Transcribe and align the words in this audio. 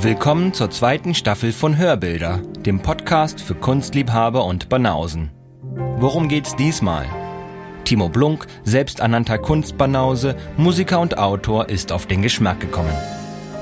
Willkommen 0.00 0.52
zur 0.52 0.70
zweiten 0.70 1.14
Staffel 1.14 1.52
von 1.52 1.78
Hörbilder, 1.78 2.42
dem 2.66 2.80
Podcast 2.80 3.40
für 3.40 3.54
Kunstliebhaber 3.54 4.44
und 4.44 4.68
Banausen. 4.68 5.30
Worum 5.98 6.28
geht's 6.28 6.56
diesmal? 6.56 7.06
Timo 7.84 8.08
Blunk, 8.08 8.46
selbsternannter 8.64 9.38
Kunstbanause, 9.38 10.34
Musiker 10.56 10.98
und 10.98 11.16
Autor, 11.16 11.68
ist 11.68 11.92
auf 11.92 12.06
den 12.06 12.22
Geschmack 12.22 12.58
gekommen. 12.58 12.92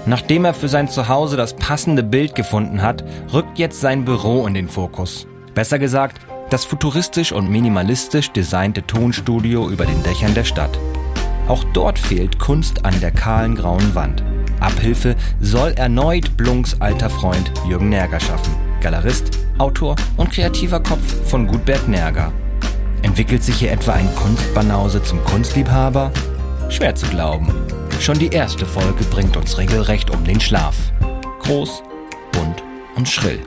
Nachdem 0.06 0.46
er 0.46 0.54
für 0.54 0.68
sein 0.68 0.88
Zuhause 0.88 1.36
das 1.36 1.54
passende 1.54 2.02
Bild 2.02 2.34
gefunden 2.34 2.80
hat, 2.80 3.04
rückt 3.32 3.58
jetzt 3.58 3.82
sein 3.82 4.06
Büro 4.06 4.46
in 4.46 4.54
den 4.54 4.68
Fokus. 4.68 5.26
Besser 5.54 5.78
gesagt, 5.78 6.18
das 6.48 6.64
futuristisch 6.64 7.32
und 7.32 7.50
minimalistisch 7.50 8.30
designte 8.32 8.86
Tonstudio 8.86 9.68
über 9.68 9.84
den 9.84 10.02
Dächern 10.02 10.34
der 10.34 10.44
Stadt. 10.44 10.78
Auch 11.46 11.62
dort 11.74 11.98
fehlt 11.98 12.38
Kunst 12.38 12.86
an 12.86 12.98
der 13.00 13.10
kahlen 13.10 13.54
grauen 13.54 13.94
Wand. 13.94 14.24
Abhilfe 14.62 15.16
soll 15.40 15.72
erneut 15.72 16.36
Blunks 16.36 16.76
alter 16.80 17.10
Freund 17.10 17.52
Jürgen 17.68 17.88
Nerger 17.88 18.20
schaffen. 18.20 18.54
Galerist, 18.80 19.38
Autor 19.58 19.96
und 20.16 20.30
kreativer 20.30 20.80
Kopf 20.80 21.28
von 21.28 21.46
Gutbert 21.46 21.88
Nerger. 21.88 22.32
Entwickelt 23.02 23.42
sich 23.42 23.56
hier 23.56 23.72
etwa 23.72 23.92
ein 23.92 24.12
Kunstbanause 24.14 25.02
zum 25.02 25.22
Kunstliebhaber? 25.24 26.10
Schwer 26.68 26.94
zu 26.94 27.06
glauben. 27.06 27.52
Schon 28.00 28.18
die 28.18 28.28
erste 28.28 28.66
Folge 28.66 29.04
bringt 29.04 29.36
uns 29.36 29.58
regelrecht 29.58 30.10
um 30.10 30.24
den 30.24 30.40
Schlaf. 30.40 30.76
Groß, 31.40 31.82
bunt 32.32 32.62
und 32.96 33.08
schrill. 33.08 33.40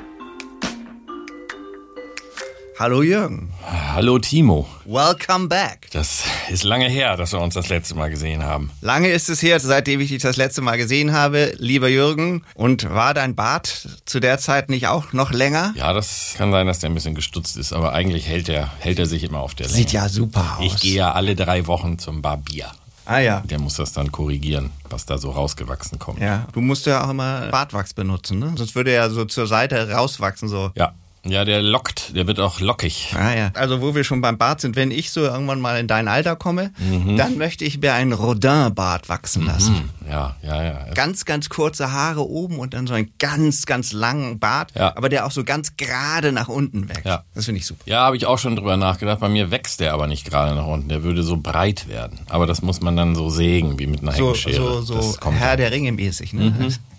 Hallo 2.78 3.02
Jürgen. 3.04 3.54
Hallo 3.94 4.20
Timo. 4.20 4.68
Welcome 4.84 5.48
back. 5.48 5.88
Das 5.94 6.26
ist 6.50 6.66
lange 6.66 6.90
her, 6.90 7.16
dass 7.16 7.32
wir 7.32 7.40
uns 7.40 7.54
das 7.54 7.70
letzte 7.70 7.96
Mal 7.96 8.10
gesehen 8.10 8.44
haben. 8.44 8.70
Lange 8.82 9.08
ist 9.08 9.30
es 9.30 9.42
her, 9.42 9.62
seitdem 9.62 10.02
ich 10.02 10.10
dich 10.10 10.22
das 10.22 10.36
letzte 10.36 10.62
Mal 10.62 10.76
gesehen 10.76 11.14
habe, 11.14 11.54
lieber 11.58 11.88
Jürgen. 11.88 12.44
Und 12.54 12.90
war 12.90 13.14
dein 13.14 13.34
Bart 13.34 13.88
zu 14.04 14.20
der 14.20 14.40
Zeit 14.40 14.68
nicht 14.68 14.88
auch 14.88 15.14
noch 15.14 15.32
länger? 15.32 15.74
Ja, 15.78 15.94
das 15.94 16.34
kann 16.38 16.52
sein, 16.52 16.68
dass 16.68 16.80
der 16.80 16.90
ein 16.90 16.96
bisschen 16.96 17.16
gestutzt 17.16 17.56
ist, 17.56 17.72
aber 17.72 17.94
eigentlich 17.94 18.28
hält 18.28 18.50
er, 18.50 18.70
hält 18.80 19.00
er 19.00 19.06
sich 19.06 19.24
immer 19.24 19.40
auf 19.40 19.56
der 19.56 19.68
Länge. 19.68 19.78
Sieht 19.78 19.94
ja 19.94 20.10
super 20.10 20.58
aus. 20.60 20.66
Ich 20.66 20.76
gehe 20.82 20.96
ja 20.96 21.14
alle 21.14 21.38
drei 21.38 21.68
Wochen 21.68 21.98
zum 21.98 22.22
Barbier. 22.22 22.68
Ah 23.06 23.20
ja. 23.20 23.42
Der 23.46 23.60
muss 23.60 23.76
das 23.76 23.94
dann 23.94 24.12
korrigieren, 24.12 24.72
was 24.90 25.06
da 25.06 25.18
so 25.18 25.32
rausgewachsen 25.32 25.98
kommt. 25.98 26.20
Ja, 26.20 26.46
du 26.52 26.60
musst 26.60 26.86
ja 26.88 27.06
auch 27.06 27.10
immer 27.12 27.48
Bartwachs 27.52 27.94
benutzen, 27.94 28.40
ne? 28.40 28.52
Sonst 28.58 28.76
würde 28.76 28.92
er 28.92 29.10
so 29.12 29.24
zur 29.24 29.48
Seite 29.48 29.92
rauswachsen 29.92 30.50
so. 30.50 30.72
Ja. 30.76 30.94
Ja, 31.28 31.44
der 31.44 31.62
lockt, 31.62 32.16
der 32.16 32.28
wird 32.28 32.40
auch 32.40 32.60
lockig. 32.60 33.14
Ah 33.18 33.34
ja. 33.36 33.52
Also 33.56 33.82
wo 33.82 33.96
wir 33.96 34.04
schon 34.04 34.22
beim 34.22 34.38
Bart 34.38 34.62
sind, 34.62 34.76
wenn 34.76 34.92
ich 34.92 35.10
so 35.12 35.22
irgendwann 35.22 35.60
mal 35.60 35.80
in 35.80 35.88
dein 35.88 36.08
Alter 36.08 36.36
komme, 36.36 36.72
dann 37.18 37.38
möchte 37.38 37.66
ich 37.66 37.80
mir 37.80 37.94
einen 37.94 38.14
Rodin-Bart 38.14 39.10
wachsen 39.10 39.46
lassen. 39.46 39.76
Hm, 39.76 39.90
ja, 40.10 40.36
ja, 40.44 40.64
ja. 40.64 40.94
Ganz, 40.94 41.26
ganz 41.26 41.50
kurze 41.50 41.92
Haare 41.92 42.28
oben 42.30 42.60
und 42.60 42.74
dann 42.76 42.86
so 42.88 42.94
einen 42.94 43.12
ganz, 43.18 43.66
ganz 43.66 43.92
langen 43.92 44.38
Bart, 44.40 44.72
Ja. 44.76 44.96
aber 44.96 45.10
der 45.10 45.26
auch 45.26 45.32
so 45.32 45.44
ganz 45.44 45.78
gerade 45.78 46.32
nach 46.32 46.48
unten 46.48 46.90
wächst. 46.90 47.06
Ja. 47.06 47.24
Das 47.34 47.46
finde 47.46 47.60
ich 47.60 47.66
super. 47.66 47.82
Ja, 47.86 48.02
habe 48.06 48.18
ich 48.18 48.26
auch 48.28 48.38
schon 48.38 48.56
drüber 48.56 48.78
nachgedacht. 48.78 49.20
Bei 49.20 49.30
mir 49.30 49.50
wächst 49.52 49.80
der 49.80 49.94
aber 49.94 50.08
nicht 50.08 50.26
gerade 50.30 50.56
nach 50.56 50.68
unten. 50.68 50.90
Der 50.90 51.04
würde 51.04 51.24
so 51.24 51.38
breit 51.38 51.88
werden. 51.88 52.20
Aber 52.30 52.46
das 52.46 52.62
muss 52.62 52.82
man 52.82 52.96
dann 52.96 53.16
so 53.16 53.30
sägen, 53.30 53.80
wie 53.80 53.88
mit 53.88 54.02
einer 54.04 54.12
So, 54.12 54.30
Heckenschere. 54.36 54.54
so, 54.56 54.82
so 54.82 54.94
Das 54.96 55.20
kommt 55.20 55.40
Herr 55.40 55.50
dann. 55.50 55.58
der 55.58 55.72
Ringe 55.72 55.92
mäßig, 55.92 56.34
ne? 56.34 56.54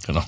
Genau. 0.06 0.22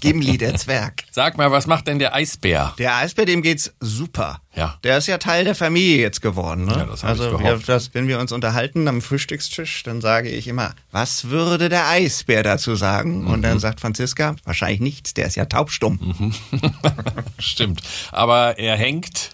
Gimli, 0.00 0.38
der 0.38 0.54
Zwerg. 0.56 1.04
Sag 1.10 1.36
mal, 1.36 1.50
was 1.50 1.66
macht 1.66 1.88
denn 1.88 1.98
der 1.98 2.14
Eisbär? 2.14 2.74
Der 2.78 2.96
Eisbär, 2.96 3.26
dem 3.26 3.42
geht's 3.42 3.72
super. 3.80 4.40
Ja. 4.56 4.78
Der 4.82 4.98
ist 4.98 5.06
ja 5.06 5.18
Teil 5.18 5.44
der 5.44 5.54
Familie 5.54 5.98
jetzt 6.00 6.20
geworden, 6.22 6.64
ne? 6.64 6.72
Ja, 6.78 6.84
das 6.86 7.00
ich 7.00 7.04
also, 7.08 7.30
gehofft. 7.30 7.68
wir, 7.68 7.74
das, 7.74 7.94
wenn 7.94 8.08
wir 8.08 8.18
uns 8.18 8.32
unterhalten 8.32 8.88
am 8.88 9.00
Frühstückstisch, 9.00 9.84
dann 9.84 10.00
sage 10.00 10.28
ich 10.28 10.48
immer, 10.48 10.74
was 10.90 11.26
würde 11.30 11.68
der 11.68 11.86
Eisbär 11.88 12.42
dazu 12.42 12.74
sagen? 12.74 13.26
Und 13.26 13.38
Mhm. 13.38 13.42
dann 13.42 13.58
sagt 13.60 13.80
Franziska, 13.80 14.34
wahrscheinlich 14.44 14.80
nichts, 14.80 15.14
der 15.14 15.26
ist 15.26 15.36
ja 15.36 15.44
taubstumm. 15.44 16.34
Stimmt. 17.38 17.80
Aber 18.12 18.58
er 18.58 18.76
hängt, 18.76 19.30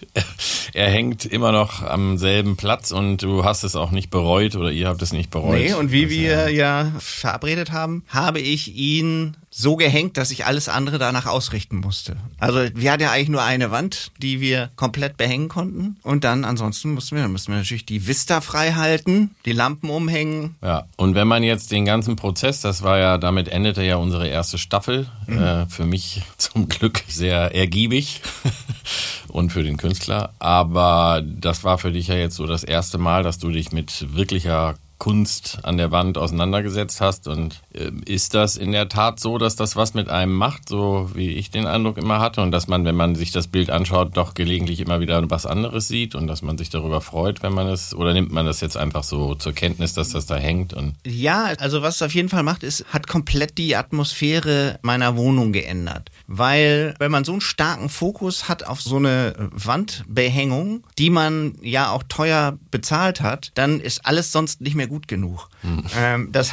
er 0.73 0.89
hängt 0.89 1.25
immer 1.25 1.51
noch 1.51 1.81
am 1.81 2.17
selben 2.17 2.55
Platz 2.55 2.91
und 2.91 3.17
du 3.23 3.43
hast 3.43 3.63
es 3.63 3.75
auch 3.75 3.91
nicht 3.91 4.09
bereut 4.09 4.55
oder 4.55 4.71
ihr 4.71 4.87
habt 4.87 5.01
es 5.01 5.13
nicht 5.13 5.31
bereut. 5.31 5.57
Nee, 5.57 5.73
und 5.73 5.91
wie 5.91 6.03
Das, 6.03 6.11
wir 6.11 6.49
ja 6.51 6.91
verabredet 6.99 7.71
haben, 7.71 8.03
habe 8.09 8.39
ich 8.39 8.75
ihn 8.75 9.35
so 9.49 9.75
gehängt, 9.75 10.17
dass 10.17 10.29
ich 10.29 10.45
alles 10.45 10.69
andere 10.69 10.99
danach 10.99 11.25
ausrichten 11.25 11.77
musste. 11.77 12.17
Also 12.37 12.67
wir 12.75 12.91
hatten 12.91 13.01
ja 13.01 13.11
eigentlich 13.11 13.29
nur 13.29 13.41
eine 13.43 13.71
Wand, 13.71 14.11
die 14.19 14.39
wir 14.39 14.69
komplett 14.75 15.06
behängen 15.15 15.47
konnten. 15.47 15.95
Und 16.03 16.25
dann 16.25 16.43
ansonsten 16.43 16.93
mussten 16.93 17.15
wir, 17.15 17.27
mussten 17.29 17.53
wir 17.53 17.59
natürlich 17.59 17.85
die 17.85 18.07
Vista 18.07 18.41
frei 18.41 18.73
halten, 18.73 19.31
die 19.45 19.53
Lampen 19.53 19.89
umhängen. 19.89 20.55
Ja, 20.61 20.87
und 20.97 21.15
wenn 21.15 21.27
man 21.27 21.43
jetzt 21.43 21.71
den 21.71 21.85
ganzen 21.85 22.17
Prozess, 22.17 22.59
das 22.59 22.81
war 22.83 22.97
ja, 22.97 23.17
damit 23.17 23.47
endete 23.47 23.83
ja 23.83 23.95
unsere 23.95 24.27
erste 24.27 24.57
Staffel, 24.57 25.07
Mhm. 25.27 25.37
äh, 25.39 25.65
für 25.67 25.85
mich 25.85 26.21
zum 26.37 26.67
Glück 26.67 27.03
sehr 27.07 27.53
ergiebig 27.55 28.21
und 29.27 29.51
für 29.51 29.63
den 29.63 29.77
Künstler. 29.77 30.33
Aber 30.39 31.21
das 31.23 31.63
war 31.63 31.77
für 31.77 31.91
dich 31.91 32.07
ja 32.07 32.15
jetzt 32.15 32.35
so 32.35 32.47
das 32.47 32.63
erste 32.63 32.97
Mal, 32.97 33.23
dass 33.23 33.37
du 33.37 33.49
dich 33.51 33.71
mit 33.71 34.15
wirklicher 34.15 34.75
Kunst 34.97 35.59
an 35.63 35.77
der 35.77 35.91
Wand 35.91 36.17
auseinandergesetzt 36.17 37.01
hast. 37.01 37.27
Und 37.27 37.61
äh, 37.73 37.91
ist 38.05 38.33
das 38.33 38.57
in 38.57 38.71
der 38.71 38.89
Tat 38.89 39.19
so, 39.19 39.37
dass 39.37 39.55
das 39.55 39.75
was 39.75 39.93
mit 39.93 40.09
einem 40.09 40.33
macht, 40.33 40.69
so 40.69 41.09
wie 41.13 41.29
ich 41.29 41.51
den 41.51 41.67
Eindruck 41.67 41.97
immer 41.97 42.19
hatte, 42.19 42.41
und 42.41 42.51
dass 42.51 42.67
man, 42.67 42.85
wenn 42.85 42.95
man 42.95 43.15
sich 43.15 43.31
das 43.31 43.47
Bild 43.47 43.69
anschaut, 43.69 44.17
doch 44.17 44.33
gelegentlich 44.33 44.79
immer 44.79 44.99
wieder 44.99 45.29
was 45.29 45.45
anderes 45.45 45.87
sieht 45.87 46.15
und 46.15 46.27
dass 46.27 46.41
man 46.41 46.57
sich 46.57 46.69
darüber 46.69 47.01
freut, 47.01 47.43
wenn 47.43 47.53
man 47.53 47.67
es, 47.67 47.93
oder 47.93 48.13
nimmt 48.13 48.31
man 48.31 48.45
das 48.45 48.61
jetzt 48.61 48.77
einfach 48.77 49.03
so 49.03 49.35
zur 49.35 49.53
Kenntnis, 49.53 49.93
dass 49.93 50.09
das 50.09 50.25
da 50.25 50.35
hängt 50.35 50.73
und 50.73 50.95
Ja, 51.05 51.53
also 51.59 51.81
was 51.81 51.95
es 51.95 52.01
auf 52.01 52.13
jeden 52.13 52.29
Fall 52.29 52.43
macht, 52.43 52.63
ist, 52.63 52.85
hat 52.89 53.07
komplett 53.07 53.57
die 53.57 53.75
Atmosphäre 53.75 54.79
meiner 54.81 55.17
Wohnung 55.17 55.51
geändert. 55.51 56.09
Weil, 56.27 56.95
wenn 56.99 57.11
man 57.11 57.23
so 57.23 57.33
einen 57.33 57.41
starken 57.41 57.89
Fokus 57.89 58.49
hat 58.49 58.65
auf 58.65 58.81
so 58.81 58.97
eine 58.97 59.33
Wandbehängung, 59.51 60.83
die 60.97 61.09
man 61.09 61.55
ja 61.61 61.91
auch 61.91 62.03
teuer 62.07 62.57
bezahlt 62.71 63.21
hat, 63.21 63.51
dann 63.55 63.79
ist 63.79 64.05
alles 64.05 64.31
sonst 64.31 64.61
nicht 64.61 64.75
mehr 64.75 64.86
gut 64.87 65.07
genug. 65.07 65.49
Ähm, 65.95 66.31
das 66.31 66.51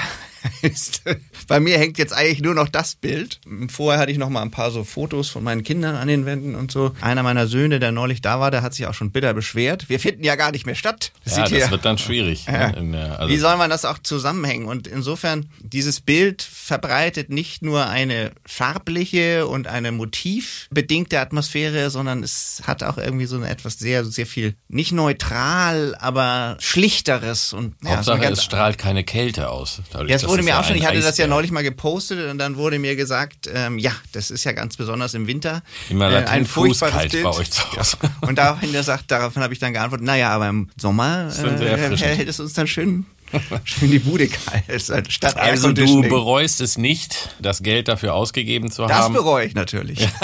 heißt, 0.63 1.03
bei 1.49 1.61
mir 1.61 1.79
hängt 1.79 1.99
jetzt 1.99 2.13
eigentlich 2.13 2.41
nur 2.41 2.55
noch 2.55 2.69
das 2.69 2.95
Bild. 2.95 3.41
Vorher 3.69 4.01
hatte 4.01 4.13
ich 4.13 4.19
noch 4.19 4.29
mal 4.31 4.43
ein 4.43 4.51
paar 4.51 4.71
so 4.71 4.85
Fotos 4.85 5.29
von 5.29 5.43
meinen 5.45 5.63
Kindern 5.63 5.97
an 5.97 6.09
den 6.09 6.27
Wänden 6.27 6.55
und 6.55 6.71
so. 6.71 6.93
Einer 7.01 7.23
meiner 7.23 7.47
Söhne, 7.47 7.81
der 7.81 7.93
neulich 7.93 8.21
da 8.23 8.41
war, 8.41 8.51
der 8.51 8.63
hat 8.63 8.75
sich 8.75 8.87
auch 8.87 8.95
schon 8.95 9.11
bitter 9.11 9.35
beschwert. 9.35 9.89
Wir 9.89 10.01
finden 10.01 10.25
ja 10.25 10.37
gar 10.37 10.53
nicht 10.53 10.67
mehr 10.67 10.75
statt. 10.75 11.13
ja, 11.25 11.33
sieht 11.33 11.45
das 11.45 11.51
hier- 11.51 11.71
wird 11.71 11.85
dann 11.85 11.99
schwierig. 11.99 12.47
Ja. 12.47 12.71
ne, 12.81 12.93
der, 12.93 13.21
also, 13.21 13.33
wie 13.33 13.39
soll 13.39 13.57
man 13.57 13.71
das 13.71 13.85
auch 13.85 13.99
zusammenhängen? 13.99 14.67
Und 14.67 14.87
insofern, 14.87 15.47
dieses 15.61 16.01
Bild 16.01 16.43
verbreitet 16.43 17.31
nicht 17.31 17.63
nur 17.63 17.87
eine 17.87 18.33
farbliche 18.47 19.47
und 19.47 19.67
eine 19.67 19.93
motivbedingte 19.93 21.21
Atmosphäre, 21.21 21.91
sondern 21.91 22.23
es 22.23 22.63
hat 22.67 22.83
auch 22.83 22.99
irgendwie 22.99 23.27
so 23.27 23.37
eine 23.37 23.49
etwas 23.49 23.79
sehr, 23.79 24.05
sehr 24.05 24.27
viel, 24.27 24.55
nicht 24.69 24.93
neutral, 24.93 25.95
aber 25.99 26.57
schlichteres 26.61 27.53
und 27.53 27.75
ja, 27.83 27.97
Hauptsache, 27.97 28.25
es 28.27 28.43
strahlt 28.45 28.79
keine 28.79 29.05
Kälte 29.05 29.51
aus. 29.51 29.81
Dadurch, 29.93 30.11
ja, 30.11 30.17
dass 30.19 30.25
wurde 30.35 30.43
mir 30.45 30.51
ja 30.51 30.61
auch 30.61 30.65
schon, 30.65 30.75
ein 30.75 30.79
ich 30.79 30.87
hatte 30.87 31.01
das 31.01 31.17
ja 31.19 31.25
Eisbär- 31.25 31.29
neulich 31.29 31.51
mal 31.51 31.63
gepostet 31.63 32.31
und 32.31 32.39
dann 32.39 32.57
wurde 32.57 32.79
mir 32.79 32.97
gesagt, 32.97 33.49
ähm, 33.53 33.79
ja, 33.79 33.93
das 34.13 34.31
ist 34.31 34.45
ja 34.45 34.53
ganz 34.53 34.77
besonders 34.77 35.15
im 35.15 35.27
Winter. 35.27 35.63
Immer 35.91 36.09
äh, 36.09 36.13
latent 36.21 36.49
fußkalt 36.49 37.13
bei 37.23 37.29
euch 37.31 37.51
zu 37.51 37.63
Hause. 37.73 37.97
Und 38.21 38.37
daraufhin, 38.39 38.73
der 38.73 38.83
sagt, 38.83 39.11
daraufhin 39.11 39.43
habe 39.43 39.53
ich 39.53 39.61
dann 39.61 39.73
geantwortet, 39.73 40.07
naja, 40.07 40.31
aber 40.31 40.49
im 40.49 40.69
Sommer 40.77 41.29
äh, 41.29 41.97
hält 41.97 42.29
es 42.29 42.41
uns 42.41 42.53
dann 42.53 42.67
schön, 42.67 43.07
schön 43.65 43.91
die 43.91 43.99
Bude 43.99 44.29
kalt. 44.29 44.83
Statt 45.09 45.37
Also 45.37 45.73
du 45.73 46.03
bereust 46.03 46.61
es 46.61 46.79
nicht, 46.79 47.31
das 47.41 47.63
Geld 47.63 47.89
dafür 47.89 48.15
ausgegeben 48.15 48.71
zu 48.71 48.83
Das 48.83 48.93
haben, 48.93 49.15
bereue 49.15 49.47
ich 49.47 49.55
natürlich. 49.55 50.07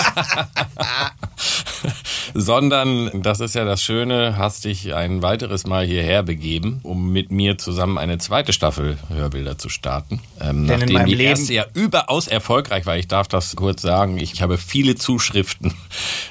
sondern, 2.34 3.22
das 3.22 3.40
ist 3.40 3.54
ja 3.54 3.64
das 3.64 3.82
Schöne, 3.82 4.36
hast 4.36 4.64
dich 4.64 4.94
ein 4.94 5.22
weiteres 5.22 5.66
Mal 5.66 5.86
hierher 5.86 6.22
begeben, 6.22 6.80
um 6.82 7.10
mit 7.12 7.30
mir 7.30 7.58
zusammen 7.58 7.98
eine 7.98 8.18
zweite 8.18 8.52
Staffel 8.52 8.98
Hörbilder 9.08 9.58
zu 9.58 9.68
starten. 9.68 10.20
Ähm, 10.40 10.66
Denn 10.66 10.74
in 10.74 10.80
nachdem 10.80 10.92
meinem 10.94 11.06
die 11.06 11.14
Leben- 11.14 11.30
erste 11.30 11.52
ja 11.54 11.66
überaus 11.74 12.28
erfolgreich 12.28 12.86
war, 12.86 12.96
ich 12.96 13.08
darf 13.08 13.28
das 13.28 13.56
kurz 13.56 13.82
sagen, 13.82 14.18
ich 14.18 14.40
habe 14.42 14.58
viele 14.58 14.94
Zuschriften 14.94 15.74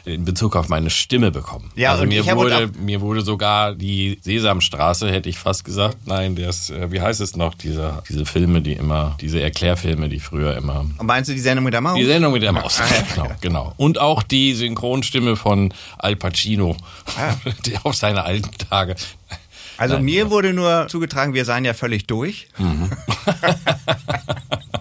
in 0.06 0.26
Bezug 0.26 0.56
auf 0.56 0.70
meine 0.70 0.90
Stimme 0.90 1.31
bekommen. 1.31 1.72
Ja, 1.76 1.92
also 1.92 2.06
mir 2.06 2.26
wurde, 2.26 2.70
mir 2.80 3.02
wurde 3.02 3.22
sogar 3.22 3.76
die 3.76 4.20
Sesamstraße, 4.22 5.12
hätte 5.12 5.30
ich 5.30 5.38
fast 5.38 5.64
gesagt, 5.66 5.98
nein, 6.06 6.36
der 6.36 6.50
äh, 6.71 6.92
wie 6.92 7.01
heißt 7.01 7.21
es 7.21 7.36
noch, 7.36 7.54
diese, 7.56 8.01
diese 8.10 8.25
Filme, 8.25 8.62
die 8.62 8.74
immer, 8.74 9.16
diese 9.21 9.42
Erklärfilme, 9.42 10.10
die 10.10 10.19
früher 10.19 10.56
immer 10.57 10.86
Und 10.98 11.06
meinst 11.06 11.30
du 11.30 11.33
die 11.33 11.39
Sendung 11.39 11.66
mit 11.66 11.74
der 11.74 11.81
Maus? 11.81 11.98
die 11.98 12.06
Sendung 12.06 12.33
mit 12.33 12.44
der 12.44 12.51
Maus. 12.51 12.80
Ah, 12.80 12.86
ja. 12.94 13.04
genau, 13.16 13.36
genau. 13.42 13.74
Und 13.77 14.00
auch 14.00 14.24
die 14.24 14.54
Synchronstimme 14.54 15.36
von 15.36 15.74
Al 15.98 16.16
Pacino, 16.16 16.75
Ah. 17.18 17.36
der 17.66 17.86
auf 17.86 17.95
seine 17.95 18.24
alten 18.24 18.51
Tage. 18.69 18.95
Also 19.77 19.95
Nein, 19.95 20.04
mir 20.06 20.30
wurde 20.30 20.54
nur 20.54 20.88
zugetragen, 20.89 21.33
wir 21.33 21.45
seien 21.45 21.63
ja 21.63 21.74
völlig 21.74 22.06
durch. 22.07 22.48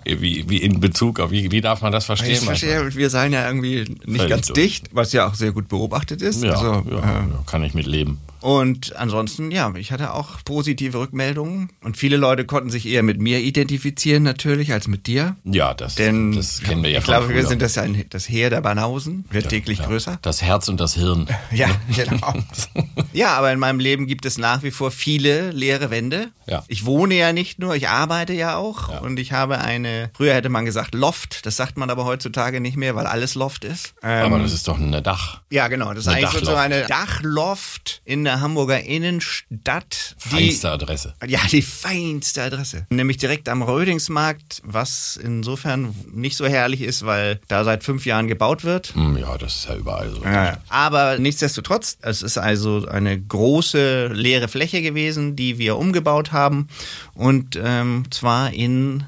Wie, 0.05 0.49
wie 0.49 0.57
in 0.57 0.81
Bezug 0.81 1.21
auf, 1.21 1.31
wie, 1.31 1.51
wie 1.51 1.61
darf 1.61 1.83
man 1.83 1.93
das 1.93 2.07
verstehen? 2.07 2.31
Ich 2.33 2.41
verstehe, 2.41 2.95
wir 2.97 3.11
seien 3.11 3.35
ja 3.35 3.47
irgendwie 3.47 3.81
nicht 4.07 4.17
Völlig 4.17 4.29
ganz 4.31 4.47
durch. 4.47 4.59
dicht, 4.59 4.87
was 4.93 5.13
ja 5.13 5.29
auch 5.29 5.35
sehr 5.35 5.53
gut 5.53 5.69
beobachtet 5.69 6.23
ist. 6.23 6.43
Ja, 6.43 6.53
also, 6.53 6.73
ja, 6.91 6.97
äh, 6.99 7.29
ja, 7.29 7.29
kann 7.45 7.63
ich 7.63 7.75
mit 7.75 7.87
leben. 7.87 8.19
Und 8.41 8.95
ansonsten, 8.97 9.51
ja, 9.51 9.73
ich 9.77 9.93
hatte 9.93 10.13
auch 10.15 10.45
positive 10.45 10.99
Rückmeldungen. 10.99 11.71
Und 11.83 11.97
viele 11.97 12.17
Leute 12.17 12.45
konnten 12.45 12.71
sich 12.71 12.87
eher 12.87 13.03
mit 13.03 13.21
mir 13.21 13.41
identifizieren, 13.41 14.23
natürlich, 14.23 14.73
als 14.73 14.89
mit 14.89 15.07
dir. 15.07 15.37
Ja, 15.45 15.75
das, 15.75 15.97
Denn 15.97 16.33
das 16.33 16.61
kennen 16.63 16.83
wir 16.83 16.91
ja 16.91 16.99
ich 16.99 17.05
glaube, 17.05 17.29
wir 17.29 17.37
früher. 17.41 17.49
sind 17.49 17.63
das, 17.63 17.77
ein, 17.79 18.05
das 18.11 18.29
Heer 18.29 18.51
der 18.51 18.61
Banausen, 18.61 19.25
wird 19.31 19.49
täglich 19.49 19.83
größer. 19.83 20.19
Das 20.23 20.43
Herz 20.43 20.69
und 20.69 20.79
das 20.81 20.95
Hirn. 20.95 21.27
Ja, 21.51 21.69
genau. 21.95 22.35
ja, 23.13 23.35
aber 23.37 23.51
in 23.53 23.59
meinem 23.59 23.81
Leben 23.81 24.07
gibt 24.07 24.25
es 24.27 24.39
nach 24.39 24.63
wie 24.63 24.71
vor 24.71 24.91
viele 24.91 25.51
leere 25.51 25.91
Wände. 25.91 26.29
Ja. 26.47 26.63
Ich 26.69 26.85
wohne 26.85 27.15
ja 27.15 27.33
nicht 27.33 27.59
nur, 27.59 27.75
ich 27.75 27.89
arbeite 27.89 28.33
ja 28.33 28.57
auch. 28.57 28.91
Ja. 28.91 28.99
Und 28.99 29.19
ich 29.19 29.33
habe 29.33 29.59
eine, 29.59 30.11
früher 30.15 30.35
hätte 30.35 30.49
man 30.51 30.65
gesagt 30.65 30.95
Loft, 30.95 31.47
das 31.47 31.57
sagt 31.57 31.77
man 31.79 31.91
aber 31.91 32.05
heutzutage 32.05 32.61
nicht 32.61 32.77
mehr, 32.77 32.95
weil 32.95 33.07
alles 33.07 33.35
Loft 33.35 33.65
ist. 33.65 33.95
Ähm, 34.03 34.27
Aber 34.27 34.39
das 34.39 34.53
ist 34.53 34.69
doch 34.69 34.79
ein 34.79 34.93
Dach. 35.03 35.41
ja, 35.51 35.69
genau. 35.69 35.89
Das 35.95 36.01
ist 36.05 36.09
Eine 36.09 36.27
eigentlich 36.29 36.41
so 36.45 36.53
Dachloft. 36.53 36.63
eine 36.65 36.87
Dachloft 36.87 38.03
in 38.05 38.28
der 38.29 38.41
Hamburger 38.41 38.83
Innenstadt. 38.83 40.15
Feinste 40.19 40.71
Adresse. 40.71 41.15
Ja, 41.27 41.41
die 41.51 41.63
feinste 41.63 42.43
Adresse. 42.43 42.87
Nämlich 42.91 43.17
direkt 43.17 43.49
am 43.49 43.63
Rödingsmarkt, 43.63 44.61
was 44.65 45.19
insofern 45.23 45.95
nicht 46.13 46.37
so 46.37 46.47
herrlich 46.47 46.83
ist, 46.83 47.07
weil 47.07 47.41
da 47.49 47.65
seit 47.65 47.85
fünf 47.85 48.05
Jahren 48.05 48.29
gebaut 48.29 48.65
wird. 48.65 48.95
Hm, 48.95 49.17
Ja, 49.17 49.39
das 49.39 49.57
ist 49.57 49.69
ja 49.69 49.77
überall 49.77 50.11
so. 50.11 50.23
Ja, 50.23 50.59
aber 50.69 51.19
nichtsdestotrotz, 51.19 51.97
es 52.03 52.23
ist 52.23 52.37
also 52.37 52.87
eine 52.87 53.19
große 53.19 54.09
leere 54.09 54.49
Fläche 54.49 54.83
gewesen, 54.83 55.35
die 55.35 55.59
wir 55.59 55.77
umgebaut 55.79 56.33
haben. 56.33 56.69
Und 57.15 57.59
ähm, 57.63 58.05
zwar 58.11 58.53
in 58.53 59.05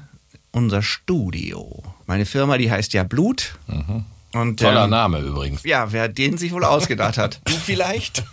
unser 0.51 0.81
Studio. 0.81 1.83
Meine 2.07 2.25
Firma, 2.25 2.57
die 2.57 2.71
heißt 2.71 2.93
ja 2.93 3.03
Blut. 3.03 3.53
Und, 4.33 4.59
Toller 4.59 4.85
ähm, 4.85 4.89
Name 4.89 5.19
übrigens. 5.19 5.63
Ja, 5.63 5.91
wer 5.91 6.07
den 6.07 6.37
sich 6.37 6.51
wohl 6.53 6.63
ausgedacht 6.63 7.17
hat. 7.17 7.41
Du 7.45 7.53
vielleicht? 7.53 8.23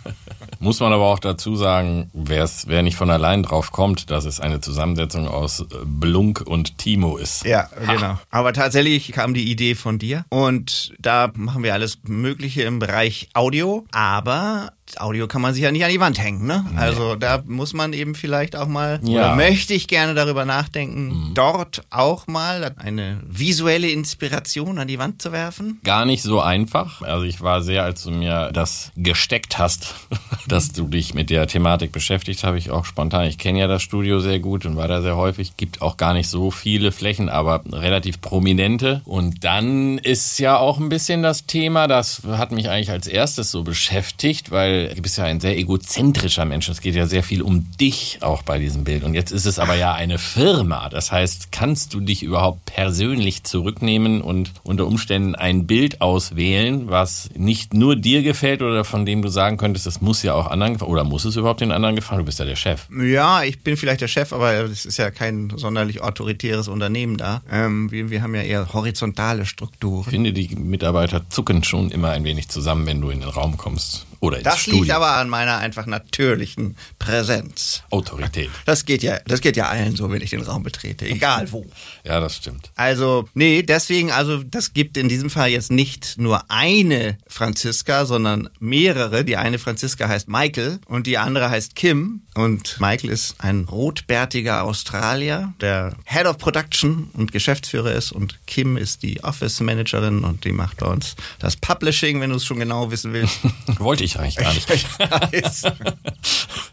Muss 0.59 0.79
man 0.79 0.91
aber 0.93 1.05
auch 1.05 1.19
dazu 1.19 1.55
sagen, 1.55 2.09
wer 2.13 2.47
nicht 2.83 2.95
von 2.97 3.09
allein 3.09 3.43
drauf 3.43 3.71
kommt, 3.71 4.09
dass 4.11 4.25
es 4.25 4.39
eine 4.39 4.59
Zusammensetzung 4.61 5.27
aus 5.27 5.61
äh, 5.61 5.65
Blunk 5.85 6.41
und 6.45 6.77
Timo 6.77 7.17
ist. 7.17 7.45
Ja, 7.45 7.69
genau. 7.87 8.17
Aber 8.29 8.53
tatsächlich 8.53 9.11
kam 9.11 9.33
die 9.33 9.49
Idee 9.51 9.75
von 9.75 9.99
dir. 9.99 10.25
Und 10.29 10.93
da 10.99 11.31
machen 11.35 11.63
wir 11.63 11.73
alles 11.73 11.99
Mögliche 12.03 12.63
im 12.63 12.79
Bereich 12.79 13.29
Audio. 13.33 13.85
Aber 13.91 14.71
Audio 14.97 15.27
kann 15.27 15.41
man 15.43 15.53
sich 15.53 15.61
ja 15.63 15.71
nicht 15.71 15.85
an 15.85 15.91
die 15.91 15.99
Wand 15.99 16.17
hängen, 16.19 16.47
ne? 16.47 16.65
Also 16.75 17.15
da 17.15 17.43
muss 17.45 17.73
man 17.73 17.93
eben 17.93 18.15
vielleicht 18.15 18.55
auch 18.55 18.67
mal, 18.67 18.99
Ja. 19.03 19.09
oder 19.33 19.35
möchte 19.35 19.75
ich 19.75 19.87
gerne 19.87 20.15
darüber 20.15 20.45
nachdenken, 20.45 21.31
dort 21.35 21.83
auch 21.91 22.25
mal 22.25 22.73
eine 22.77 23.21
visuelle 23.23 23.89
Inspiration 23.91 24.79
an 24.79 24.87
die 24.87 24.97
Wand 24.97 25.21
zu 25.21 25.31
werfen. 25.31 25.79
Gar 25.83 26.05
nicht 26.05 26.23
so 26.23 26.41
einfach. 26.41 27.03
Also 27.03 27.25
ich 27.25 27.39
war 27.41 27.61
sehr, 27.61 27.83
als 27.83 28.01
du 28.03 28.09
mir 28.11 28.49
das 28.51 28.91
gesteckt 28.95 29.59
hast, 29.59 29.93
dass 30.51 30.71
du 30.71 30.87
dich 30.87 31.13
mit 31.13 31.29
der 31.29 31.47
Thematik 31.47 31.91
beschäftigt, 31.91 32.43
habe 32.43 32.57
ich 32.57 32.71
auch 32.71 32.85
spontan. 32.85 33.25
Ich 33.25 33.37
kenne 33.37 33.59
ja 33.59 33.67
das 33.67 33.81
Studio 33.81 34.19
sehr 34.19 34.39
gut 34.39 34.65
und 34.65 34.75
war 34.75 34.87
da 34.87 35.01
sehr 35.01 35.15
häufig. 35.15 35.57
Gibt 35.57 35.81
auch 35.81 35.97
gar 35.97 36.13
nicht 36.13 36.27
so 36.27 36.51
viele 36.51 36.91
Flächen, 36.91 37.29
aber 37.29 37.63
relativ 37.71 38.21
prominente. 38.21 39.01
Und 39.05 39.43
dann 39.43 39.97
ist 39.97 40.39
ja 40.39 40.57
auch 40.57 40.79
ein 40.79 40.89
bisschen 40.89 41.21
das 41.21 41.45
Thema, 41.45 41.87
das 41.87 42.23
hat 42.27 42.51
mich 42.51 42.69
eigentlich 42.69 42.91
als 42.91 43.07
erstes 43.07 43.51
so 43.51 43.63
beschäftigt, 43.63 44.51
weil 44.51 44.93
du 44.93 45.01
bist 45.01 45.17
ja 45.17 45.25
ein 45.25 45.39
sehr 45.39 45.57
egozentrischer 45.57 46.45
Mensch. 46.45 46.69
Es 46.69 46.81
geht 46.81 46.95
ja 46.95 47.05
sehr 47.05 47.23
viel 47.23 47.41
um 47.41 47.69
dich 47.79 48.19
auch 48.21 48.41
bei 48.41 48.59
diesem 48.59 48.83
Bild. 48.83 49.03
Und 49.03 49.13
jetzt 49.13 49.31
ist 49.31 49.45
es 49.45 49.59
aber 49.59 49.75
ja 49.75 49.93
eine 49.93 50.17
Firma. 50.17 50.89
Das 50.89 51.11
heißt, 51.11 51.51
kannst 51.51 51.93
du 51.93 51.99
dich 51.99 52.23
überhaupt 52.23 52.65
persönlich 52.65 53.43
zurücknehmen 53.43 54.21
und 54.21 54.51
unter 54.63 54.87
Umständen 54.87 55.35
ein 55.35 55.67
Bild 55.67 56.01
auswählen, 56.01 56.89
was 56.89 57.29
nicht 57.35 57.73
nur 57.73 57.95
dir 57.95 58.23
gefällt 58.23 58.61
oder 58.61 58.83
von 58.83 59.05
dem 59.05 59.21
du 59.21 59.29
sagen 59.29 59.57
könntest, 59.57 59.85
das 59.85 60.01
muss 60.01 60.23
ja 60.23 60.33
auch 60.33 60.38
anderen 60.47 60.73
gefallen. 60.73 60.91
Oder 60.91 61.03
muss 61.03 61.25
es 61.25 61.35
überhaupt 61.35 61.61
den 61.61 61.71
anderen 61.71 61.95
gefallen? 61.95 62.19
Du 62.19 62.25
bist 62.25 62.39
ja 62.39 62.45
der 62.45 62.55
Chef. 62.55 62.87
Ja, 62.91 63.43
ich 63.43 63.61
bin 63.63 63.77
vielleicht 63.77 64.01
der 64.01 64.07
Chef, 64.07 64.33
aber 64.33 64.53
es 64.53 64.85
ist 64.85 64.97
ja 64.97 65.11
kein 65.11 65.51
sonderlich 65.55 66.01
autoritäres 66.01 66.67
Unternehmen 66.67 67.17
da. 67.17 67.41
Ähm, 67.51 67.91
wir, 67.91 68.09
wir 68.09 68.21
haben 68.21 68.35
ja 68.35 68.41
eher 68.41 68.73
horizontale 68.73 69.45
Strukturen. 69.45 70.03
Ich 70.05 70.09
finde, 70.09 70.33
die 70.33 70.55
Mitarbeiter 70.55 71.29
zucken 71.29 71.63
schon 71.63 71.91
immer 71.91 72.09
ein 72.11 72.23
wenig 72.23 72.49
zusammen, 72.49 72.85
wenn 72.85 73.01
du 73.01 73.09
in 73.09 73.21
den 73.21 73.29
Raum 73.29 73.57
kommst. 73.57 74.05
Oder 74.21 74.37
ins 74.37 74.43
Das 74.45 74.59
Studio. 74.59 74.81
liegt 74.81 74.93
aber 74.93 75.13
an 75.13 75.29
meiner 75.29 75.57
einfach 75.57 75.85
natürlichen 75.85 76.75
Präsenz. 76.99 77.83
Autorität. 77.89 78.49
Das 78.65 78.85
geht 78.85 79.01
ja, 79.03 79.19
das 79.25 79.41
geht 79.41 79.55
ja 79.57 79.67
allen 79.67 79.95
so, 79.95 80.11
wenn 80.11 80.21
ich 80.21 80.29
den 80.31 80.41
Raum 80.41 80.63
betrete, 80.63 81.05
egal 81.05 81.51
wo. 81.51 81.65
Ja, 82.05 82.19
das 82.19 82.37
stimmt. 82.37 82.71
Also, 82.75 83.27
nee, 83.33 83.61
deswegen, 83.61 84.11
also, 84.11 84.41
das 84.43 84.73
gibt 84.73 84.97
in 84.97 85.09
diesem 85.09 85.29
Fall 85.29 85.49
jetzt 85.49 85.69
nicht 85.71 86.15
nur 86.17 86.49
eine 86.49 87.17
Franziska, 87.27 88.05
sondern 88.05 88.49
mehrere. 88.59 89.23
Die 89.25 89.37
eine 89.37 89.59
Franziska 89.59 90.07
heißt 90.07 90.27
Michael 90.27 90.79
und 90.87 91.05
die 91.07 91.17
andere 91.17 91.49
heißt 91.49 91.75
Kim. 91.75 92.21
Und 92.35 92.79
Michael 92.79 93.09
ist 93.11 93.35
ein 93.39 93.65
rotbärtiger 93.65 94.63
Australier, 94.63 95.53
der 95.61 95.95
Head 96.05 96.25
of 96.25 96.37
Production 96.37 97.09
und 97.13 97.31
Geschäftsführer 97.31 97.91
ist. 97.93 98.11
Und 98.11 98.39
Kim 98.47 98.77
ist 98.77 99.03
die 99.03 99.23
Office 99.23 99.59
Managerin 99.59 100.23
und 100.23 100.45
die 100.45 100.51
macht 100.53 100.77
bei 100.77 100.87
uns 100.87 101.15
das 101.39 101.57
Publishing, 101.57 102.21
wenn 102.21 102.29
du 102.29 102.37
es 102.37 102.45
schon 102.45 102.59
genau 102.59 102.91
wissen 102.91 103.13
willst. 103.13 103.39
Wollte 103.79 104.03
ich 104.03 104.08
eigentlich 104.17 104.37
gar 104.37 104.53
nicht. 104.53 104.69
weiß. 104.99 105.63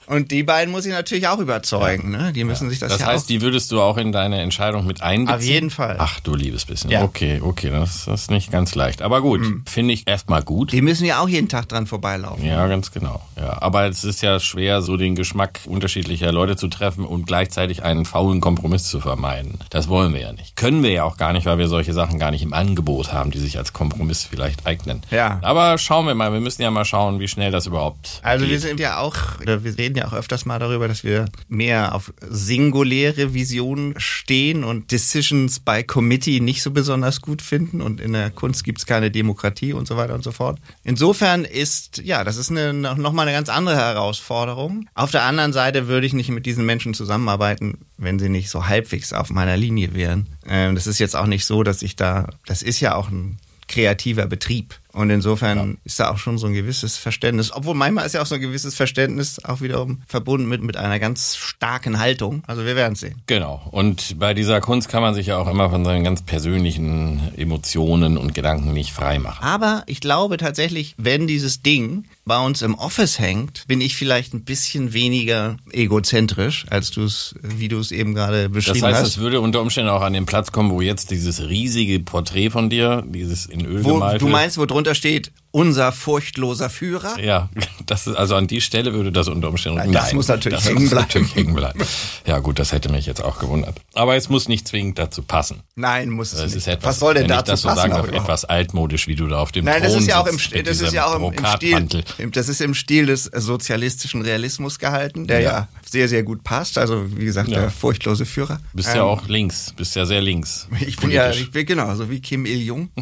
Und 0.06 0.31
die 0.31 0.44
beiden 0.44 0.71
muss 0.73 0.87
ich 0.87 0.93
natürlich 0.93 1.27
auch 1.27 1.38
überzeugen. 1.41 2.12
Ne? 2.12 2.33
Die 2.33 2.44
müssen 2.44 2.71
sich 2.71 2.79
das, 2.79 2.93
Das 2.93 3.00
ja 3.00 3.06
heißt, 3.09 3.25
auch. 3.25 3.29
die 3.29 3.41
würdest 3.43 3.73
du 3.73 3.81
auch 3.81 3.97
in 3.97 4.12
deine 4.12 4.41
Entscheidung 4.41 4.87
mit 4.87 5.03
einbeziehen? 5.03 5.35
Auf 5.37 5.43
jeden 5.43 5.71
Fall. 5.71 5.97
Ach 5.99 6.21
du 6.21 6.35
liebes 6.37 6.65
bisschen. 6.65 6.91
Ja. 6.91 7.03
Okay, 7.03 7.41
okay, 7.43 7.71
das, 7.71 8.05
das 8.05 8.23
ist 8.23 8.31
nicht 8.31 8.53
ganz 8.53 8.75
leicht. 8.77 9.03
Aber 9.03 9.21
gut, 9.21 9.41
finde 9.69 9.93
ich 9.94 10.06
erstmal 10.06 10.43
gut. 10.43 10.73
Die 10.73 10.81
müssen 10.81 11.05
ja 11.05 11.21
auch 11.21 11.29
jeden 11.29 11.49
Tag 11.49 11.69
dran 11.69 11.87
vorbeilaufen. 11.87 12.44
Ja, 12.47 12.67
ganz 12.69 12.93
genau. 12.93 13.21
Ja, 13.37 13.61
aber 13.61 13.87
es 13.88 14.05
ist 14.05 14.23
ja 14.23 14.38
schwer, 14.38 14.81
so 14.83 14.97
den 14.97 15.17
Geschmack 15.17 15.61
unterschiedlicher 15.67 16.31
Leute 16.31 16.56
zu 16.56 16.69
treffen 16.69 17.05
und 17.05 17.27
gleichzeitig 17.27 17.83
einen 17.83 18.05
faulen 18.05 18.41
Kompromiss 18.41 18.85
zu 18.85 19.00
vermeiden. 19.00 19.59
Das 19.71 19.88
wollen 19.88 20.15
wir 20.15 20.21
ja 20.21 20.33
nicht. 20.33 20.55
Können 20.55 20.85
wir 20.85 20.91
ja 20.93 21.03
auch 21.05 21.17
gar 21.17 21.33
nicht, 21.33 21.47
weil 21.47 21.59
wir 21.59 21.69
solche 21.69 21.93
Sachen 21.93 22.19
gar 22.21 22.31
nicht 22.31 22.43
im 22.43 22.53
Angebot 22.53 23.12
haben, 23.12 23.33
die 23.33 23.38
sich 23.41 23.59
als 23.59 23.73
Kompromiss 23.73 24.25
vielleicht 24.25 24.67
eignen. 24.67 25.03
Ja. 25.11 25.41
Aber 25.43 25.79
schauen 25.79 26.06
wir 26.06 26.15
mal, 26.15 26.33
wir 26.33 26.41
müssen 26.41 26.62
ja 26.62 26.71
mal 26.71 26.85
schauen, 26.85 27.19
wie 27.19 27.25
schnell 27.28 27.50
das 27.50 27.67
überhaupt 27.67 28.20
Also 28.23 28.44
geht. 28.44 28.52
wir 28.52 28.61
sind 28.61 28.81
ja 28.81 28.99
auch, 28.99 29.40
oder 29.40 29.64
wir 29.64 29.76
reden 29.76 29.96
ja 29.96 30.06
auch 30.08 30.12
öfters 30.12 30.44
mal 30.44 30.58
darüber, 30.58 30.88
dass 30.88 31.05
wir 31.05 31.26
mehr 31.49 31.94
auf 31.94 32.12
singuläre 32.28 33.34
Visionen 33.34 33.94
stehen 33.99 34.64
und 34.64 34.90
Decisions 34.93 35.61
by 35.61 35.84
Committee 35.84 36.40
nicht 36.40 36.62
so 36.62 36.70
besonders 36.70 37.20
gut 37.20 37.43
finden 37.43 37.81
und 37.81 38.00
in 38.00 38.12
der 38.12 38.31
Kunst 38.31 38.64
gibt 38.64 38.78
es 38.78 38.87
keine 38.87 39.11
Demokratie 39.11 39.73
und 39.73 39.87
so 39.87 39.96
weiter 39.96 40.14
und 40.14 40.25
so 40.25 40.32
fort. 40.32 40.58
Insofern 40.84 41.44
ist, 41.44 41.99
ja, 42.05 42.25
das 42.25 42.37
ist 42.37 42.50
eine, 42.50 42.73
nochmal 42.73 43.26
eine 43.26 43.37
ganz 43.37 43.49
andere 43.49 43.76
Herausforderung. 43.76 44.88
Auf 44.94 45.11
der 45.11 45.25
anderen 45.25 45.52
Seite 45.52 45.88
würde 45.88 46.06
ich 46.06 46.12
nicht 46.12 46.31
mit 46.31 46.46
diesen 46.46 46.64
Menschen 46.67 46.94
zusammenarbeiten, 46.94 47.78
wenn 47.99 48.19
sie 48.19 48.28
nicht 48.28 48.50
so 48.50 48.67
halbwegs 48.67 49.12
auf 49.12 49.31
meiner 49.31 49.56
Linie 49.56 49.94
wären. 49.94 50.28
Ähm, 50.46 50.75
das 50.75 50.87
ist 50.87 50.99
jetzt 50.99 51.17
auch 51.17 51.26
nicht 51.26 51.44
so, 51.44 51.62
dass 51.62 51.82
ich 51.82 51.96
da, 51.96 52.28
das 52.47 52.62
ist 52.62 52.80
ja 52.80 52.95
auch 52.95 53.09
ein 53.11 53.38
kreativer 53.68 54.26
Betrieb. 54.26 54.78
Und 54.97 55.11
insofern 55.11 55.76
ist 55.85 56.00
da 56.00 56.11
auch 56.11 56.17
schon 56.17 56.38
so 56.38 56.47
ein 56.47 56.55
gewisses 56.55 56.97
Verständnis, 56.97 57.53
obwohl 57.53 57.75
manchmal 57.75 58.07
ist 58.07 58.15
ja 58.15 58.23
auch 58.23 58.26
so 58.26 58.35
ein 58.35 58.41
gewisses 58.41 58.75
Verständnis 58.75 59.45
auch 59.45 59.61
wiederum 59.61 60.00
verbunden 60.07 60.49
mit, 60.49 60.62
mit 60.62 60.79
einer 60.79 60.99
ganz 60.99 61.37
starken 61.37 61.99
Haltung. 61.99 62.43
Also 62.47 62.65
wir 62.65 62.76
werden 62.76 62.95
sehen. 62.95 63.21
Genau. 63.26 63.61
Und 63.71 64.19
bei 64.19 64.33
dieser 64.33 64.61
Kunst 64.62 64.88
kann 64.88 65.03
man 65.03 65.15
sich 65.15 65.26
ja 65.26 65.37
auch 65.37 65.49
immer 65.49 65.69
von 65.69 65.85
seinen 65.85 66.03
ganz 66.03 66.23
persönlichen 66.23 67.21
Emotionen 67.37 68.17
und 68.17 68.35
Gedanken 68.35 68.73
nicht 68.73 68.93
frei 68.93 69.19
machen. 69.19 69.45
Aber 69.45 69.83
ich 69.87 70.00
glaube 70.00 70.38
tatsächlich, 70.38 70.95
wenn 70.97 71.26
dieses 71.26 71.61
Ding 71.61 72.05
bei 72.25 72.38
uns 72.43 72.62
im 72.62 72.75
Office 72.75 73.19
hängt, 73.19 73.67
bin 73.69 73.81
ich 73.83 73.97
vielleicht 73.97 74.33
ein 74.35 74.45
bisschen 74.45 74.95
weniger 74.95 75.59
egozentrisch, 75.73 76.65
als 76.71 76.91
du 76.91 77.05
es, 77.05 77.35
wie 77.43 77.69
du 77.69 77.79
es 77.79 77.93
eben 77.93 78.15
gerade 78.15 78.45
Das 78.45 78.53
beschrieben 78.53 78.87
heißt, 78.87 79.00
hast. 79.00 79.09
es 79.09 79.19
würde 79.19 79.41
unter 79.41 79.61
Umständen 79.61 79.91
auch 79.91 80.03
an 80.03 80.12
den 80.12 80.26
Platz 80.26 80.53
kommen, 80.53 80.71
wo 80.71 80.81
jetzt 80.81 81.11
dieses 81.11 81.49
riesige 81.49 82.00
Porträt 82.00 82.50
von 82.50 82.71
dir, 82.71 83.05
dieses 83.07 83.47
in 83.47 83.65
Öl 83.65 83.85
Wo, 83.85 83.95
gemalte. 83.95 84.19
du 84.19 84.29
meinst, 84.29 84.59
wo 84.59 84.67
drunter 84.67 84.86
steht, 84.95 85.33
unser 85.50 85.90
furchtloser 85.90 86.69
Führer? 86.69 87.19
Ja, 87.19 87.49
das 87.87 88.07
ist, 88.07 88.14
also 88.16 88.35
an 88.35 88.47
die 88.47 88.61
Stelle 88.61 88.93
würde 88.93 89.11
das 89.11 89.28
unter 89.28 89.49
Umständen. 89.49 89.78
Nein, 89.78 89.93
das 89.93 90.12
muss 90.12 90.28
natürlich 90.28 90.59
das 90.59 90.69
hängen 90.69 90.83
muss 90.83 90.90
bleiben. 90.90 91.07
natürlich 91.07 91.35
hängen 91.35 91.55
bleiben. 91.55 91.81
Ja, 92.26 92.38
gut, 92.40 92.59
das 92.59 92.73
hätte 92.73 92.90
mich 92.90 93.07
jetzt 93.07 93.25
auch 93.25 93.38
gewundert. 93.38 93.81
Aber 93.95 94.16
es 94.16 94.28
muss 94.28 94.49
nicht 94.49 94.69
zwingend 94.69 94.99
dazu 94.99 95.23
passen. 95.23 95.62
Nein, 95.75 96.11
muss 96.11 96.33
es 96.33 96.38
Das 96.40 96.47
nicht. 96.49 96.57
ist 96.57 96.66
etwas, 96.69 96.90
Was 96.97 96.99
soll 97.00 97.14
denn 97.14 97.28
dazu 97.28 97.40
ich 97.40 97.47
das 97.52 97.61
so 97.62 97.69
passen? 97.69 97.90
sagen 97.90 97.93
auch 97.95 98.09
etwas 98.09 98.45
altmodisch, 98.45 99.07
wie 99.07 99.14
du 99.14 99.26
da 99.28 99.38
auf 99.38 99.50
dem 99.52 99.64
Nein, 99.64 99.81
Thron 99.81 99.93
das 99.95 100.02
ist 100.02 100.09
ja 100.09 100.21
auch 100.21 100.26
im, 100.26 100.38
Stil- 100.38 100.62
das 100.62 100.81
ist 100.83 100.93
ja 100.93 101.07
auch 101.07 101.33
im. 101.33 101.47
Stil, 101.57 102.05
das 102.33 102.49
ist 102.49 102.61
im 102.61 102.75
Stil 102.75 103.07
des 103.07 103.25
sozialistischen 103.25 104.21
Realismus 104.23 104.78
gehalten, 104.78 105.26
der 105.26 105.40
ja, 105.40 105.50
Ja. 105.50 105.69
sehr, 105.90 106.09
sehr 106.09 106.23
gut 106.23 106.45
passt. 106.45 106.76
Also, 106.76 107.07
wie 107.16 107.25
gesagt, 107.25 107.49
Ja. 107.49 107.61
der 107.61 107.71
furchtlose 107.71 108.26
Führer. 108.26 108.61
Bist 108.75 108.90
Ähm, 108.90 108.97
ja 108.97 109.02
auch 109.05 109.26
links, 109.28 109.73
bist 109.76 109.97
ja 109.97 110.05
sehr 110.05 110.21
links. 110.21 110.69
Ich 110.87 110.97
bin 110.99 111.11
ja, 111.11 111.23
politisch. 111.23 111.43
ich 111.45 111.50
bin 111.52 111.64
genau, 111.66 111.95
so 111.95 112.11
wie 112.11 112.21
Kim 112.21 112.45
Il-jung. 112.45 112.90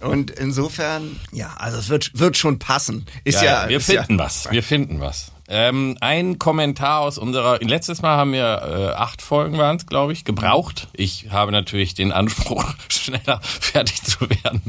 Und 0.00 0.30
insofern, 0.30 1.20
ja, 1.32 1.54
also 1.58 1.78
es 1.78 1.88
wird, 1.88 2.18
wird 2.18 2.36
schon 2.36 2.58
passen. 2.58 3.06
Ist 3.24 3.42
Ja, 3.42 3.62
ja, 3.64 3.68
wir 3.68 3.76
ist 3.78 3.86
finden 3.86 4.18
ja, 4.18 4.24
was. 4.24 4.50
Wir 4.50 4.62
finden 4.62 5.00
was. 5.00 5.32
Ähm, 5.52 5.96
ein 6.00 6.38
Kommentar 6.38 7.00
aus 7.00 7.18
unserer, 7.18 7.58
letztes 7.58 8.02
Mal 8.02 8.16
haben 8.16 8.32
wir 8.32 8.44
äh, 8.44 8.94
acht 8.94 9.20
Folgen 9.20 9.58
waren 9.58 9.76
es, 9.76 9.86
glaube 9.86 10.12
ich, 10.12 10.24
gebraucht. 10.24 10.86
Ich 10.92 11.32
habe 11.32 11.50
natürlich 11.50 11.94
den 11.94 12.12
Anspruch, 12.12 12.64
schneller 12.88 13.40
fertig 13.42 14.00
zu 14.04 14.30
werden, 14.30 14.62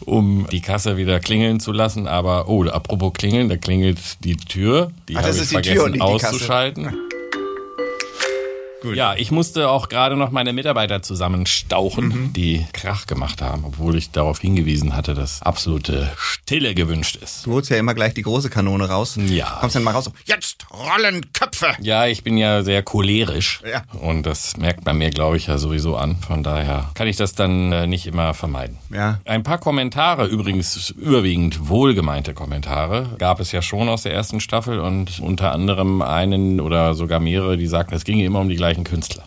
um 0.00 0.46
die 0.52 0.60
Kasse 0.60 0.98
wieder 0.98 1.20
klingeln 1.20 1.58
zu 1.58 1.72
lassen. 1.72 2.06
Aber, 2.06 2.48
oh, 2.48 2.64
apropos 2.66 3.14
klingeln, 3.14 3.48
da 3.48 3.56
klingelt 3.56 3.98
die 4.24 4.36
Tür. 4.36 4.92
Die 5.08 5.16
Ach, 5.16 5.22
habe 5.22 5.30
ich 5.30 5.40
ist 5.40 5.52
die 5.52 5.62
Tür 5.62 5.82
vergessen 5.84 5.92
nicht 5.92 6.02
die 6.02 6.18
Kasse. 6.18 6.92
Auszuschalten. 8.90 9.16
Ja, 9.16 9.20
ich 9.20 9.30
musste 9.30 9.68
auch 9.68 9.88
gerade 9.88 10.16
noch 10.16 10.30
meine 10.30 10.52
Mitarbeiter 10.52 11.02
zusammenstauchen, 11.02 12.08
Mhm. 12.08 12.32
die 12.32 12.66
Krach 12.72 13.06
gemacht 13.06 13.42
haben, 13.42 13.64
obwohl 13.64 13.96
ich 13.96 14.10
darauf 14.10 14.40
hingewiesen 14.40 14.94
hatte, 14.96 15.14
dass 15.14 15.42
absolute 15.42 16.10
Stille 16.16 16.74
gewünscht 16.74 17.16
ist. 17.16 17.46
Du 17.46 17.52
holst 17.52 17.70
ja 17.70 17.76
immer 17.76 17.94
gleich 17.94 18.14
die 18.14 18.22
große 18.22 18.50
Kanone 18.50 18.88
raus. 18.88 19.18
Ja. 19.28 19.58
Kommst 19.60 19.76
dann 19.76 19.82
mal 19.84 19.92
raus. 19.92 20.10
Jetzt 20.24 20.66
rollen 20.72 21.32
Köpfe. 21.32 21.68
Ja, 21.80 22.06
ich 22.06 22.22
bin 22.24 22.36
ja 22.38 22.62
sehr 22.62 22.82
cholerisch. 22.82 23.60
Ja. 23.70 23.82
Und 24.00 24.24
das 24.26 24.56
merkt 24.56 24.84
man 24.84 24.98
mir, 24.98 25.10
glaube 25.10 25.36
ich, 25.36 25.46
ja 25.46 25.58
sowieso 25.58 25.96
an. 25.96 26.16
Von 26.26 26.42
daher 26.42 26.90
kann 26.94 27.06
ich 27.08 27.16
das 27.16 27.34
dann 27.34 27.72
äh, 27.72 27.86
nicht 27.86 28.06
immer 28.06 28.34
vermeiden. 28.34 28.78
Ja. 28.92 29.20
Ein 29.24 29.42
paar 29.42 29.58
Kommentare, 29.58 30.26
übrigens 30.26 30.90
überwiegend 30.90 31.68
wohlgemeinte 31.68 32.34
Kommentare, 32.34 33.14
gab 33.18 33.40
es 33.40 33.52
ja 33.52 33.62
schon 33.62 33.88
aus 33.88 34.02
der 34.02 34.12
ersten 34.12 34.40
Staffel 34.40 34.78
und 34.80 35.20
unter 35.20 35.52
anderem 35.52 36.02
einen 36.02 36.60
oder 36.60 36.94
sogar 36.94 37.20
mehrere, 37.20 37.56
die 37.56 37.66
sagten, 37.66 37.94
es 37.94 38.04
ginge 38.04 38.24
immer 38.24 38.40
um 38.40 38.48
die 38.48 38.56
gleichen 38.76 38.84
Künstler. 38.84 39.25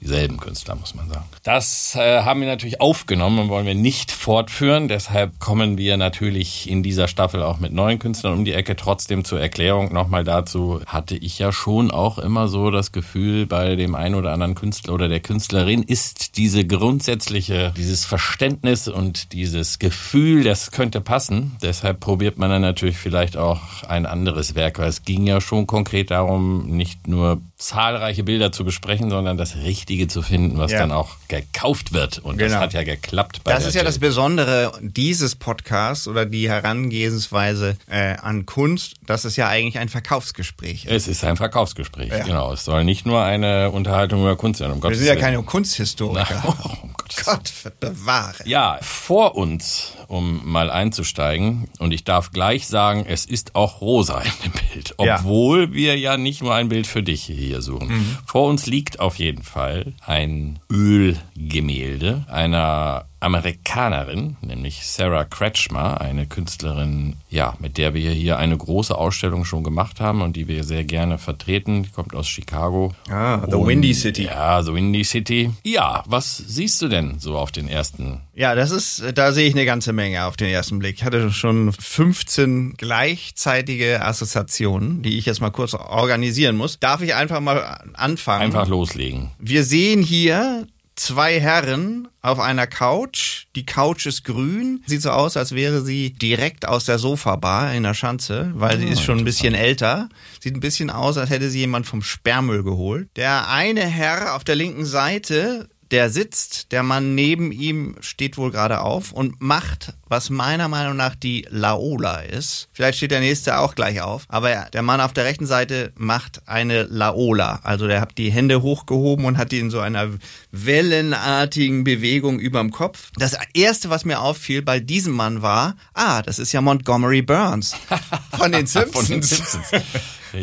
Dieselben 0.00 0.38
Künstler, 0.38 0.76
muss 0.76 0.94
man 0.94 1.08
sagen. 1.08 1.24
Das 1.42 1.96
äh, 1.96 2.22
haben 2.22 2.40
wir 2.40 2.46
natürlich 2.46 2.80
aufgenommen 2.80 3.38
und 3.40 3.48
wollen 3.48 3.66
wir 3.66 3.74
nicht 3.74 4.12
fortführen. 4.12 4.86
Deshalb 4.86 5.40
kommen 5.40 5.76
wir 5.76 5.96
natürlich 5.96 6.70
in 6.70 6.82
dieser 6.84 7.08
Staffel 7.08 7.42
auch 7.42 7.58
mit 7.58 7.72
neuen 7.72 7.98
Künstlern 7.98 8.34
um 8.34 8.44
die 8.44 8.52
Ecke. 8.52 8.76
Trotzdem 8.76 9.24
zur 9.24 9.40
Erklärung 9.40 9.92
nochmal 9.92 10.22
dazu, 10.22 10.80
hatte 10.86 11.16
ich 11.16 11.38
ja 11.38 11.50
schon 11.50 11.90
auch 11.90 12.18
immer 12.18 12.46
so 12.46 12.70
das 12.70 12.92
Gefühl, 12.92 13.46
bei 13.46 13.74
dem 13.74 13.94
einen 13.96 14.14
oder 14.14 14.32
anderen 14.32 14.54
Künstler 14.54 14.94
oder 14.94 15.08
der 15.08 15.20
Künstlerin 15.20 15.82
ist 15.82 16.36
diese 16.36 16.64
grundsätzliche, 16.64 17.72
dieses 17.76 18.04
Verständnis 18.04 18.86
und 18.86 19.32
dieses 19.32 19.78
Gefühl, 19.78 20.44
das 20.44 20.70
könnte 20.70 21.00
passen. 21.00 21.56
Deshalb 21.60 22.00
probiert 22.00 22.38
man 22.38 22.50
dann 22.50 22.62
natürlich 22.62 22.98
vielleicht 22.98 23.36
auch 23.36 23.82
ein 23.88 24.06
anderes 24.06 24.54
Werk, 24.54 24.78
weil 24.78 24.88
es 24.88 25.02
ging 25.02 25.26
ja 25.26 25.40
schon 25.40 25.66
konkret 25.66 26.10
darum, 26.10 26.66
nicht 26.68 27.08
nur 27.08 27.40
zahlreiche 27.56 28.22
Bilder 28.22 28.52
zu 28.52 28.64
besprechen, 28.64 29.10
sondern 29.10 29.36
das 29.36 29.55
Richtige 29.64 30.08
zu 30.08 30.22
finden, 30.22 30.58
was 30.58 30.72
Ja. 30.72 30.78
dann 30.80 30.92
auch 30.92 31.16
gekauft 31.28 31.92
wird. 31.92 32.18
Und 32.18 32.40
das 32.40 32.48
Genau. 32.52 32.60
hat 32.62 32.72
ja 32.72 32.82
geklappt. 32.84 33.42
Bei 33.44 33.52
Das 33.52 33.60
der 33.62 33.68
ist 33.68 33.74
ja 33.74 33.82
das 33.84 33.94
Jill. 33.96 34.00
Besondere 34.08 34.72
dieses 34.80 35.34
Podcasts 35.36 36.06
oder 36.08 36.26
die 36.26 36.48
Herangehensweise 36.48 37.76
äh, 37.88 38.16
an 38.16 38.46
Kunst, 38.46 38.94
dass 39.06 39.24
es 39.24 39.36
ja 39.36 39.48
eigentlich 39.48 39.78
ein 39.78 39.88
Verkaufsgespräch 39.88 40.84
ist. 40.84 40.92
Es 40.92 41.08
ist 41.08 41.24
ein 41.24 41.36
Verkaufsgespräch, 41.36 42.10
Ja. 42.10 42.24
genau. 42.24 42.52
Es 42.52 42.64
soll 42.64 42.84
nicht 42.84 43.06
nur 43.06 43.22
eine 43.22 43.70
Unterhaltung 43.70 44.20
über 44.20 44.36
Kunst 44.36 44.58
sein, 44.60 44.70
um 44.70 44.82
Wir 44.82 44.94
sind 44.94 45.06
ja 45.06 45.16
keine 45.16 45.42
Kunsthistoriker. 45.42 46.42
Na, 46.44 46.48
um 46.82 46.92
Gottes 46.94 47.26
Willen. 47.26 47.36
Gott 47.38 47.52
bewahre. 47.80 48.34
Ja, 48.44 48.78
vor 48.82 49.34
uns, 49.36 49.92
um 50.08 50.40
mal 50.44 50.70
einzusteigen, 50.70 51.68
und 51.78 51.92
ich 51.92 52.04
darf 52.04 52.30
gleich 52.32 52.66
sagen, 52.66 53.04
es 53.08 53.24
ist 53.26 53.54
auch 53.54 53.80
rosa 53.80 54.20
in 54.20 54.32
dem 54.44 54.52
Bild, 54.72 54.94
Ja. 55.00 55.16
obwohl 55.18 55.72
wir 55.72 55.98
ja 55.98 56.16
nicht 56.16 56.42
nur 56.42 56.54
ein 56.54 56.68
Bild 56.68 56.86
für 56.86 57.02
dich 57.02 57.24
hier 57.24 57.62
suchen. 57.62 58.16
Vor 58.26 58.48
uns 58.48 58.66
liegt 58.66 59.00
auf 59.00 59.16
jeden 59.16 59.42
Fall 59.42 59.92
ein 60.06 60.58
Ölgemälde 60.70 62.24
einer 62.28 63.06
Amerikanerin, 63.18 64.36
nämlich 64.40 64.86
Sarah 64.86 65.24
Kretschmer, 65.24 66.00
eine 66.00 66.26
Künstlerin, 66.26 67.16
ja, 67.30 67.54
mit 67.58 67.76
der 67.78 67.94
wir 67.94 68.10
hier 68.12 68.38
eine 68.38 68.56
große 68.56 68.96
Ausstellung 68.96 69.44
schon 69.44 69.64
gemacht 69.64 70.00
haben 70.00 70.20
und 70.22 70.36
die 70.36 70.46
wir 70.48 70.62
sehr 70.64 70.84
gerne 70.84 71.18
vertreten. 71.18 71.82
Die 71.82 71.90
kommt 71.90 72.14
aus 72.14 72.28
Chicago. 72.28 72.92
Ah, 73.08 73.40
The 73.48 73.56
Und- 73.56 73.66
Windy 73.68 73.94
City. 73.94 74.24
Ja, 74.24 74.62
The 74.62 74.72
Windy 74.74 75.02
City. 75.02 75.50
Ja, 75.64 76.04
was 76.06 76.36
siehst 76.36 76.80
du 76.82 76.88
denn 76.88 77.18
so 77.18 77.36
auf 77.36 77.50
den 77.52 77.68
ersten 77.68 78.20
Ja, 78.36 78.54
das 78.54 78.70
ist, 78.70 79.02
da 79.14 79.32
sehe 79.32 79.48
ich 79.48 79.54
eine 79.54 79.64
ganze 79.64 79.94
Menge 79.94 80.26
auf 80.26 80.36
den 80.36 80.48
ersten 80.48 80.78
Blick. 80.78 80.96
Ich 80.96 81.04
hatte 81.04 81.32
schon 81.32 81.72
15 81.72 82.74
gleichzeitige 82.76 84.04
Assoziationen, 84.04 85.02
die 85.02 85.16
ich 85.16 85.24
jetzt 85.24 85.40
mal 85.40 85.50
kurz 85.50 85.72
organisieren 85.72 86.54
muss. 86.54 86.78
Darf 86.78 87.00
ich 87.00 87.14
einfach 87.14 87.40
mal 87.40 87.80
anfangen? 87.94 88.42
Einfach 88.42 88.68
loslegen. 88.68 89.30
Wir 89.38 89.64
sehen 89.64 90.02
hier 90.02 90.66
zwei 90.96 91.40
Herren 91.40 92.08
auf 92.20 92.38
einer 92.38 92.66
Couch. 92.66 93.46
Die 93.56 93.64
Couch 93.64 94.04
ist 94.04 94.24
grün. 94.24 94.82
Sieht 94.86 95.00
so 95.00 95.10
aus, 95.10 95.38
als 95.38 95.54
wäre 95.54 95.82
sie 95.82 96.10
direkt 96.10 96.68
aus 96.68 96.84
der 96.84 96.98
Sofabar 96.98 97.72
in 97.72 97.84
der 97.84 97.94
Schanze, 97.94 98.50
weil 98.54 98.78
sie 98.78 98.88
ist 98.88 99.02
schon 99.02 99.18
ein 99.18 99.24
bisschen 99.24 99.54
älter. 99.54 100.08
Sieht 100.40 100.54
ein 100.54 100.60
bisschen 100.60 100.90
aus, 100.90 101.16
als 101.16 101.30
hätte 101.30 101.48
sie 101.48 101.60
jemand 101.60 101.86
vom 101.86 102.02
Sperrmüll 102.02 102.64
geholt. 102.64 103.08
Der 103.16 103.48
eine 103.48 103.82
Herr 103.82 104.34
auf 104.34 104.44
der 104.44 104.56
linken 104.56 104.84
Seite 104.84 105.68
der 105.90 106.10
sitzt, 106.10 106.72
der 106.72 106.82
Mann 106.82 107.14
neben 107.14 107.52
ihm 107.52 107.96
steht 108.00 108.36
wohl 108.36 108.50
gerade 108.50 108.80
auf 108.80 109.12
und 109.12 109.40
macht, 109.40 109.94
was 110.08 110.30
meiner 110.30 110.68
Meinung 110.68 110.96
nach 110.96 111.14
die 111.14 111.46
Laola 111.50 112.20
ist. 112.20 112.68
Vielleicht 112.72 112.98
steht 112.98 113.10
der 113.10 113.20
nächste 113.20 113.58
auch 113.58 113.74
gleich 113.74 114.00
auf, 114.00 114.24
aber 114.28 114.68
der 114.72 114.82
Mann 114.82 115.00
auf 115.00 115.12
der 115.12 115.24
rechten 115.24 115.46
Seite 115.46 115.92
macht 115.96 116.42
eine 116.46 116.84
Laola. 116.84 117.60
Also 117.62 117.86
der 117.86 118.00
hat 118.00 118.18
die 118.18 118.30
Hände 118.30 118.62
hochgehoben 118.62 119.24
und 119.24 119.38
hat 119.38 119.52
die 119.52 119.58
in 119.58 119.70
so 119.70 119.80
einer 119.80 120.10
wellenartigen 120.50 121.84
Bewegung 121.84 122.38
überm 122.38 122.70
Kopf. 122.70 123.10
Das 123.16 123.36
erste, 123.54 123.90
was 123.90 124.04
mir 124.04 124.20
auffiel 124.20 124.62
bei 124.62 124.80
diesem 124.80 125.14
Mann 125.14 125.42
war, 125.42 125.76
ah, 125.94 126.22
das 126.22 126.38
ist 126.38 126.52
ja 126.52 126.60
Montgomery 126.60 127.22
Burns 127.22 127.76
von 128.36 128.52
den 128.52 128.66
Simpsons. 128.66 129.06
Von 129.06 129.06
den 129.06 129.22
Simpsons. 129.22 129.66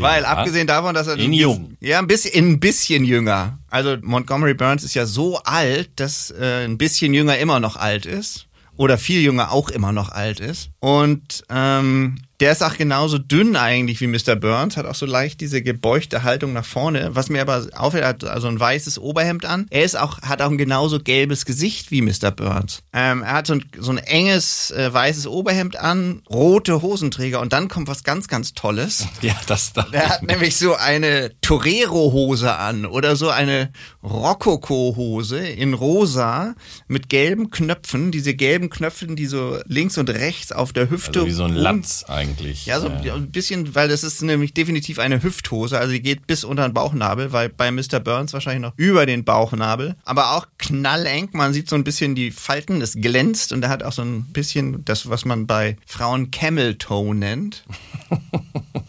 Weil 0.02 0.24
Ja. 0.24 0.30
abgesehen 0.30 0.68
davon, 0.68 0.94
dass 0.96 1.08
er 1.08 1.18
In 1.18 1.34
jung. 1.34 1.78
ja 1.80 2.00
ein 2.00 2.08
bisschen 2.08 2.34
ein 2.54 2.60
bisschen 2.60 3.04
jünger. 3.06 3.60
Also 3.70 3.98
Montgomery 4.02 4.54
Burns 4.54 4.84
ist 4.84 4.94
ja 4.94 5.06
so 5.06 5.38
alt, 5.44 5.92
dass 6.00 6.32
äh, 6.32 6.66
ein 6.66 6.78
bisschen 6.78 7.14
jünger 7.14 7.38
immer 7.38 7.60
noch 7.60 7.76
alt 7.76 8.06
ist 8.06 8.48
oder 8.76 8.98
viel 8.98 9.22
jünger 9.22 9.52
auch 9.52 9.70
immer 9.70 9.92
noch 9.92 10.10
alt 10.10 10.40
ist. 10.40 10.70
Und 10.80 11.44
ähm, 11.50 12.16
der 12.40 12.52
ist 12.52 12.64
auch 12.64 12.76
genauso 12.76 13.18
dünn 13.20 13.56
eigentlich 13.56 14.02
wie 14.02 14.08
Mr. 14.08 14.36
Burns, 14.36 14.76
hat 14.76 14.86
auch 14.86 14.96
so 14.96 15.06
leicht 15.06 15.40
diese 15.40 15.62
gebeugte 15.62 16.24
Haltung 16.24 16.52
nach 16.54 16.66
vorne. 16.66 17.12
Was 17.14 17.30
mir 17.30 17.42
aber 17.42 17.68
auffällt, 17.76 18.04
hat 18.04 18.24
also 18.26 18.48
ein 18.48 18.60
weißes 18.60 18.98
Oberhemd 19.00 19.46
an. 19.46 19.68
Er 19.70 19.84
ist 19.84 19.96
auch, 19.98 20.22
hat 20.22 20.42
auch 20.42 20.50
ein 20.50 20.58
genauso 20.58 21.00
gelbes 21.00 21.46
Gesicht 21.46 21.92
wie 21.92 22.02
Mr. 22.02 22.32
Burns. 22.32 22.82
Ähm, 22.92 23.22
er 23.24 23.34
hat 23.34 23.48
so 23.48 23.54
ein, 23.54 23.66
so 23.80 23.92
ein 23.92 23.98
enges 24.00 24.72
äh, 24.72 24.94
weißes 24.94 25.28
Oberhemd 25.28 25.78
an, 25.78 26.22
rote 26.30 26.82
Hosenträger 26.82 27.40
und 27.40 27.54
dann 27.54 27.68
kommt 27.70 27.88
was 27.88 28.04
ganz, 28.04 28.28
ganz 28.28 28.54
Tolles. 28.54 29.08
Ja, 29.22 29.36
das 29.48 29.74
da. 29.74 29.88
Er 29.92 30.10
hat 30.10 30.24
nämlich 30.24 30.58
so 30.58 30.76
eine 30.76 31.32
Torero-Hose 31.42 32.56
an 32.56 32.86
oder 32.86 33.16
so 33.16 33.30
eine 33.30 33.72
Rokoko-Hose 34.04 35.38
in 35.48 35.74
rosa 35.74 36.56
mit 36.88 37.10
gelben 37.10 37.52
Knöpfen. 37.52 38.12
Diese 38.12 38.34
gelben 38.34 38.70
Knöpfe, 38.70 39.08
die 39.08 39.26
so 39.28 39.60
links 39.66 39.98
und 39.98 40.10
rechts 40.10 40.52
auf 40.52 40.74
der 40.74 40.90
Hüfte. 40.90 41.20
Also 41.20 41.28
wie 41.28 41.32
so 41.32 41.44
ein 41.44 41.52
rum- 41.54 41.60
Latz 41.62 42.04
eigentlich. 42.24 42.66
Ja, 42.66 42.80
so 42.80 42.88
Äh, 42.88 43.12
ein 43.12 43.32
bisschen, 43.32 43.76
weil 43.76 43.88
das 43.88 44.04
ist 44.04 44.22
nämlich 44.22 44.54
definitiv 44.54 45.00
eine 45.00 45.22
Hüfthose. 45.22 45.78
Also 45.78 45.92
die 45.92 46.02
geht 46.02 46.26
bis 46.28 46.44
unter 46.44 46.68
den 46.68 46.74
Bauchnabel, 46.74 47.32
weil 47.32 47.50
bei 47.50 47.72
Mr. 47.72 48.00
Burns 48.00 48.34
wahrscheinlich 48.34 48.62
noch 48.62 48.74
über 48.78 49.06
den 49.06 49.24
Bauchnabel. 49.24 49.96
Aber 50.06 50.32
auch 50.36 50.48
knalleng. 50.58 51.30
Man 51.34 51.54
sieht 51.54 51.70
so 51.70 51.76
ein 51.76 51.84
bisschen 51.84 52.16
die 52.16 52.32
Falten, 52.32 52.82
es 52.82 52.94
glänzt 52.96 53.52
und 53.52 53.64
er 53.64 53.70
hat 53.70 53.84
auch 53.84 53.94
so 53.94 54.02
ein 54.02 54.24
bisschen 54.32 54.84
das, 54.86 55.10
was 55.10 55.26
man 55.26 55.48
bei 55.48 55.78
Frauen 55.86 56.32
Camel 56.32 56.76
Toe 56.76 57.14
nennt. 57.14 57.64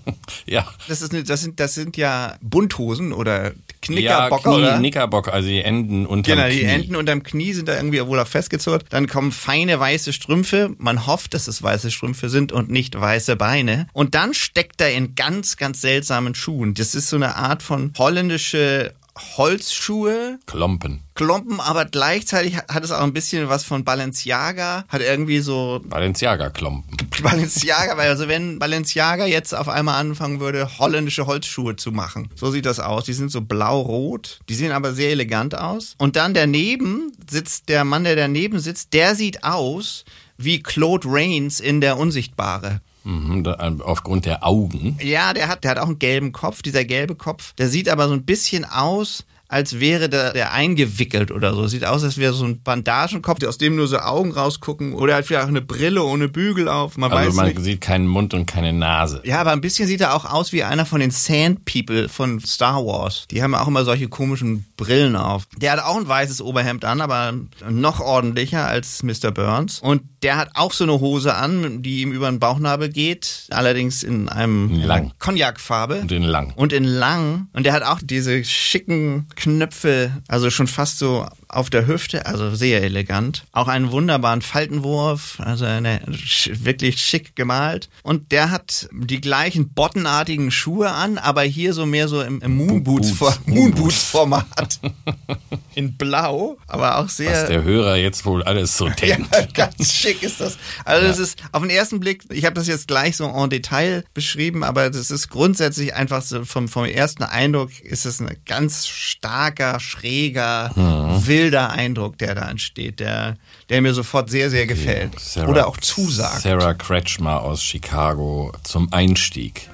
ja. 0.47 0.67
Das, 0.89 1.03
ist, 1.03 1.13
eine- 1.13 1.25
das, 1.25 1.41
sind, 1.43 1.61
das 1.61 1.75
sind 1.75 1.97
ja 1.97 2.37
Bunthosen 2.43 3.13
oder 3.13 3.45
Ja, 3.47 3.53
Knickerbocker. 3.81 4.43
Knie, 4.51 4.55
oder? 4.59 4.79
Knickerbocker, 4.79 5.33
also 5.33 5.49
die 5.49 5.61
Enden 5.63 6.07
unterm 6.07 6.37
Genau, 6.37 6.47
Knie. 6.49 6.57
die 6.61 6.65
Enden 6.65 6.97
unterm 6.97 7.23
Knie 7.23 7.53
sind 7.53 7.69
da 7.69 7.77
irgendwie 7.77 8.05
wohl 8.07 8.19
auch 8.19 8.27
festgezurrt. 8.27 8.87
Dann 8.91 9.07
kommen 9.07 9.33
feine 9.33 9.79
weiße 9.79 10.13
Strümpfe. 10.13 10.75
Man 10.79 11.07
hofft, 11.07 11.35
dass 11.35 11.49
es 11.49 11.63
weiße 11.63 11.91
Strümpfe 11.91 12.29
sind 12.29 12.53
und 12.53 12.71
nicht 12.71 12.99
weiße 12.99 13.37
Beine. 13.37 13.87
Und 13.93 14.15
dann 14.15 14.35
steckt 14.35 14.81
er 14.81 14.93
in 14.93 15.15
ganz, 15.15 15.57
ganz 15.57 15.81
seltsamen 15.81 16.35
Schuhen. 16.35 16.75
Das 16.75 16.95
ist 16.95 17.09
so 17.09 17.17
eine 17.17 17.37
Art 17.37 17.63
von 17.63 17.93
holländische 17.99 18.93
Holzschuhe. 19.37 20.39
Klompen. 20.47 21.01
Klompen, 21.15 21.61
aber 21.61 21.85
gleichzeitig 21.85 22.57
hat 22.57 22.83
es 22.83 22.91
auch 22.91 23.03
ein 23.03 23.13
bisschen 23.13 23.49
was 23.49 23.65
von 23.65 23.85
Balenciaga. 23.85 24.85
Hat 24.89 25.01
irgendwie 25.01 25.39
so 25.39 25.81
Balenciaga-Klompen. 25.85 26.97
Balenciaga, 27.23 27.97
weil 27.97 28.09
also 28.09 28.27
wenn 28.27 28.59
Balenciaga 28.59 29.27
jetzt 29.27 29.55
auf 29.55 29.69
einmal 29.69 30.01
anfangen 30.01 30.41
würde, 30.41 30.79
holländische 30.79 31.27
Holzschuhe 31.27 31.77
zu 31.77 31.93
machen. 31.93 32.29
So 32.35 32.51
sieht 32.51 32.67
das 32.67 32.81
aus. 32.81 33.05
Die 33.05 33.13
sind 33.13 33.31
so 33.31 33.41
blau-rot. 33.41 34.41
Die 34.49 34.55
sehen 34.55 34.73
aber 34.73 34.93
sehr 34.93 35.11
elegant 35.11 35.57
aus. 35.57 35.95
Und 35.99 36.17
dann 36.17 36.35
daneben 36.35 37.13
sitzt 37.31 37.69
der 37.69 37.85
Mann, 37.85 38.05
der 38.05 38.17
daneben 38.17 38.59
sitzt, 38.59 38.93
der 38.93 39.15
sieht 39.15 39.45
aus 39.45 40.05
wie 40.37 40.63
Claude 40.63 41.07
Rains 41.09 41.61
in 41.61 41.81
Der 41.81 41.97
Unsichtbare. 41.97 42.81
Mhm, 43.05 43.45
da, 43.45 43.53
aufgrund 43.81 44.25
der 44.25 44.47
Augen. 44.47 44.99
Ja, 45.03 45.33
der 45.35 45.49
hat, 45.49 45.65
der 45.65 45.73
hat 45.73 45.79
auch 45.79 45.87
einen 45.87 45.99
gelben 45.99 46.33
Kopf. 46.33 46.63
Dieser 46.63 46.85
gelbe 46.85 47.15
Kopf, 47.15 47.53
der 47.55 47.69
sieht 47.69 47.89
aber 47.89 48.09
so 48.09 48.15
ein 48.15 48.25
bisschen 48.25 48.65
aus, 48.65 49.25
als 49.49 49.79
wäre 49.81 50.09
der, 50.09 50.33
der 50.33 50.53
eingewickelt 50.53 51.31
oder 51.31 51.55
so. 51.55 51.67
Sieht 51.67 51.85
aus, 51.85 52.03
als 52.03 52.19
wäre 52.19 52.33
so 52.33 52.45
ein 52.45 52.63
Bandagenkopf, 52.63 53.45
aus 53.45 53.59
dem 53.59 53.77
nur 53.77 53.87
so 53.87 53.99
Augen 53.99 54.33
rausgucken. 54.33 54.95
Oder 54.95 55.15
halt 55.15 55.27
vielleicht 55.27 55.45
auch 55.45 55.49
eine 55.49 55.61
Brille 55.61 56.03
ohne 56.03 56.29
Bügel 56.29 56.69
auf. 56.69 56.97
Man 56.97 57.13
Also 57.13 57.29
weiß 57.29 57.35
man 57.35 57.47
nicht. 57.49 57.61
sieht 57.61 57.81
keinen 57.81 58.07
Mund 58.07 58.35
und 58.35 58.47
keine 58.47 58.73
Nase. 58.73 59.21
Ja, 59.25 59.41
aber 59.41 59.53
ein 59.53 59.61
bisschen 59.61 59.87
sieht 59.87 60.01
er 60.01 60.15
auch 60.15 60.25
aus 60.25 60.53
wie 60.53 60.63
einer 60.65 60.87
von 60.87 61.01
den 61.01 61.11
Sand 61.11 61.65
People 61.65 62.09
von 62.09 62.41
Star 62.41 62.85
Wars. 62.85 63.27
Die 63.31 63.43
haben 63.43 63.55
auch 63.55 63.69
immer 63.69 63.85
solche 63.85 64.09
komischen 64.09 64.67
Brillen 64.77 65.17
auf. 65.17 65.47
Der 65.57 65.73
hat 65.73 65.81
auch 65.81 65.97
ein 65.97 66.09
weißes 66.09 66.41
Oberhemd 66.41 66.85
an, 66.85 67.01
aber 67.01 67.35
noch 67.69 68.01
ordentlicher 68.01 68.67
als 68.67 69.03
Mr. 69.03 69.31
Burns. 69.31 69.81
Und 69.81 70.03
der 70.23 70.37
hat 70.39 70.51
auch 70.55 70.73
so 70.73 70.85
eine 70.85 71.01
Hose 71.01 71.35
an, 71.35 71.83
die 71.83 72.01
ihm 72.01 72.11
über 72.13 72.31
den 72.31 72.41
Bauchnabel 72.41 72.89
geht, 72.89 73.47
allerdings 73.51 74.03
in 74.03 74.29
einem 74.31 74.71
Lang. 74.83 75.13
Cognacfarbe. 75.19 75.97
Und 76.01 76.13
in 76.13 76.23
lang. 76.23 76.53
Und 76.57 76.73
in 76.73 76.85
lang. 76.85 77.49
Und 77.53 77.67
der 77.67 77.75
hat 77.75 77.83
auch 77.83 78.01
diese 78.03 78.43
schicken 78.43 79.27
Knöpfe, 79.35 80.11
also 80.29 80.51
schon 80.51 80.67
fast 80.67 80.99
so 80.99 81.27
auf 81.49 81.71
der 81.71 81.87
Hüfte, 81.87 82.27
also 82.27 82.55
sehr 82.55 82.83
elegant. 82.83 83.45
Auch 83.53 83.69
einen 83.69 83.91
wunderbaren 83.91 84.43
Faltenwurf, 84.43 85.39
also 85.41 85.65
eine, 85.65 86.01
wirklich 86.07 87.01
schick 87.01 87.37
gemalt. 87.37 87.89
Und 88.03 88.33
der 88.33 88.51
hat 88.51 88.89
die 88.93 89.21
gleichen 89.21 89.71
bottenartigen 89.71 90.51
Schuhe 90.51 90.91
an, 90.91 91.19
aber 91.19 91.43
hier 91.43 91.75
so 91.75 91.87
mehr 91.87 92.09
so 92.09 92.23
im, 92.23 92.41
im 92.41 92.57
Moonboots, 92.57 93.15
Boots. 93.15 93.41
Moonboots 93.47 94.03
Format. 94.05 94.81
in 95.75 95.97
blau, 95.97 96.57
aber 96.67 96.99
auch 96.99 97.09
sehr 97.09 97.33
Was 97.33 97.49
der 97.49 97.65
Hörer 97.65 97.97
jetzt 97.97 98.25
wohl 98.25 98.43
alles 98.43 98.77
so 98.77 98.87
ja, 98.89 98.95
denkt. 98.95 99.31
ganz 99.55 99.93
schick 99.93 100.23
ist 100.23 100.41
das. 100.41 100.57
Also 100.85 101.07
das 101.07 101.19
ist 101.19 101.39
auf 101.53 101.63
den 101.63 101.71
ersten 101.71 102.01
Blick, 102.01 102.23
ich 102.31 102.45
habe 102.45 102.55
das 102.55 102.69
jetzt 102.69 102.89
gleich 102.89 103.17
so 103.17 103.25
en 103.27 103.51
Detail 103.51 104.05
beschrieben, 104.15 104.63
aber 104.63 104.91
das 104.91 105.11
ist 105.11 105.29
grundsätzlich 105.29 105.95
einfach 105.95 106.23
so 106.23 106.45
vom, 106.45 106.69
vom 106.69 106.85
ersten 106.85 107.23
Eindruck 107.23 107.81
ist 107.81 108.07
es 108.07 108.21
ein 108.21 108.37
ganz 108.47 108.87
starker, 108.87 109.81
schräger, 109.81 110.73
Mhm. 110.77 111.27
Wilder 111.35 111.71
Eindruck, 111.71 112.19
der 112.19 112.35
da 112.35 112.49
entsteht, 112.51 113.01
der, 113.01 113.37
der 113.69 113.81
mir 113.83 113.93
sofort 113.95 114.31
sehr, 114.31 114.51
sehr 114.51 114.67
gefällt. 114.67 115.19
Sarah- 115.19 115.49
Oder 115.51 115.67
auch 115.67 115.77
zusagt. 115.79 116.43
Sarah 116.43 116.75
Kretschmer 116.75 117.41
aus 117.43 117.63
Chicago 117.63 118.53
zum 118.63 118.93
Einstieg. 118.93 119.69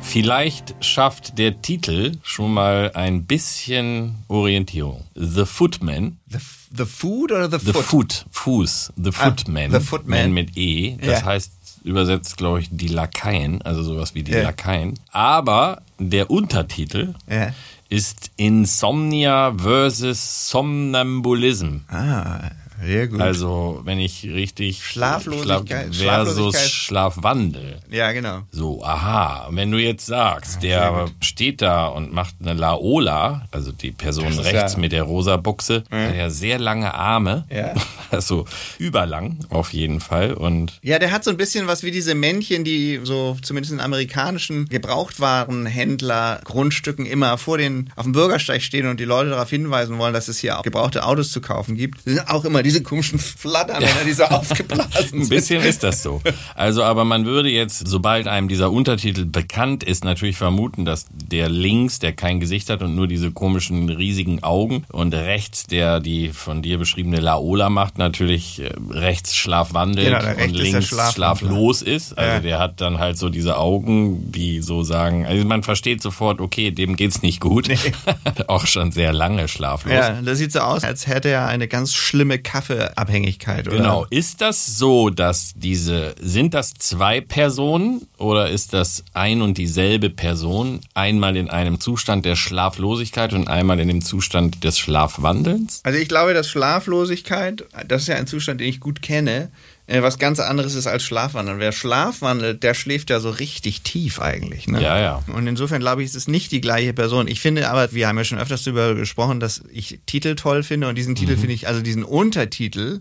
Vielleicht 0.00 0.74
schafft 0.84 1.38
der 1.38 1.62
Titel 1.62 2.16
schon 2.22 2.52
mal 2.52 2.90
ein 2.94 3.26
bisschen 3.26 4.16
Orientierung. 4.28 5.04
The 5.14 5.44
Footman. 5.44 6.18
The, 6.28 6.38
the 6.76 6.84
Food 6.84 7.30
oder 7.30 7.48
The, 7.50 7.58
The 7.64 7.72
Foot? 7.72 7.84
Foot. 7.84 8.26
Fuß. 8.32 8.92
The 8.96 9.12
Footman. 9.12 9.70
The 9.70 9.80
Footman. 9.80 10.20
Man 10.22 10.32
mit 10.32 10.56
E. 10.56 10.96
Das 10.96 11.20
Ja. 11.20 11.26
heißt 11.26 11.52
übersetzt, 11.84 12.36
glaube 12.36 12.60
ich, 12.60 12.68
die 12.72 12.88
Lakaien. 12.88 13.62
Also 13.62 13.82
sowas 13.84 14.14
wie 14.14 14.22
die 14.24 14.32
Ja. 14.32 14.42
Lakaien. 14.42 14.98
Aber 15.12 15.82
der 16.00 16.30
Untertitel 16.30 17.14
Ja. 17.28 17.50
ist 17.88 18.30
Insomnia 18.36 19.52
versus 19.56 20.48
Somnambulism. 20.48 21.80
Ah, 21.88 22.50
sehr 22.84 23.08
gut. 23.08 23.20
Also, 23.20 23.80
wenn 23.84 23.98
ich 23.98 24.24
richtig 24.24 24.82
Schlaflosigkeit- 24.82 25.92
Schlaf 25.94 26.26
versus 26.26 26.54
Schlaflosigkeit. 26.56 26.70
Schlafwandel. 26.70 27.80
ja, 27.90 28.12
genau. 28.12 28.40
So, 28.50 28.82
aha. 28.84 29.46
Und 29.48 29.56
wenn 29.56 29.70
du 29.70 29.78
jetzt 29.78 30.06
sagst, 30.06 30.62
der 30.62 31.06
steht 31.20 31.62
da 31.62 31.86
und 31.86 32.12
macht 32.12 32.34
eine 32.40 32.54
Laola, 32.54 33.46
also 33.50 33.72
die 33.72 33.90
Person 33.92 34.38
rechts 34.38 34.72
ja- 34.74 34.78
mit 34.78 34.92
der 34.92 35.02
rosa 35.04 35.36
Buchse, 35.36 35.84
hat 35.90 36.16
ja 36.16 36.30
sehr 36.30 36.58
lange 36.58 36.94
Arme. 36.94 37.44
Ja. 37.50 37.74
Also 38.12 38.44
überlang 38.78 39.38
auf 39.50 39.72
jeden 39.72 40.00
Fall. 40.00 40.32
Und 40.34 40.80
Ja, 40.82 40.98
der 40.98 41.12
hat 41.12 41.22
so 41.22 41.30
ein 41.30 41.36
bisschen 41.36 41.68
was 41.68 41.84
wie 41.84 41.92
diese 41.92 42.16
Männchen, 42.16 42.64
die 42.64 42.98
so 43.04 43.36
zumindest 43.40 43.72
in 43.72 43.78
amerikanischen 43.78 44.68
Gebrauchtwarenhändler 44.68 46.40
Grundstücken 46.44 47.06
immer 47.06 47.38
vor 47.38 47.58
den 47.58 47.90
auf 47.96 48.04
dem 48.04 48.12
Bürgersteig 48.12 48.62
stehen 48.62 48.86
und 48.88 49.00
die 49.00 49.04
Leute 49.04 49.30
darauf 49.30 49.50
hinweisen 49.50 49.98
wollen, 49.98 50.12
dass 50.14 50.28
es 50.28 50.38
hier 50.38 50.58
auch 50.58 50.62
gebrauchte 50.62 51.04
Autos 51.04 51.30
zu 51.32 51.40
kaufen 51.40 51.76
gibt. 51.76 51.98
Das 52.04 52.14
sind 52.14 52.28
auch 52.28 52.44
immer 52.44 52.62
diese 52.70 52.82
komischen 52.82 53.18
Flattermänner, 53.18 54.04
die 54.06 54.12
so 54.12 54.24
aufgeblasen 54.24 54.90
ein 54.96 55.24
sind. 55.24 55.28
bisschen 55.28 55.62
ist 55.62 55.82
das 55.82 56.02
so. 56.02 56.20
Also, 56.54 56.82
aber 56.84 57.04
man 57.04 57.24
würde 57.26 57.48
jetzt, 57.50 57.86
sobald 57.86 58.28
einem 58.28 58.48
dieser 58.48 58.70
Untertitel 58.70 59.24
bekannt 59.24 59.82
ist, 59.84 60.04
natürlich 60.04 60.36
vermuten, 60.36 60.84
dass 60.84 61.06
der 61.10 61.48
links, 61.48 61.98
der 61.98 62.12
kein 62.12 62.40
Gesicht 62.40 62.70
hat 62.70 62.82
und 62.82 62.94
nur 62.94 63.06
diese 63.08 63.30
komischen 63.32 63.88
riesigen 63.88 64.42
Augen 64.42 64.84
und 64.92 65.14
rechts, 65.14 65.64
der 65.66 66.00
die 66.00 66.30
von 66.30 66.62
dir 66.62 66.78
beschriebene 66.78 67.20
Laola 67.20 67.68
macht, 67.70 67.98
natürlich 67.98 68.60
äh, 68.62 68.70
rechts 68.90 69.34
schlafwandelt 69.36 70.06
Genau, 70.08 70.44
und 70.44 70.52
links 70.52 70.86
Schlafwandler. 70.88 71.12
schlaflos 71.12 71.82
ist. 71.82 72.16
Also 72.18 72.30
Ja. 72.34 72.40
der 72.40 72.58
hat 72.58 72.80
dann 72.80 72.98
halt 72.98 73.18
so 73.18 73.28
diese 73.28 73.56
Augen, 73.58 74.30
die 74.32 74.60
so 74.62 74.82
sagen, 74.82 75.26
also 75.26 75.44
man 75.44 75.62
versteht 75.62 76.02
sofort, 76.02 76.40
okay, 76.40 76.70
dem 76.70 76.96
geht's 76.96 77.22
nicht 77.22 77.40
gut. 77.40 77.68
Auch 78.46 78.66
schon 78.66 78.92
sehr 78.92 79.12
lange 79.12 79.48
schlaflos. 79.48 79.92
Ja, 79.92 80.20
das 80.22 80.38
sieht 80.38 80.52
so 80.52 80.60
aus, 80.60 80.84
als 80.84 81.06
hätte 81.06 81.28
er 81.28 81.46
eine 81.46 81.68
ganz 81.68 81.94
schlimme 81.94 82.38
Kaffeeabhängigkeit, 82.60 83.68
oder? 83.68 83.76
Genau. 83.76 84.06
Ist 84.10 84.40
das 84.40 84.78
so, 84.78 85.10
dass 85.10 85.52
diese, 85.56 86.14
sind 86.20 86.54
das 86.54 86.74
zwei 86.74 87.20
Personen 87.20 88.06
oder 88.18 88.50
ist 88.50 88.72
das 88.74 89.04
ein 89.14 89.40
und 89.40 89.56
dieselbe 89.56 90.10
Person 90.10 90.80
einmal 90.94 91.36
in 91.36 91.48
einem 91.48 91.80
Zustand 91.80 92.26
der 92.26 92.36
Schlaflosigkeit 92.36 93.32
und 93.32 93.48
einmal 93.48 93.80
in 93.80 93.88
dem 93.88 94.02
Zustand 94.02 94.62
des 94.62 94.78
Schlafwandelns? 94.78 95.80
Also 95.84 95.98
ich 95.98 96.08
glaube, 96.08 96.34
dass 96.34 96.48
Schlaflosigkeit, 96.48 97.64
das 97.88 98.02
ist 98.02 98.08
ja 98.08 98.16
ein 98.16 98.26
Zustand, 98.26 98.60
den 98.60 98.68
ich 98.68 98.80
gut 98.80 99.00
kenne, 99.00 99.50
äh, 99.90 100.02
was 100.02 100.18
ganz 100.18 100.38
anderes 100.38 100.76
ist 100.76 100.86
als 100.86 101.02
Schlafwandeln. 101.02 101.58
Wer 101.58 101.72
schlafwandelt, 101.72 102.62
der 102.62 102.74
schläft 102.74 103.10
ja 103.10 103.18
so 103.18 103.30
richtig 103.30 103.82
tief 103.82 104.20
eigentlich. 104.20 104.68
Ne? 104.68 104.80
Ja, 104.80 105.00
ja. 105.00 105.22
Und 105.34 105.48
insofern 105.48 105.80
glaube 105.80 106.02
ich, 106.02 106.08
es 106.08 106.14
ist 106.14 106.28
nicht 106.28 106.52
die 106.52 106.60
gleiche 106.60 106.92
Person. 106.92 107.26
Ich 107.26 107.40
finde 107.40 107.68
aber, 107.68 107.92
wir 107.92 108.06
haben 108.06 108.16
ja 108.16 108.24
schon 108.24 108.38
öfters 108.38 108.62
darüber 108.62 108.94
gesprochen, 108.94 109.40
dass 109.40 109.62
ich 109.72 109.98
Titel 110.06 110.36
toll 110.36 110.62
finde 110.62 110.88
und 110.88 110.94
diesen 110.96 111.16
Titel 111.16 111.36
finde 111.36 111.54
ich, 111.54 111.66
also 111.66 111.82
diesen 111.82 112.04
Untertitel 112.04 113.00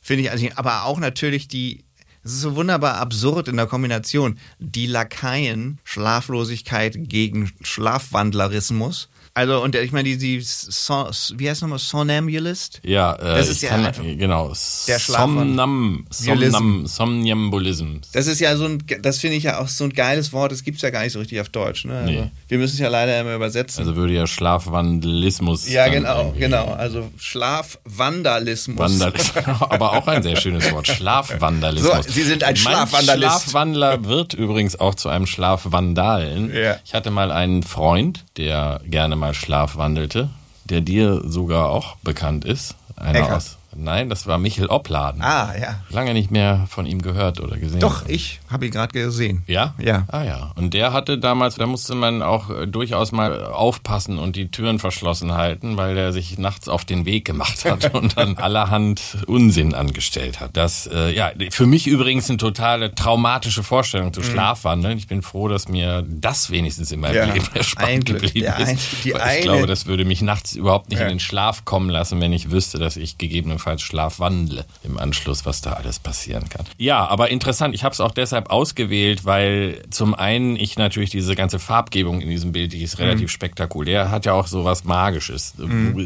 finde 0.00 0.22
ich, 0.22 0.30
also 0.30 0.46
aber 0.54 0.84
auch 0.84 1.00
natürlich 1.00 1.48
die 1.48 1.84
es 2.22 2.32
ist 2.32 2.40
so 2.40 2.56
wunderbar 2.56 2.96
absurd 2.96 3.48
in 3.48 3.56
der 3.56 3.66
Kombination. 3.66 4.38
Die 4.58 4.86
Lakaien, 4.86 5.78
Schlaflosigkeit 5.84 6.94
gegen 7.08 7.50
Schlafwandlerismus. 7.62 9.08
Also, 9.38 9.62
und 9.62 9.76
ich 9.76 9.92
meine, 9.92 10.08
die, 10.08 10.18
die 10.18 10.40
Son, 10.42 11.06
wie 11.36 11.48
heißt 11.48 11.62
nochmal, 11.62 11.78
Somnambulist? 11.78 12.80
Ja, 12.82 13.14
äh, 13.14 13.36
Das 13.38 13.48
ist 13.48 13.62
ja 13.62 13.68
kann, 13.68 13.86
einfach 13.86 14.02
genau. 14.02 14.52
der. 14.88 14.98
Somnam, 14.98 16.06
Somnam, 16.10 16.86
Somnambulism. 16.88 17.98
Das 18.12 18.26
ist 18.26 18.40
ja 18.40 18.56
so 18.56 18.64
ein, 18.64 18.82
das 19.00 19.18
finde 19.20 19.36
ich 19.36 19.44
ja 19.44 19.60
auch 19.60 19.68
so 19.68 19.84
ein 19.84 19.92
geiles 19.92 20.32
Wort, 20.32 20.50
das 20.50 20.64
gibt's 20.64 20.82
ja 20.82 20.90
gar 20.90 21.04
nicht 21.04 21.12
so 21.12 21.20
richtig 21.20 21.40
auf 21.40 21.50
Deutsch. 21.50 21.84
Ne? 21.84 21.98
Also, 21.98 22.10
Nee. 22.10 22.30
Wir 22.48 22.58
müssen 22.58 22.74
es 22.74 22.80
ja 22.80 22.88
leider 22.88 23.20
immer 23.20 23.36
übersetzen. 23.36 23.80
Also 23.80 23.94
würde 23.94 24.12
ja 24.12 24.26
Schlafwandelismus. 24.26 25.68
ja, 25.68 25.86
genau, 25.86 26.34
genau. 26.36 26.72
Also 26.72 27.08
Schlafvandalismus. 27.18 28.78
Vandalismus. 28.78 29.46
Aber 29.60 29.92
auch 29.92 30.08
ein 30.08 30.24
sehr 30.24 30.34
schönes 30.34 30.68
Wort. 30.72 30.88
Schlafvandalismus. 30.88 32.06
So, 32.06 32.12
Sie 32.12 32.22
sind 32.22 32.42
ein 32.42 32.54
Manch 32.54 32.60
Schlafvandalist. 32.62 33.42
Schlafwandler 33.42 34.04
wird 34.04 34.34
übrigens 34.34 34.80
auch 34.80 34.96
zu 34.96 35.08
einem 35.08 35.26
Schlafvandalen. 35.26 36.52
Ja. 36.52 36.78
Ich 36.84 36.94
hatte 36.94 37.12
mal 37.12 37.30
einen 37.30 37.62
Freund, 37.62 38.24
der 38.36 38.80
gerne 38.84 39.14
mal 39.14 39.27
schlafwandelte, 39.34 40.30
der 40.64 40.80
dir 40.80 41.22
sogar 41.24 41.70
auch 41.70 41.96
bekannt 41.96 42.44
ist. 42.44 42.74
Einer 42.96 43.20
Eckart. 43.20 43.36
aus. 43.36 43.57
Nein, 43.76 44.08
das 44.08 44.26
war 44.26 44.38
Michel 44.38 44.66
Opladen. 44.68 45.22
Ah, 45.22 45.54
ja. 45.60 45.80
Lange 45.90 46.14
nicht 46.14 46.30
mehr 46.30 46.66
von 46.70 46.86
ihm 46.86 47.02
gehört 47.02 47.40
oder 47.40 47.56
gesehen. 47.58 47.80
Doch, 47.80 48.08
ich 48.08 48.40
habe 48.50 48.66
ihn 48.66 48.72
gerade 48.72 48.92
gesehen. 48.92 49.42
Ja? 49.46 49.74
Ja. 49.78 50.04
Ah 50.08 50.22
ja. 50.24 50.52
Und 50.56 50.74
der 50.74 50.92
hatte 50.92 51.18
damals, 51.18 51.56
da 51.56 51.66
musste 51.66 51.94
man 51.94 52.22
auch 52.22 52.50
äh, 52.50 52.66
durchaus 52.66 53.12
mal 53.12 53.44
aufpassen 53.44 54.18
und 54.18 54.36
die 54.36 54.50
Türen 54.50 54.78
verschlossen 54.78 55.34
halten, 55.34 55.76
weil 55.76 55.94
der 55.94 56.12
sich 56.12 56.38
nachts 56.38 56.68
auf 56.68 56.84
den 56.86 57.04
Weg 57.04 57.24
gemacht 57.26 57.64
hat 57.66 57.94
und 57.94 58.16
dann 58.16 58.36
allerhand 58.38 59.18
Unsinn 59.26 59.74
angestellt 59.74 60.40
hat. 60.40 60.56
Das, 60.56 60.86
äh, 60.92 61.14
ja, 61.14 61.30
für 61.50 61.66
mich 61.66 61.86
übrigens 61.86 62.28
eine 62.30 62.38
totale 62.38 62.94
traumatische 62.94 63.62
Vorstellung 63.62 64.08
Mhm. 64.08 64.12
zu 64.14 64.22
Schlafwandeln. 64.22 64.96
Ich 64.96 65.06
bin 65.08 65.22
froh, 65.22 65.46
dass 65.48 65.68
mir 65.68 66.04
das 66.08 66.50
wenigstens 66.50 66.90
in 66.90 67.00
meinem 67.00 67.14
Ja, 67.16 67.24
Leben 67.26 67.46
erspart 67.54 68.04
geblieben 68.06 68.40
Der 68.40 68.56
ein- 68.56 68.74
ist. 68.76 69.04
die 69.04 69.12
weil 69.12 69.20
eine- 69.20 69.36
ich 69.38 69.42
glaube, 69.44 69.66
das 69.66 69.84
würde 69.86 70.04
mich 70.04 70.22
nachts 70.22 70.54
überhaupt 70.54 70.88
nicht 70.88 70.98
Ja. 71.00 71.04
in 71.04 71.10
den 71.14 71.20
Schlaf 71.20 71.64
kommen 71.66 71.90
lassen, 71.90 72.20
wenn 72.20 72.32
ich 72.32 72.50
wüsste, 72.50 72.78
dass 72.78 72.96
ich 72.96 73.18
gegebenenfalls 73.18 73.57
Schlaf 73.58 74.18
wandle 74.18 74.64
im 74.84 74.98
Anschluss, 74.98 75.44
was 75.46 75.60
da 75.60 75.72
alles 75.74 75.98
passieren 75.98 76.48
kann. 76.48 76.64
Ja, 76.78 77.06
aber 77.06 77.30
interessant. 77.30 77.74
Ich 77.74 77.84
habe 77.84 77.92
es 77.92 78.00
auch 78.00 78.12
deshalb 78.12 78.50
ausgewählt, 78.50 79.24
weil 79.24 79.82
zum 79.90 80.14
einen 80.14 80.56
ich 80.56 80.76
natürlich 80.78 81.10
diese 81.10 81.34
ganze 81.34 81.58
Farbgebung 81.58 82.20
in 82.20 82.28
diesem 82.30 82.52
Bild, 82.52 82.72
die 82.72 82.82
ist 82.82 82.98
relativ 82.98 83.22
Mhm. 83.24 83.28
spektakulär, 83.28 84.10
hat 84.10 84.26
ja 84.26 84.32
auch 84.32 84.46
so 84.46 84.64
was 84.64 84.84
Magisches. 84.84 85.54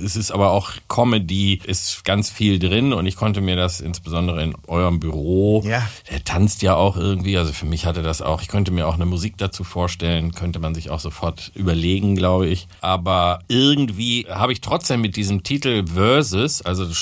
Es 0.04 0.16
ist 0.16 0.30
aber 0.30 0.50
auch 0.50 0.70
Comedy, 0.88 1.60
ist 1.64 2.04
ganz 2.04 2.30
viel 2.30 2.58
drin 2.58 2.92
und 2.92 3.06
ich 3.06 3.16
konnte 3.16 3.40
mir 3.40 3.56
das 3.56 3.80
insbesondere 3.80 4.42
in 4.42 4.54
eurem 4.66 5.00
Büro, 5.00 5.62
Ja. 5.66 5.86
der 6.10 6.24
tanzt 6.24 6.62
ja 6.62 6.74
auch 6.74 6.96
irgendwie, 6.96 7.36
also 7.38 7.52
für 7.52 7.66
mich 7.66 7.86
hatte 7.86 8.02
das 8.02 8.22
auch, 8.22 8.42
ich 8.42 8.48
könnte 8.48 8.70
mir 8.70 8.86
auch 8.86 8.94
eine 8.94 9.06
Musik 9.06 9.36
dazu 9.38 9.64
vorstellen, 9.64 10.32
könnte 10.32 10.58
man 10.58 10.74
sich 10.74 10.90
auch 10.90 11.00
sofort 11.00 11.50
überlegen, 11.54 12.14
glaube 12.16 12.46
ich. 12.48 12.66
Aber 12.80 13.40
irgendwie 13.48 14.26
habe 14.28 14.52
ich 14.52 14.60
trotzdem 14.60 15.00
mit 15.00 15.16
diesem 15.16 15.42
Titel 15.42 15.84
Versus, 15.86 16.62
also 16.62 16.92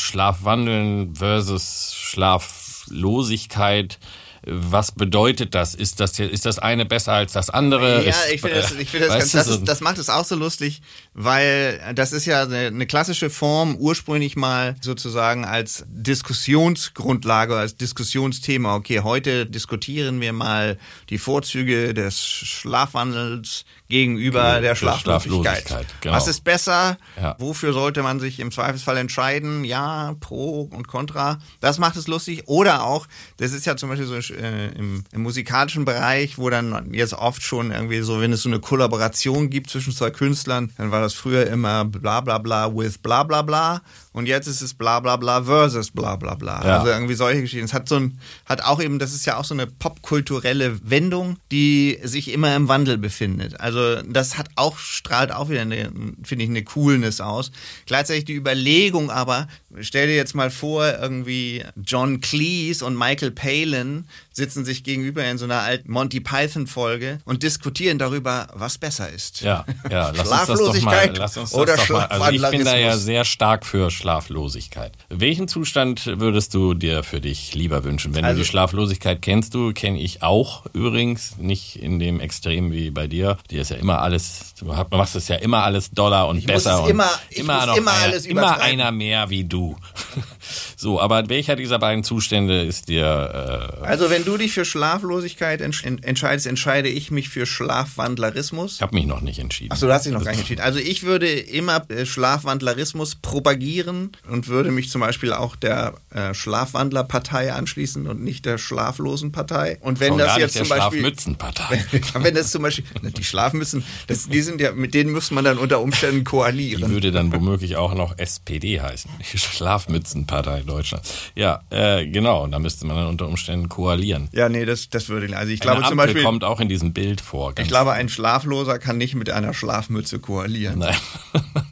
Schlafwandeln 0.40 1.14
versus 1.14 1.94
Schlaflosigkeit, 1.94 3.98
was 4.42 4.92
bedeutet 4.92 5.55
das? 5.55 5.74
Ist 5.74 6.00
das 6.00 6.18
ist 6.18 6.46
das 6.46 6.59
eine 6.59 6.87
besser 6.87 7.12
als 7.12 7.35
das 7.35 7.50
andere? 7.50 8.07
Ja, 8.07 8.14
ich 8.33 8.40
finde 8.40 8.57
das, 8.57 8.72
ich 8.72 8.88
finde 8.88 9.09
das, 9.09 9.18
ganz, 9.18 9.33
das, 9.33 9.48
ist, 9.48 9.64
das 9.64 9.83
macht 9.83 9.98
es 9.98 10.09
auch 10.09 10.24
so 10.24 10.35
lustig, 10.35 10.81
weil 11.12 11.79
das 11.94 12.12
ist 12.12 12.24
ja 12.24 12.44
eine, 12.44 12.68
eine 12.68 12.87
klassische 12.87 13.29
Form 13.29 13.76
ursprünglich 13.76 14.37
mal 14.37 14.76
sozusagen 14.81 15.44
als 15.44 15.85
Diskussionsgrundlage, 15.88 17.55
als 17.55 17.76
Diskussionsthema. 17.76 18.76
Okay, 18.76 19.00
heute 19.00 19.44
diskutieren 19.44 20.22
wir 20.22 20.33
mal 20.33 20.79
die 21.11 21.18
Vorzüge 21.18 21.92
des 21.92 22.24
Schlafwandels 22.24 23.66
gegenüber 23.90 24.53
der, 24.53 24.61
der 24.61 24.74
Schlaflosigkeit. 24.74 25.59
Schlaflosigkeit 25.59 25.87
genau. 26.00 26.16
Was 26.16 26.29
ist 26.29 26.44
besser? 26.44 26.96
Ja. 27.20 27.37
Wofür 27.38 27.74
sollte 27.74 28.03
man 28.03 28.20
sich 28.20 28.40
im 28.40 28.50
Zweifelsfall 28.50 28.96
entscheiden? 28.96 29.64
Ja, 29.64 30.14
pro 30.20 30.62
und 30.62 30.88
contra. 30.88 31.38
Das 31.61 31.79
macht 31.79 31.96
es 31.96 32.07
lustig. 32.07 32.44
Oder 32.46 32.85
auch, 32.85 33.07
das 33.37 33.53
ist 33.53 33.66
ja 33.66 33.76
zum 33.76 33.90
Beispiel 33.90 34.07
so 34.07 34.14
äh, 34.35 34.68
im, 34.79 35.05
im, 35.12 35.22
musikalischen 35.22 35.85
Bereich, 35.85 36.38
wo 36.38 36.48
dann 36.48 36.94
jetzt 36.94 37.12
oft 37.12 37.42
schon 37.42 37.70
irgendwie 37.70 38.00
so, 38.00 38.20
wenn 38.20 38.33
es 38.33 38.42
so 38.42 38.48
eine 38.48 38.61
Kollaboration 38.61 39.50
gibt 39.50 39.68
zwischen 39.68 39.92
zwei 39.92 40.11
Künstlern, 40.11 40.72
dann 40.79 40.90
war 40.90 41.00
das 41.00 41.12
früher 41.12 41.46
immer 41.46 41.85
bla 41.85 42.20
bla 42.20 42.38
bla 42.38 42.74
with 42.74 42.98
bla 42.98 43.24
bla 43.24 43.42
bla 43.42 43.83
und 44.12 44.26
jetzt 44.26 44.46
ist 44.46 44.61
es 44.61 44.74
bla 44.74 45.00
bla 45.00 45.16
bla 45.16 45.42
versus 45.42 45.90
bla 45.90 46.16
bla 46.16 46.35
bla. 46.35 46.64
Ja. 46.64 46.79
Also 46.79 46.90
irgendwie 46.90 47.14
solche 47.14 47.42
Geschichten. 47.42 47.64
Es 47.64 47.72
hat 47.72 47.88
so 47.88 47.96
ein, 47.96 48.18
hat 48.44 48.62
auch 48.64 48.81
eben, 48.81 48.98
das 48.98 49.12
ist 49.12 49.26
ja 49.26 49.37
auch 49.37 49.44
so 49.44 49.55
eine 49.55 49.66
popkulturelle 49.66 50.79
Wendung, 50.88 51.37
die 51.53 51.98
sich 52.03 52.33
immer 52.33 52.55
im 52.57 52.68
Wandel 52.68 52.98
befindet. 52.98 53.61
Also 53.61 53.79
das 54.06 54.38
hat 54.38 54.48
auch, 54.56 54.78
strahlt 54.78 55.32
auch 55.32 55.48
wieder 55.48 55.62
eine, 55.62 55.90
finde 56.22 56.44
ich, 56.44 56.50
eine 56.50 56.64
Coolness 56.64 57.20
aus. 57.20 57.50
Gleichzeitig 57.86 58.24
die 58.24 58.34
Überlegung 58.34 59.10
aber, 59.10 59.48
stell 59.80 60.06
dir 60.06 60.16
jetzt 60.16 60.34
mal 60.34 60.50
vor, 60.50 60.86
irgendwie 61.00 61.64
John 61.84 62.20
Cleese 62.20 62.84
und 62.84 62.96
Michael 62.96 63.30
Palin 63.30 64.06
sitzen 64.32 64.64
sich 64.64 64.84
gegenüber 64.84 65.24
in 65.24 65.38
so 65.38 65.44
einer 65.44 65.60
alten 65.60 65.90
Monty 65.90 66.20
Python 66.20 66.66
Folge 66.66 67.18
und 67.24 67.42
diskutieren 67.42 67.98
darüber, 67.98 68.48
was 68.54 68.78
besser 68.78 69.08
ist. 69.10 69.40
Ja, 69.40 69.64
ja, 69.90 70.10
lass 70.10 70.48
uns 70.48 70.60
das 70.60 70.60
doch 70.60 70.82
mal, 70.82 71.12
lass 71.16 71.36
uns 71.36 71.50
das 71.50 71.58
oder 71.58 71.76
doch 71.76 71.88
mal. 71.88 72.06
Also 72.06 72.30
ich 72.30 72.50
bin 72.50 72.64
da 72.64 72.76
ja 72.76 72.96
sehr 72.96 73.24
stark 73.24 73.66
für 73.66 73.90
Schlaflosigkeit. 73.90 74.92
Welchen 75.08 75.48
Zustand 75.48 76.06
würdest 76.06 76.54
du 76.54 76.74
dir 76.74 77.02
für 77.02 77.20
dich 77.20 77.54
lieber 77.54 77.84
wünschen? 77.84 78.14
Wenn 78.14 78.24
also, 78.24 78.38
du 78.38 78.42
die 78.42 78.48
Schlaflosigkeit 78.48 79.20
kennst, 79.22 79.54
du 79.54 79.72
kenne 79.72 80.00
ich 80.00 80.22
auch 80.22 80.64
übrigens, 80.72 81.36
nicht 81.38 81.76
in 81.76 81.98
dem 81.98 82.20
Extrem 82.20 82.72
wie 82.72 82.90
bei 82.90 83.06
dir. 83.06 83.36
Dir 83.50 83.62
ist 83.62 83.70
ja 83.70 83.76
immer 83.76 84.00
alles, 84.00 84.54
du 84.58 84.66
machst 84.66 85.16
es 85.16 85.28
ja 85.28 85.36
immer 85.36 85.64
alles 85.64 85.90
doller 85.90 86.28
und 86.28 86.46
besser 86.46 86.84
und 86.84 86.90
immer, 86.90 87.10
immer 87.30 87.66
noch 87.66 87.76
immer, 87.76 87.92
alles 87.92 88.26
immer 88.26 88.60
einer 88.60 88.92
mehr 88.92 89.30
wie 89.30 89.44
du. 89.44 89.76
so, 90.76 91.00
aber 91.00 91.28
welcher 91.28 91.56
dieser 91.56 91.78
beiden 91.78 92.04
Zustände 92.04 92.62
ist 92.62 92.88
dir? 92.88 93.80
Äh, 93.82 93.86
also 93.86 94.10
wenn 94.10 94.24
du 94.24 94.36
dich 94.36 94.52
für 94.52 94.64
Schlaflosigkeit 94.64 95.60
entsch 95.60 95.84
entscheidest, 95.84 96.46
entscheide 96.46 96.88
ich 96.88 97.10
mich 97.10 97.28
für 97.28 97.46
Schlafwandlerismus. 97.46 98.76
Ich 98.76 98.82
habe 98.82 98.94
mich 98.94 99.06
noch 99.06 99.20
nicht 99.20 99.38
entschieden. 99.38 99.72
Achso, 99.72 99.86
du 99.86 99.92
hast 99.92 100.06
dich 100.06 100.12
noch 100.12 100.24
gar 100.24 100.32
nicht 100.32 100.40
entschieden. 100.40 100.62
Also 100.62 100.78
ich 100.78 101.02
würde 101.02 101.28
immer 101.28 101.88
äh, 101.90 102.06
Schlafwandlerismus 102.06 103.16
propagieren 103.16 104.12
und 104.28 104.48
würde 104.48 104.70
mich 104.70 104.90
zum 104.90 105.00
Beispiel 105.00 105.32
auch 105.32 105.56
der 105.56 105.94
äh, 106.10 106.34
Schlafwandlerpartei 106.34 107.52
anschließen 107.52 108.06
und 108.06 108.22
nicht 108.22 108.46
der 108.46 108.58
Schlaflosenpartei. 108.58 109.78
Und 109.80 110.00
wenn 110.00 110.10
Schon 110.10 110.18
das 110.18 110.38
jetzt 110.38 110.52
zum 110.54 110.68
Beispiel 110.68 111.00
Schlafmützenpartei. 111.00 111.84
Wenn, 111.90 112.24
wenn 112.24 112.34
das 112.34 112.50
zum 112.50 112.62
Beispiel 112.62 112.84
die 113.02 113.24
Schlafmützen, 113.24 113.84
das, 114.06 114.28
die 114.28 114.42
sind 114.42 114.60
ja 114.60 114.72
mit 114.72 114.94
denen 114.94 115.12
muss 115.12 115.30
man 115.30 115.44
dann 115.44 115.58
unter 115.58 115.80
Umständen 115.80 116.24
koalieren. 116.24 116.88
Die 116.88 116.90
würde 116.90 117.12
dann 117.12 117.32
womöglich 117.32 117.76
auch 117.76 117.94
noch 117.94 118.18
SPD 118.18 118.80
heißen. 118.80 119.10
Schlafmützenpartei 119.22 120.39
Deutschland. 120.42 121.03
Ja, 121.35 121.62
äh, 121.70 122.07
genau. 122.07 122.44
Und 122.44 122.53
da 122.53 122.59
müsste 122.59 122.87
man 122.87 122.96
dann 122.96 123.07
unter 123.07 123.26
Umständen 123.26 123.68
koalieren. 123.68 124.29
Ja, 124.33 124.48
nee, 124.48 124.64
das, 124.64 124.88
das 124.90 125.09
würde 125.09 125.37
Also 125.37 125.53
ich 125.53 125.61
glaube 125.61 125.79
Eine 125.79 125.88
zum 125.88 125.96
Beispiel. 125.96 126.22
kommt 126.22 126.44
auch 126.44 126.61
in 126.61 126.68
diesem 126.68 126.92
Bild 126.92 127.20
vor. 127.20 127.53
Ich 127.59 127.68
glaube, 127.68 127.92
ein 127.92 128.09
Schlafloser 128.09 128.79
kann 128.79 128.98
nicht 128.98 129.14
mit 129.14 129.31
einer 129.31 129.55
Schlafmütze 129.55 130.18
koalieren. 130.18 130.79
Nein, 130.81 130.96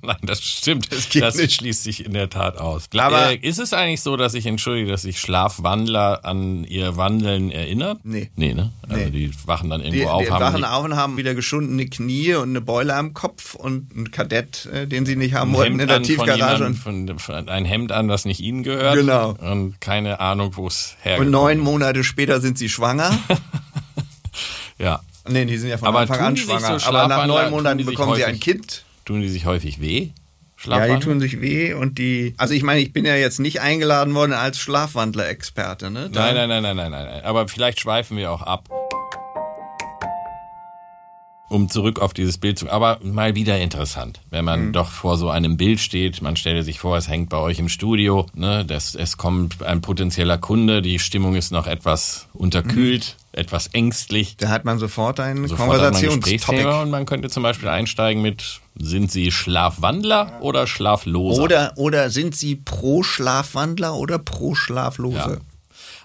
Nein 0.08 0.16
das 0.22 0.42
stimmt. 0.42 0.90
Das, 0.90 1.08
das 1.10 1.52
schließt 1.52 1.82
sich 1.82 2.06
in 2.06 2.14
der 2.14 2.30
Tat 2.30 2.56
aus. 2.56 2.88
Aber 2.96 3.32
äh, 3.32 3.36
ist 3.36 3.58
es 3.58 3.74
eigentlich 3.74 4.00
so, 4.00 4.16
dass 4.16 4.32
ich, 4.32 4.46
entschuldige, 4.46 4.90
dass 4.90 5.02
sich 5.02 5.20
Schlafwandler 5.20 6.24
an 6.24 6.64
ihr 6.64 6.96
Wandeln 6.96 7.50
erinnern? 7.50 7.98
Nee. 8.04 8.30
Nee, 8.34 8.54
ne? 8.54 8.72
Also 8.88 9.04
nee. 9.04 9.10
die 9.10 9.30
wachen 9.44 9.68
dann 9.68 9.82
irgendwo 9.82 9.98
die, 9.98 10.06
auf. 10.08 10.22
Die 10.22 10.30
haben 10.30 10.40
wachen 10.42 10.64
auf 10.64 10.84
und 10.84 10.96
haben 10.96 11.16
wieder 11.18 11.34
geschundene 11.34 11.86
Knie 11.86 12.34
und 12.34 12.48
eine 12.48 12.62
Beule 12.62 12.94
am 12.94 13.12
Kopf 13.12 13.54
und 13.54 13.94
einen 13.94 14.10
Kadett, 14.10 14.66
äh, 14.72 14.86
den 14.86 15.04
sie 15.04 15.16
nicht 15.16 15.34
haben 15.34 15.52
wollten 15.52 15.78
in 15.78 15.88
der 15.88 16.02
Tiefgarage. 16.02 16.72
Von 16.74 17.06
von, 17.06 17.18
von, 17.18 17.48
ein 17.50 17.66
Hemd 17.66 17.92
an, 17.92 18.08
das 18.08 18.24
nicht 18.24 18.40
ihnen 18.40 18.62
gehört. 18.62 18.94
Genau. 18.94 19.32
Und 19.32 19.78
keine 19.80 20.20
Ahnung, 20.20 20.52
wo 20.56 20.68
es 20.68 20.96
herkommt. 21.02 21.26
Und 21.26 21.32
neun 21.32 21.58
Monate 21.58 22.02
später 22.02 22.40
sind 22.40 22.56
sie 22.56 22.70
schwanger. 22.70 23.10
ja. 24.78 25.00
Nee, 25.28 25.44
die 25.44 25.58
sind 25.58 25.68
ja 25.68 25.76
von 25.76 25.88
aber 25.88 26.00
Anfang 26.00 26.20
an 26.20 26.36
schwanger. 26.38 26.78
So 26.78 26.88
aber 26.88 27.08
nach 27.08 27.26
neun 27.26 27.50
Monaten 27.50 27.84
bekommen 27.84 28.16
sie 28.16 28.24
ein 28.24 28.40
Kind. 28.40 28.84
Tun 29.08 29.22
die 29.22 29.28
sich 29.30 29.46
häufig 29.46 29.80
weh? 29.80 30.10
Ja, 30.66 30.86
die 30.86 31.02
tun 31.02 31.18
sich 31.18 31.40
weh 31.40 31.72
und 31.72 31.96
die. 31.96 32.34
Also 32.36 32.52
ich 32.52 32.62
meine, 32.62 32.80
ich 32.80 32.92
bin 32.92 33.06
ja 33.06 33.16
jetzt 33.16 33.40
nicht 33.40 33.62
eingeladen 33.62 34.14
worden 34.14 34.34
als 34.34 34.58
Schlafwandler-Experte, 34.58 35.90
ne? 35.90 36.10
nein, 36.12 36.34
nein, 36.34 36.48
nein, 36.50 36.62
nein, 36.62 36.76
nein, 36.76 36.90
nein. 36.90 37.24
Aber 37.24 37.48
vielleicht 37.48 37.80
schweifen 37.80 38.18
wir 38.18 38.30
auch 38.30 38.42
ab 38.42 38.68
um 41.48 41.68
zurück 41.68 42.00
auf 42.00 42.12
dieses 42.12 42.38
Bild 42.38 42.58
zu, 42.58 42.70
aber 42.70 42.98
mal 43.02 43.34
wieder 43.34 43.58
interessant, 43.58 44.20
wenn 44.30 44.44
man 44.44 44.66
mhm. 44.66 44.72
doch 44.72 44.90
vor 44.90 45.16
so 45.16 45.30
einem 45.30 45.56
Bild 45.56 45.80
steht, 45.80 46.20
man 46.22 46.36
stelle 46.36 46.62
sich 46.62 46.78
vor, 46.78 46.96
es 46.96 47.08
hängt 47.08 47.30
bei 47.30 47.38
euch 47.38 47.58
im 47.58 47.68
Studio, 47.68 48.26
ne, 48.34 48.64
das, 48.64 48.94
es 48.94 49.16
kommt 49.16 49.62
ein 49.62 49.80
potenzieller 49.80 50.38
Kunde, 50.38 50.82
die 50.82 50.98
Stimmung 50.98 51.34
ist 51.34 51.50
noch 51.50 51.66
etwas 51.66 52.26
unterkühlt, 52.34 53.16
mhm. 53.32 53.38
etwas 53.40 53.68
ängstlich. 53.68 54.36
Da 54.36 54.48
hat 54.48 54.64
man 54.64 54.78
sofort 54.78 55.20
einen 55.20 55.48
Konversationstopic. 55.48 56.66
Und 56.82 56.90
man 56.90 57.06
könnte 57.06 57.30
zum 57.30 57.42
Beispiel 57.42 57.68
einsteigen 57.68 58.20
mit, 58.22 58.60
sind 58.76 59.10
Sie 59.10 59.30
Schlafwandler 59.30 60.38
oder 60.40 60.66
Schlafloser? 60.66 61.42
Oder, 61.42 61.72
oder 61.76 62.10
sind 62.10 62.36
Sie 62.36 62.56
pro 62.56 63.02
Schlafwandler 63.02 63.94
oder 63.96 64.18
pro 64.18 64.54
Schlaflose? 64.54 65.16
Ja. 65.16 65.36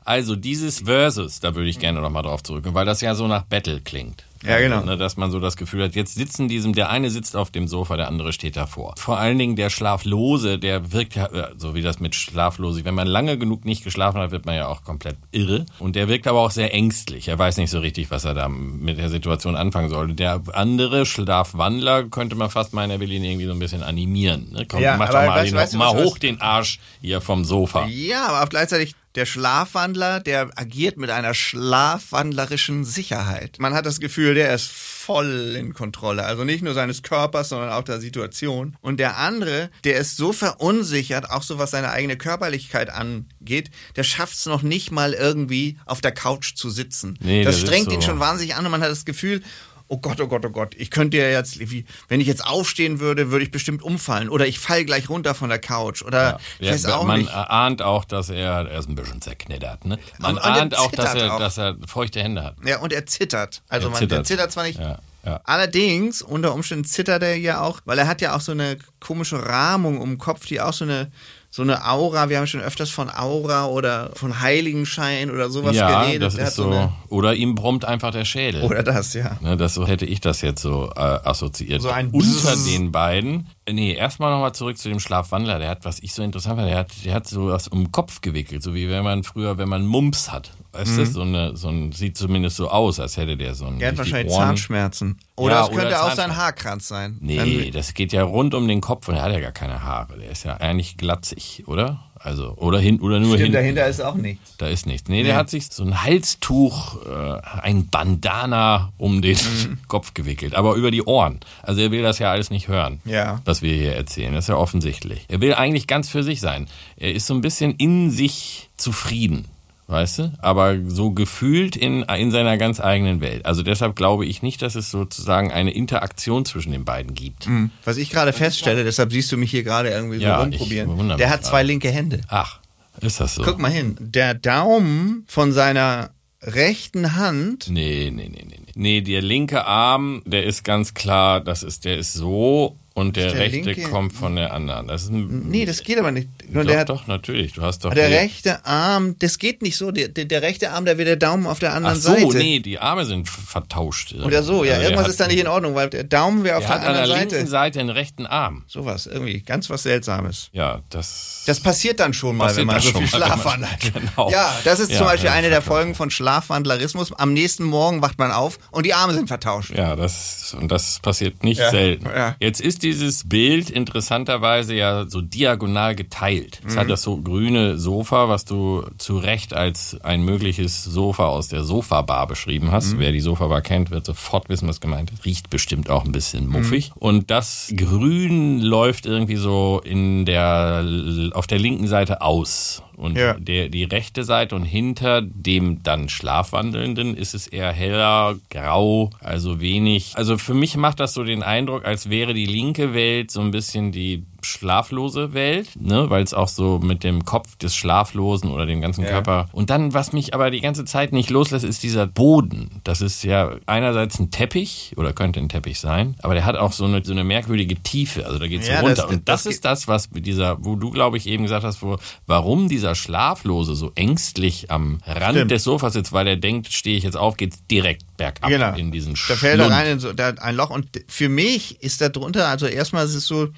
Also 0.06 0.36
dieses 0.36 0.82
Versus, 0.82 1.40
da 1.40 1.56
würde 1.56 1.70
ich 1.70 1.80
gerne 1.80 2.02
nochmal 2.02 2.24
drauf 2.24 2.44
zurückkommen, 2.44 2.76
weil 2.76 2.86
das 2.86 3.02
ja 3.02 3.16
so 3.16 3.28
nach 3.28 3.44
Battle 3.44 3.82
klingt. 3.82 4.26
Ja, 4.46 4.60
genau. 4.60 4.82
Ne, 4.82 4.98
dass 4.98 5.16
man 5.16 5.32
so 5.32 5.40
das 5.40 5.56
Gefühl 5.56 5.84
hat, 5.84 5.96
jetzt 5.96 6.16
sitzen 6.16 6.50
diesem, 6.50 6.74
der 6.74 6.90
eine 6.90 7.10
sitzt 7.10 7.36
auf 7.36 7.50
dem 7.50 7.68
Sofa, 7.68 7.96
der 7.96 8.08
andere 8.08 8.34
steht 8.34 8.58
davor. 8.58 8.94
Vor 8.98 9.18
allen 9.18 9.38
Dingen 9.38 9.56
der 9.56 9.70
Schlaflose, 9.70 10.60
der 10.60 10.92
wirkt 10.92 11.16
ja, 11.16 11.28
äh, 11.28 11.52
so 11.58 11.76
wie 11.76 11.82
das 11.82 12.00
mit 12.00 12.14
Schlaflose, 12.14 12.84
wenn 12.84 12.96
man 12.96 13.08
lange 13.08 13.38
genug 13.38 13.64
nicht 13.64 13.84
geschlafen 13.84 14.20
hat, 14.20 14.32
wird 14.32 14.46
man 14.46 14.56
ja 14.56 14.68
auch 14.68 14.84
komplett 14.84 15.16
irre. 15.32 15.66
Und 15.80 15.96
der 15.96 16.10
wirkt 16.10 16.28
aber 16.28 16.42
auch 16.42 16.52
sehr 16.52 16.74
ängstlich. 16.74 17.30
Er 17.30 17.40
weiß 17.40 17.58
nicht 17.58 17.70
so 17.70 17.80
richtig, 17.80 18.12
was 18.12 18.26
er 18.26 18.34
da 18.34 18.50
mit 18.50 18.98
der 18.98 19.10
Situation 19.10 19.56
anfangen 19.56 19.90
soll. 19.90 20.14
Der 20.14 20.42
andere 20.54 21.06
Schlafwandler 21.06 22.04
könnte 22.04 22.36
man 22.36 22.50
fast 22.50 22.74
meinen, 22.74 22.92
er 22.92 23.00
will 23.00 23.12
ihn 23.12 23.24
irgendwie 23.24 23.46
so 23.46 23.54
ein 23.54 23.60
bisschen 23.60 23.84
animieren. 23.84 24.52
Ne? 24.52 24.66
Komm, 24.68 24.82
ja, 24.82 24.98
mach 24.98 25.08
doch 25.08 25.14
mal, 25.14 25.30
weißt, 25.30 25.54
weißt, 25.54 25.76
mal 25.76 25.94
hoch 25.94 26.18
den 26.18 26.42
Arsch 26.42 26.80
hier 27.02 27.22
vom 27.22 27.46
Sofa. 27.46 27.86
Ja, 27.88 28.28
aber 28.28 28.50
gleichzeitig 28.50 28.96
der 29.16 29.26
Schlafwandler, 29.26 30.20
der 30.20 30.50
agiert 30.56 30.98
mit 30.98 31.10
einer 31.10 31.34
schlafwandlerischen 31.34 32.84
Sicherheit. 32.84 33.58
Man 33.60 33.74
hat 33.74 33.86
das 33.86 34.00
Gefühl, 34.00 34.34
der 34.34 34.54
ist 34.54 34.72
voll 34.72 35.56
in 35.58 35.74
Kontrolle. 35.74 36.26
Also 36.26 36.44
nicht 36.44 36.64
nur 36.64 36.74
seines 36.74 37.04
Körpers, 37.04 37.50
sondern 37.50 37.72
auch 37.72 37.84
der 37.84 38.00
Situation. 38.00 38.76
Und 38.82 39.00
der 39.00 39.18
andere, 39.18 39.70
der 39.84 39.98
ist 39.98 40.18
so 40.18 40.34
verunsichert, 40.34 41.30
auch 41.30 41.44
so 41.44 41.60
was 41.60 41.72
seine 41.72 41.92
eigene 41.92 42.18
Körperlichkeit 42.18 42.90
angeht, 42.90 43.70
der 43.96 44.04
schafft 44.04 44.36
es 44.36 44.46
noch 44.46 44.64
nicht 44.64 44.92
mal 44.92 45.14
irgendwie 45.14 45.78
auf 45.86 46.02
der 46.02 46.12
Couch 46.12 46.56
zu 46.56 46.70
sitzen. 46.70 47.18
Nee, 47.22 47.44
das 47.44 47.60
strengt 47.60 47.90
so. 47.90 47.92
ihn 47.92 48.02
schon 48.02 48.20
wahnsinnig 48.20 48.56
an 48.56 48.66
und 48.66 48.72
man 48.72 48.82
hat 48.82 48.90
das 48.90 49.06
Gefühl, 49.06 49.42
oh 49.88 49.98
Gott, 49.98 50.20
oh 50.22 50.28
Gott, 50.28 50.46
oh 50.46 50.50
Gott, 50.50 50.76
ich 50.76 50.92
könnte 50.92 51.18
ja 51.18 51.28
jetzt, 51.28 51.60
wenn 52.08 52.22
ich 52.22 52.28
jetzt 52.28 52.46
aufstehen 52.46 53.00
würde, 53.00 53.32
würde 53.32 53.44
ich 53.44 53.52
bestimmt 53.52 53.82
umfallen 53.84 54.30
oder 54.30 54.48
ich 54.48 54.60
falle 54.60 54.86
gleich 54.86 55.10
runter 55.10 55.36
von 55.36 55.50
der 55.50 55.60
Couch 55.60 56.02
oder 56.02 56.40
ja. 56.60 56.72
weiß 56.72 56.84
ja, 56.84 56.96
auch 56.96 57.06
man 57.06 57.22
nicht. 57.22 57.34
ahnt 57.34 57.82
auch, 57.82 58.06
dass 58.06 58.30
er, 58.30 58.68
er 58.68 58.80
ist 58.80 58.90
ein 58.90 58.96
bisschen 58.96 59.22
zerknittert, 59.22 59.86
ne? 59.86 60.00
Man 60.20 60.32
und, 60.32 60.38
und 60.38 60.44
ahnt 60.44 60.78
auch, 60.78 60.92
dass 60.92 61.16
er, 61.16 61.36
auch. 61.36 61.40
dass 61.40 61.58
er 61.58 61.78
feuchte 61.88 62.22
Hände 62.22 62.44
hat. 62.44 62.56
Ja, 62.66 62.80
und 62.80 62.94
er 62.94 63.06
zittert. 63.06 63.62
Also 63.68 63.88
er 63.88 63.92
man 63.92 64.00
zittert. 64.00 64.28
zittert 64.28 64.52
zwar 64.52 64.64
nicht. 64.64 64.80
Ja. 64.80 65.00
Ja. 65.26 65.40
Allerdings, 65.46 66.22
unter 66.22 66.54
Umständen 66.54 66.84
zittert 66.84 67.24
er 67.24 67.38
ja 67.38 67.62
auch, 67.62 67.80
weil 67.86 67.98
er 67.98 68.08
hat 68.08 68.20
ja 68.20 68.36
auch 68.36 68.42
so 68.42 68.52
eine 68.52 68.78
komische 69.00 69.46
Rahmung 69.46 70.02
um 70.02 70.12
den 70.12 70.18
Kopf, 70.18 70.46
die 70.46 70.60
auch 70.60 70.74
so 70.74 70.84
eine 70.84 71.12
so 71.56 71.62
eine 71.62 71.88
Aura, 71.88 72.30
wir 72.30 72.40
haben 72.40 72.48
schon 72.48 72.62
öfters 72.62 72.90
von 72.90 73.12
Aura 73.12 73.68
oder 73.68 74.10
von 74.16 74.42
Heiligenschein 74.42 75.30
oder 75.30 75.52
sowas 75.52 75.76
ja, 75.76 76.02
geredet. 76.02 76.24
Das 76.24 76.34
ist 76.34 76.56
so, 76.56 76.72
so 76.72 76.92
oder 77.10 77.36
ihm 77.36 77.54
brummt 77.54 77.86
einfach 77.86 78.10
der 78.10 78.26
Schädel. 78.26 78.64
Oder 78.64 78.82
das, 78.82 79.14
ja. 79.14 79.38
Ne, 79.40 79.56
das 79.56 79.76
so 79.76 79.86
hätte 79.86 80.08
ich 80.08 80.20
das 80.20 80.42
jetzt 80.42 80.64
so 80.64 80.90
äh, 80.96 81.00
assoziiert. 81.00 81.84
So 81.84 81.90
ein 81.90 82.10
Unter 82.10 82.56
den 82.56 82.92
beiden. 82.92 83.46
Nee, 83.70 83.94
erstmal 83.94 84.32
nochmal 84.32 84.54
zurück 84.54 84.78
zu 84.78 84.90
dem 84.90 85.00
Schlafwandler. 85.00 85.58
Der 85.58 85.70
hat, 85.70 85.86
was 85.86 86.00
ich 86.00 86.14
so 86.14 86.22
interessant 86.22 86.58
fand, 86.58 86.70
der 86.70 86.78
hat, 86.78 86.92
der 87.06 87.14
hat 87.14 87.28
so 87.28 87.48
was 87.48 87.70
um 87.70 87.86
den 87.86 87.92
Kopf 87.92 88.20
gewickelt, 88.20 88.62
so 88.62 88.74
wie 88.74 88.90
wenn 88.90 89.04
man 89.04 89.24
früher, 89.24 89.58
wenn 89.58 89.70
man 89.70 89.86
Mumps 89.86 90.32
hat. 90.32 90.52
Weißt 90.74 90.92
mhm. 90.92 90.98
du, 90.98 91.06
so 91.06 91.22
eine, 91.22 91.56
so 91.56 91.70
ein, 91.70 91.92
sieht 91.92 92.18
zumindest 92.18 92.58
so 92.58 92.70
aus, 92.70 93.00
als 93.00 93.16
hätte 93.16 93.38
der 93.38 93.56
so 93.56 93.66
ein. 93.66 93.80
Der 93.80 93.90
hat 93.90 93.98
wahrscheinlich 93.98 94.34
Ohren. 94.34 94.48
Zahnschmerzen. 94.48 95.20
Oder 95.36 95.56
ja, 95.56 95.64
es 95.64 95.70
könnte 95.70 95.88
oder 95.88 96.06
auch 96.06 96.12
sein 96.12 96.36
Haarkranz 96.36 96.88
sein. 96.88 97.18
Nee, 97.22 97.72
das 97.72 97.94
geht 97.94 98.12
ja 98.12 98.24
rund 98.24 98.54
um 98.54 98.68
den 98.68 98.82
Kopf 98.82 99.08
und 99.08 99.16
er 99.16 99.22
hat 99.22 99.32
ja 99.32 99.40
gar 99.40 99.52
keine 99.52 99.82
Haare. 99.84 100.18
Der 100.18 100.32
ist 100.32 100.44
ja 100.44 100.58
eigentlich 100.58 100.98
glatzig. 100.98 101.64
oder? 101.68 102.04
Also, 102.26 102.54
oder 102.56 102.80
hin, 102.80 103.02
oder 103.02 103.20
nur 103.20 103.32
Stimmt, 103.36 103.44
hin. 103.44 103.52
dahinter 103.52 103.86
ist 103.86 104.00
auch 104.02 104.16
nichts. 104.16 104.56
Da 104.58 104.68
ist 104.68 104.86
nichts. 104.86 105.10
Nee, 105.10 105.24
der 105.24 105.36
hat 105.36 105.50
sich 105.50 105.68
so 105.70 105.84
ein 105.84 106.04
Halstuch, 106.04 106.96
äh, 107.06 107.42
ein 107.62 107.90
Bandana 107.90 108.94
um 108.98 109.22
den 109.22 109.36
Mhm. 109.38 109.78
Kopf 109.90 110.14
gewickelt, 110.14 110.56
aber 110.56 110.76
über 110.76 110.90
die 110.90 111.04
Ohren. 111.04 111.42
Also 111.64 111.82
er 111.82 111.92
will 111.92 112.02
das 112.02 112.20
ja 112.20 112.32
alles 112.32 112.50
nicht 112.50 112.70
hören, 112.70 113.02
Ja. 113.04 113.42
was 113.44 113.62
wir 113.62 113.74
hier 113.76 113.94
erzählen. 113.96 114.34
Das 114.34 114.46
ist 114.46 114.50
ja 114.50 114.56
offensichtlich. 114.56 115.26
Er 115.28 115.42
will 115.42 115.54
eigentlich 115.54 115.86
ganz 115.86 116.08
für 116.08 116.24
sich 116.24 116.40
sein. 116.40 116.68
Er 116.96 117.14
ist 117.14 117.28
so 117.28 117.34
ein 117.34 117.42
bisschen 117.42 117.76
in 117.76 118.10
sich 118.10 118.70
zufrieden. 118.78 119.46
Weißt 119.94 120.18
du? 120.18 120.34
Aber 120.40 120.76
so 120.88 121.12
gefühlt 121.12 121.76
in, 121.76 122.02
in 122.02 122.32
seiner 122.32 122.58
ganz 122.58 122.80
eigenen 122.80 123.22
Welt. 123.22 123.46
Also 123.46 123.62
deshalb 123.62 123.96
glaube 123.96 124.26
ich 124.26 124.42
nicht, 124.42 124.64
dass 124.64 124.74
es 124.74 124.90
sozusagen 124.90 125.52
eine 125.52 125.70
Interaktion 125.70 126.46
zwischen 126.46 126.72
den 126.72 126.84
beiden 126.84 127.14
gibt. 127.14 127.48
Was 127.86 127.98
ich 127.98 128.10
gerade 128.10 128.34
feststelle, 128.34 128.84
deshalb 128.84 129.12
siehst 129.12 129.32
du 129.32 129.38
mich 129.38 129.52
hier 129.52 129.62
gerade 129.64 129.90
irgendwie 129.90 130.18
so 130.18 130.24
Ja, 130.24 130.40
rumprobieren. 130.40 130.98
Der 131.18 131.30
hat 131.30 131.42
gerade. 131.42 131.44
zwei 131.44 131.62
linke 131.62 131.92
Hände. 131.92 132.22
Ach, 132.28 132.60
ist 133.02 133.20
das 133.20 133.36
so? 133.36 133.44
Guck 133.44 133.60
mal 133.60 133.70
hin. 133.70 133.96
Der 134.00 134.34
Daumen 134.34 135.26
von 135.28 135.52
seiner 135.52 136.10
rechten 136.42 137.16
Hand. 137.16 137.68
Nee, 137.70 138.12
nee, 138.12 138.30
nee, 138.30 138.46
nee. 138.50 138.58
nee. 138.60 138.72
Nee, 138.76 139.02
der 139.02 139.22
linke 139.22 139.66
Arm, 139.68 140.24
der 140.26 140.46
ist 140.46 140.64
ganz 140.64 140.96
klar, 140.96 141.40
das 141.40 141.62
ist, 141.62 141.86
der 141.86 141.98
ist 142.00 142.14
so 142.14 142.78
und 142.96 143.16
der, 143.18 143.32
der 143.32 143.40
rechte 143.42 143.72
linke- 143.72 143.90
kommt 143.90 144.14
von 144.14 144.36
der 144.36 144.54
anderen. 144.54 144.88
Das 144.88 145.04
ist 145.04 145.10
ein, 145.12 145.50
Nee, 145.50 145.66
das 145.66 145.84
geht 145.84 145.98
aber 145.98 146.12
nicht. 146.12 146.30
Nur 146.50 146.64
doch, 146.64 146.76
hat, 146.76 146.90
doch, 146.90 147.08
natürlich. 147.08 147.54
Du 147.54 147.62
hast 147.64 147.84
doch 147.86 147.94
der 147.94 148.10
rechte 148.12 148.66
Arm, 148.66 149.16
das 149.20 149.40
geht 149.40 149.62
nicht 149.64 149.78
so. 149.78 149.92
Der, 149.92 150.10
der, 150.10 150.26
der 150.26 150.42
rechte 150.44 150.70
Arm, 150.72 150.86
da 150.86 150.98
wird 150.98 151.08
der 151.08 151.16
Daumen 151.16 151.48
auf 151.48 151.58
der 151.60 151.72
Ach 151.72 151.78
anderen 151.78 152.00
so, 152.00 152.14
Seite. 152.14 152.38
nee, 152.38 152.60
die 152.60 152.78
Arme 152.78 153.06
sind 153.06 153.28
vertauscht. 153.30 154.14
Oder 154.14 154.44
so, 154.44 154.64
ja. 154.64 154.74
Also 154.74 154.84
Irgendwas 154.84 155.08
ist 155.10 155.20
da 155.20 155.28
nicht 155.28 155.40
in 155.40 155.48
Ordnung, 155.48 155.74
weil 155.76 155.90
der 155.90 156.04
Daumen 156.04 156.44
wäre 156.44 156.58
auf 156.58 156.66
Der 156.66 156.70
der 156.74 156.82
hat 156.82 156.88
an 156.88 156.94
der 156.94 157.04
anderen 157.04 157.20
linken 157.22 157.36
Seite. 157.48 157.50
Seite 157.50 157.80
einen 157.80 157.90
rechten 157.90 158.26
Arm. 158.28 158.64
Sowas, 158.68 159.08
irgendwie. 159.08 159.40
Ganz 159.42 159.70
was 159.70 159.84
Seltsames. 159.84 160.50
Ja, 160.54 160.82
das. 160.90 161.44
Das 161.46 161.60
passiert 161.60 162.00
dann 162.00 162.14
schon 162.14 162.38
mal, 162.38 162.56
wenn 162.56 162.68
man 162.68 162.80
so 162.80 162.92
viel 162.92 163.08
Schlaf 163.08 163.44
wandelt. 163.44 163.72
Genau. 163.94 164.30
Ja, 164.30 164.54
das 164.64 164.80
ist 164.80 164.92
Ja, 164.92 164.98
zum 165.00 165.08
Beispiel 165.08 165.28
ja, 165.28 165.34
eine 165.34 165.50
der. 165.50 165.62
Folgen 165.64 165.96
von 165.96 166.10
Schlafwandlerismus. 166.10 167.14
Am 167.14 167.34
nächsten 167.34 167.64
Morgen 167.64 168.02
wacht 168.02 168.18
man 168.20 168.32
auf 168.32 168.60
und 168.72 168.86
die 168.86 168.94
Arme 168.94 169.14
sind 169.14 169.28
vertauscht. 169.28 169.72
Ja, 169.76 169.96
das, 169.96 170.56
und 170.60 170.72
das 170.72 171.00
passiert 171.00 171.44
nicht 171.44 171.62
selten. 171.62 172.06
ja. 172.06 172.36
Jetzt 172.40 172.60
ist 172.62 172.83
dieses 172.84 173.28
Bild 173.28 173.70
interessanterweise 173.70 174.76
ja 174.76 175.06
so 175.10 175.22
diagonal 175.22 175.96
geteilt. 175.96 176.62
Es 176.68 176.76
Mhm. 176.76 176.80
hat 176.80 176.90
das 176.90 177.02
so 177.02 177.18
grüne 177.18 177.78
Sofa, 177.80 178.30
was 178.30 178.46
du 178.46 178.84
zu 178.98 179.18
Recht 179.18 179.54
als 179.54 179.98
ein 180.04 180.24
mögliches 180.24 180.84
Sofa 180.84 181.28
aus 181.28 181.48
der 181.48 181.64
Sofabar 181.64 182.28
beschrieben 182.28 182.72
hast. 182.72 182.94
Mhm. 182.94 183.00
Wer 183.00 183.12
die 183.14 183.22
Sofabar 183.22 183.62
kennt, 183.62 183.90
wird 183.90 184.06
sofort 184.06 184.50
wissen, 184.50 184.68
was 184.68 184.82
gemeint 184.82 185.12
ist. 185.12 185.26
Riecht 185.26 185.50
bestimmt 185.50 185.90
auch 185.90 186.06
ein 186.06 186.12
bisschen 186.12 186.46
Mhm. 186.46 186.52
muffig. 186.52 186.92
Und 186.96 187.32
das 187.32 187.74
Grün 187.76 188.60
läuft 188.62 189.06
irgendwie 189.06 189.38
so 189.38 189.82
in 189.84 190.26
der, 190.26 190.86
auf 191.34 191.48
der 191.48 191.60
linken 191.60 191.88
Seite 191.88 192.22
aus. 192.22 192.83
Und 192.96 193.18
Ja. 193.18 193.34
der, 193.34 193.70
die 193.70 193.84
rechte 193.84 194.24
Seite 194.24 194.56
und 194.56 194.64
hinter 194.64 195.22
dem 195.22 195.82
dann 195.84 196.10
Schlafwandelnden 196.10 197.16
ist 197.16 197.34
es 197.34 197.48
eher 197.48 197.72
heller, 197.72 198.36
grau, 198.50 199.10
also 199.20 199.60
wenig. 199.62 200.14
Also 200.16 200.38
für 200.38 200.54
mich 200.54 200.78
macht 200.78 201.00
das 201.00 201.14
so 201.14 201.24
den 201.24 201.44
Eindruck, 201.44 201.86
als 201.86 202.10
wäre 202.10 202.34
die 202.34 202.46
linke 202.46 202.94
Welt 202.94 203.32
so 203.32 203.42
ein 203.42 203.52
bisschen 203.52 203.92
die 203.92 204.24
schlaflose 204.44 205.34
Welt, 205.34 205.70
ne, 205.80 206.10
weil 206.10 206.24
es 206.24 206.34
auch 206.34 206.48
so 206.48 206.80
mit 206.80 207.04
dem 207.04 207.26
Kopf 207.26 207.56
des 207.58 207.76
Schlaflosen 207.76 208.50
oder 208.52 208.66
dem 208.66 208.82
ganzen 208.82 209.06
Körper. 209.06 209.48
Und 209.52 209.70
dann, 209.70 209.94
was 209.94 210.14
mich 210.14 210.34
aber 210.34 210.52
die 210.52 210.62
ganze 210.62 210.86
Zeit 210.86 211.14
nicht 211.14 211.30
loslässt, 211.30 211.66
ist 211.66 211.84
dieser 211.84 212.08
Boden. 212.08 212.82
Das 212.84 213.02
ist 213.02 213.24
ja 213.24 213.52
einerseits 213.66 214.20
ein 214.20 214.32
Teppich 214.32 214.94
oder 214.98 215.14
könnte 215.14 215.40
ein 215.40 215.50
Teppich 215.50 215.80
sein, 215.80 216.16
aber 216.22 216.34
der 216.34 216.46
hat 216.46 216.56
auch 216.56 216.72
so 216.72 216.86
eine, 216.86 217.04
so 217.04 217.12
eine 217.12 217.24
merkwürdige 217.24 217.76
Tiefe. 217.76 218.26
Also 218.26 218.40
da 218.40 218.48
geht's 218.48 218.68
Ja, 218.68 218.80
so 218.80 218.86
runter. 218.86 219.02
das- 219.04 219.12
Und 219.12 219.30
das, 219.30 219.44
das 219.44 219.54
ist 219.54 219.66
das, 219.66 219.88
was 219.88 220.12
mit 220.12 220.26
dieser, 220.26 220.64
wo 220.64 220.76
du, 220.76 220.90
glaube 220.92 221.18
ich, 221.18 221.28
eben 221.28 221.44
gesagt 221.44 221.64
hast, 221.66 221.82
wo, 221.82 221.98
warum 222.28 222.70
dieser 222.70 222.96
Schlaflose 222.96 223.76
so 223.76 223.92
ängstlich 223.96 224.72
am 224.72 225.00
Rand 225.06 225.36
Stimmt. 225.36 225.52
des 225.52 225.64
Sofas 225.64 225.94
sitzt, 225.94 226.14
weil 226.14 226.28
er 226.28 226.38
denkt, 226.38 226.72
stehe 226.72 226.98
ich 226.98 227.04
jetzt 227.04 227.18
auf, 227.18 227.38
geht's 227.38 227.66
direkt 227.68 228.04
bergab 228.18 228.50
Genau. 228.50 228.76
in 228.76 228.92
diesen 228.92 229.14
Da 229.28 229.36
fällt 229.36 229.60
er 229.60 229.66
Schlund. 229.66 229.72
rein 229.72 229.88
in 229.94 230.00
so, 230.00 230.14
da 230.14 230.30
ein 230.30 230.56
Loch. 230.56 230.70
Und 230.70 230.88
für 231.08 231.30
mich 231.30 231.82
ist 231.82 232.02
da 232.02 232.10
drunter, 232.10 232.48
also 232.48 232.66
erstmal 232.68 233.06
ist 233.06 233.16
es 233.16 233.26
so, 233.26 233.50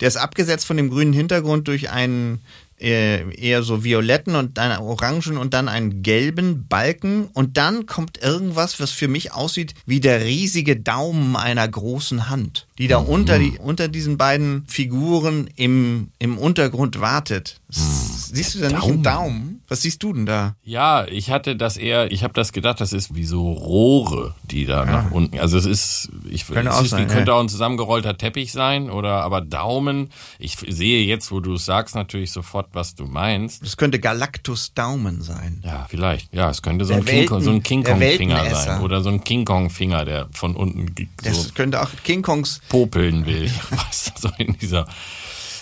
der 0.00 0.08
ist 0.08 0.16
abgesetzt 0.16 0.66
von 0.66 0.76
dem 0.76 0.90
grünen 0.90 1.12
Hintergrund 1.12 1.68
durch 1.68 1.90
einen 1.90 2.40
äh, 2.80 3.30
eher 3.36 3.62
so 3.62 3.84
violetten 3.84 4.34
und 4.34 4.58
dann 4.58 4.76
orangen 4.78 5.36
und 5.38 5.54
dann 5.54 5.68
einen 5.68 6.02
gelben 6.02 6.66
Balken. 6.66 7.26
Und 7.32 7.56
dann 7.56 7.86
kommt 7.86 8.18
irgendwas, 8.20 8.80
was 8.80 8.90
für 8.90 9.06
mich 9.06 9.32
aussieht 9.32 9.74
wie 9.86 10.00
der 10.00 10.24
riesige 10.24 10.76
Daumen 10.76 11.36
einer 11.36 11.66
großen 11.68 12.28
Hand, 12.28 12.66
die 12.78 12.88
da 12.88 12.96
unter, 12.98 13.38
die, 13.38 13.58
unter 13.62 13.86
diesen 13.88 14.18
beiden 14.18 14.64
Figuren 14.66 15.48
im, 15.54 16.08
im 16.18 16.36
Untergrund 16.36 17.00
wartet. 17.00 17.60
S- 17.70 18.03
Siehst 18.34 18.54
du 18.54 18.58
da 18.60 18.68
nicht 18.68 18.82
einen 18.84 19.02
Daumen? 19.02 19.62
Was 19.68 19.82
siehst 19.82 20.02
du 20.02 20.12
denn 20.12 20.26
da? 20.26 20.56
Ja, 20.64 21.06
ich 21.06 21.30
hatte 21.30 21.56
das 21.56 21.76
eher, 21.76 22.12
ich 22.12 22.22
habe 22.22 22.34
das 22.34 22.52
gedacht, 22.52 22.80
das 22.80 22.92
ist 22.92 23.14
wie 23.14 23.24
so 23.24 23.50
Rohre, 23.52 24.34
die 24.50 24.66
da 24.66 24.84
nach 24.84 25.10
unten. 25.10 25.38
Also 25.38 25.56
es 25.56 25.64
ist, 25.64 26.10
ich 26.28 26.46
Könnte 26.46 26.68
es 26.70 26.76
auch 26.76 26.82
ist, 26.84 26.90
sein, 26.90 27.06
könnte 27.08 27.30
ja. 27.30 27.36
auch 27.36 27.40
ein 27.40 27.48
zusammengerollter 27.48 28.18
Teppich 28.18 28.52
sein 28.52 28.90
oder 28.90 29.22
aber 29.22 29.40
Daumen. 29.40 30.10
Ich 30.38 30.58
sehe 30.68 31.04
jetzt, 31.04 31.32
wo 31.32 31.40
du 31.40 31.54
es 31.54 31.64
sagst, 31.64 31.94
natürlich 31.94 32.30
sofort, 32.32 32.68
was 32.72 32.94
du 32.94 33.06
meinst. 33.06 33.62
Das 33.62 33.76
könnte 33.76 33.98
Galactus 34.00 34.74
Daumen 34.74 35.22
sein. 35.22 35.62
Ja, 35.64 35.86
vielleicht. 35.88 36.32
Ja, 36.34 36.50
es 36.50 36.60
könnte 36.60 36.84
so 36.84 36.92
Der 36.94 37.02
ein 37.02 37.06
King 37.06 37.26
Kong, 37.26 37.40
so 37.40 37.50
ein 37.50 37.56
Welten- 37.56 37.62
King 37.62 37.84
Kong 37.84 38.00
Finger 38.00 38.54
sein 38.54 38.82
oder 38.82 39.00
so 39.02 39.08
ein 39.08 39.24
King 39.24 39.44
Kong 39.44 39.70
Finger, 39.70 40.04
der 40.04 40.28
von 40.32 40.56
unten 40.56 40.88
so 40.98 41.04
Das 41.22 41.54
könnte 41.54 41.80
auch 41.80 41.90
King 42.04 42.20
Kongs 42.22 42.60
popeln 42.68 43.24
will. 43.26 43.50
Was 43.70 44.12
so 44.16 44.28
in 44.38 44.58
dieser 44.58 44.86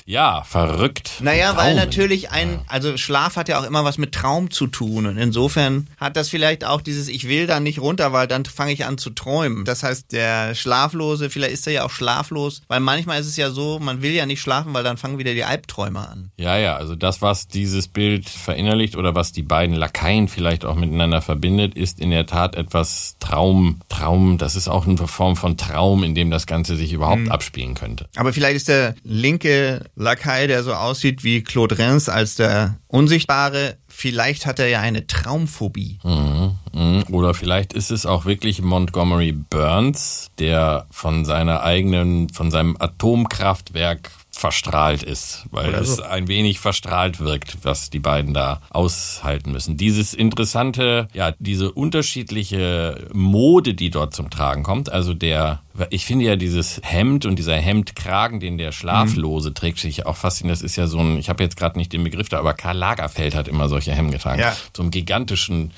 Ja, 0.05 0.43
verrückt. 0.45 1.15
Naja, 1.21 1.57
weil 1.57 1.75
Daumen. 1.75 1.77
natürlich 1.77 2.31
ein, 2.31 2.61
also 2.67 2.97
Schlaf 2.97 3.37
hat 3.37 3.49
ja 3.49 3.61
auch 3.61 3.65
immer 3.65 3.85
was 3.85 3.99
mit 3.99 4.13
Traum 4.13 4.51
zu 4.51 4.67
tun. 4.67 5.07
Und 5.07 5.17
insofern 5.17 5.89
hat 5.99 6.17
das 6.17 6.29
vielleicht 6.29 6.65
auch 6.65 6.81
dieses, 6.81 7.09
ich 7.09 7.29
will 7.29 7.47
da 7.47 7.61
nicht 7.61 7.81
runter, 7.81 8.13
weil 8.13 8.27
dann 8.27 8.45
fange 8.45 8.73
ich 8.73 8.85
an 8.85 8.99
zu 8.99 9.11
träumen. 9.11 9.65
Das 9.65 9.83
heißt, 9.83 10.13
der 10.13 10.55
Schlaflose, 10.55 11.31
vielleicht 11.31 11.55
ist 11.55 11.67
er 11.67 11.73
ja 11.73 11.85
auch 11.85 11.91
schlaflos, 11.91 12.63
weil 12.69 12.81
manchmal 12.81 13.21
ist 13.21 13.27
es 13.27 13.37
ja 13.37 13.51
so, 13.51 13.79
man 13.79 14.03
will 14.03 14.13
ja 14.13 14.27
nicht 14.27 14.41
schlafen, 14.41 14.75
weil 14.75 14.85
dann 14.85 14.97
fangen 14.97 15.19
wieder 15.19 15.35
die 15.35 15.45
Albträume 15.45 16.01
an. 16.01 16.31
Ja, 16.37 16.57
ja, 16.57 16.77
also 16.77 16.95
das, 16.95 17.23
was 17.23 17.49
dieses 17.49 17.89
Bild 17.89 18.29
verinnerlicht 18.29 18.97
oder 18.97 19.15
was 19.15 19.33
die 19.33 19.43
beiden 19.43 19.77
Lakaien 19.77 20.29
vielleicht 20.29 20.65
auch 20.65 20.75
miteinander 20.75 21.23
verbindet, 21.23 21.75
ist 21.75 22.01
in 22.01 22.11
der 22.11 22.27
Tat 22.27 22.57
etwas 22.57 23.17
Traum, 23.21 23.81
Traum, 23.89 24.39
das 24.39 24.57
ist 24.57 24.69
auch 24.69 24.87
eine 24.87 24.97
Form 25.07 25.37
von 25.37 25.57
Traum, 25.57 26.03
in 26.03 26.15
dem 26.15 26.31
das 26.31 26.47
Ganze 26.47 26.77
sich 26.77 26.93
überhaupt 26.93 27.31
abspielen 27.31 27.75
könnte. 27.75 28.07
Aber 28.17 28.33
vielleicht 28.33 28.57
ist 28.57 28.69
der 28.69 28.95
linke 29.05 29.85
Lakai, 29.95 30.47
der 30.47 30.63
so 30.63 30.73
aussieht 30.73 31.23
wie 31.23 31.43
Claude 31.43 31.79
Rens 31.79 32.09
als 32.09 32.37
der 32.37 32.79
Unsichtbare, 32.89 33.77
vielleicht 33.89 34.47
hat 34.47 34.59
er 34.59 34.69
ja 34.69 34.81
eine 34.81 35.07
Traumphobie. 35.07 35.99
Mhm, 36.03 36.59
mhm. 36.73 37.05
Oder 37.11 37.35
vielleicht 37.35 37.75
ist 37.75 37.91
es 37.91 38.07
auch 38.07 38.25
wirklich 38.25 38.63
Montgomery 38.63 39.33
Burns, 39.33 40.31
der 40.39 40.87
von 40.91 41.25
seiner 41.25 41.63
eigenen, 41.63 42.31
von 42.31 42.51
seinem 42.51 42.77
Atomkraftwerk 42.79 44.11
verstrahlt 44.35 45.03
ist, 45.03 45.45
weil 45.51 45.73
es 45.75 45.97
so. 45.97 46.03
ein 46.03 46.27
wenig 46.27 46.59
verstrahlt 46.59 47.21
wirkt, 47.21 47.59
was 47.63 47.91
die 47.91 47.99
beiden 48.01 48.33
da 48.35 48.61
aushalten 48.71 49.53
müssen. 49.53 49.77
Dieses 49.77 50.15
interessante, 50.15 51.07
ja, 51.13 51.33
diese 51.39 51.71
unterschiedliche 51.73 53.09
Mode, 53.13 53.75
die 53.75 53.91
dort 53.91 54.15
zum 54.15 54.31
Tragen 54.31 54.63
kommt, 54.63 54.91
also 54.91 55.15
der, 55.15 55.63
ich 55.91 56.07
finde 56.07 56.25
ja 56.25 56.37
dieses 56.37 56.81
Hemd 56.83 57.27
und 57.27 57.37
dieser 57.39 57.57
Hemdkragen, 57.57 58.41
den 58.41 58.59
der 58.59 58.73
Schlaflose 58.73 59.51
Mhm. 59.51 59.55
trägt, 59.55 59.81
finde 59.81 59.93
ich 59.93 60.07
auch 60.07 60.17
faszinierend. 60.17 60.61
Das 60.61 60.65
ist 60.71 60.77
ja 60.77 60.87
so 60.87 60.99
ein, 60.99 61.19
ich 61.19 61.29
habe 61.29 61.43
jetzt 61.43 61.57
gerade 61.57 61.79
nicht 61.79 61.93
den 61.93 62.03
Begriff 62.05 62.29
da, 62.29 62.39
aber 62.39 62.55
Karl 62.55 62.77
Lagerfeld 62.77 63.35
hat 63.35 63.49
immer 63.49 63.69
solche 63.69 63.93
Hemden 63.93 64.13
getragen. 64.13 64.41
Ja. 64.41 64.57
So 64.77 64.83
einem 64.83 64.91
gigantischen 64.91 65.73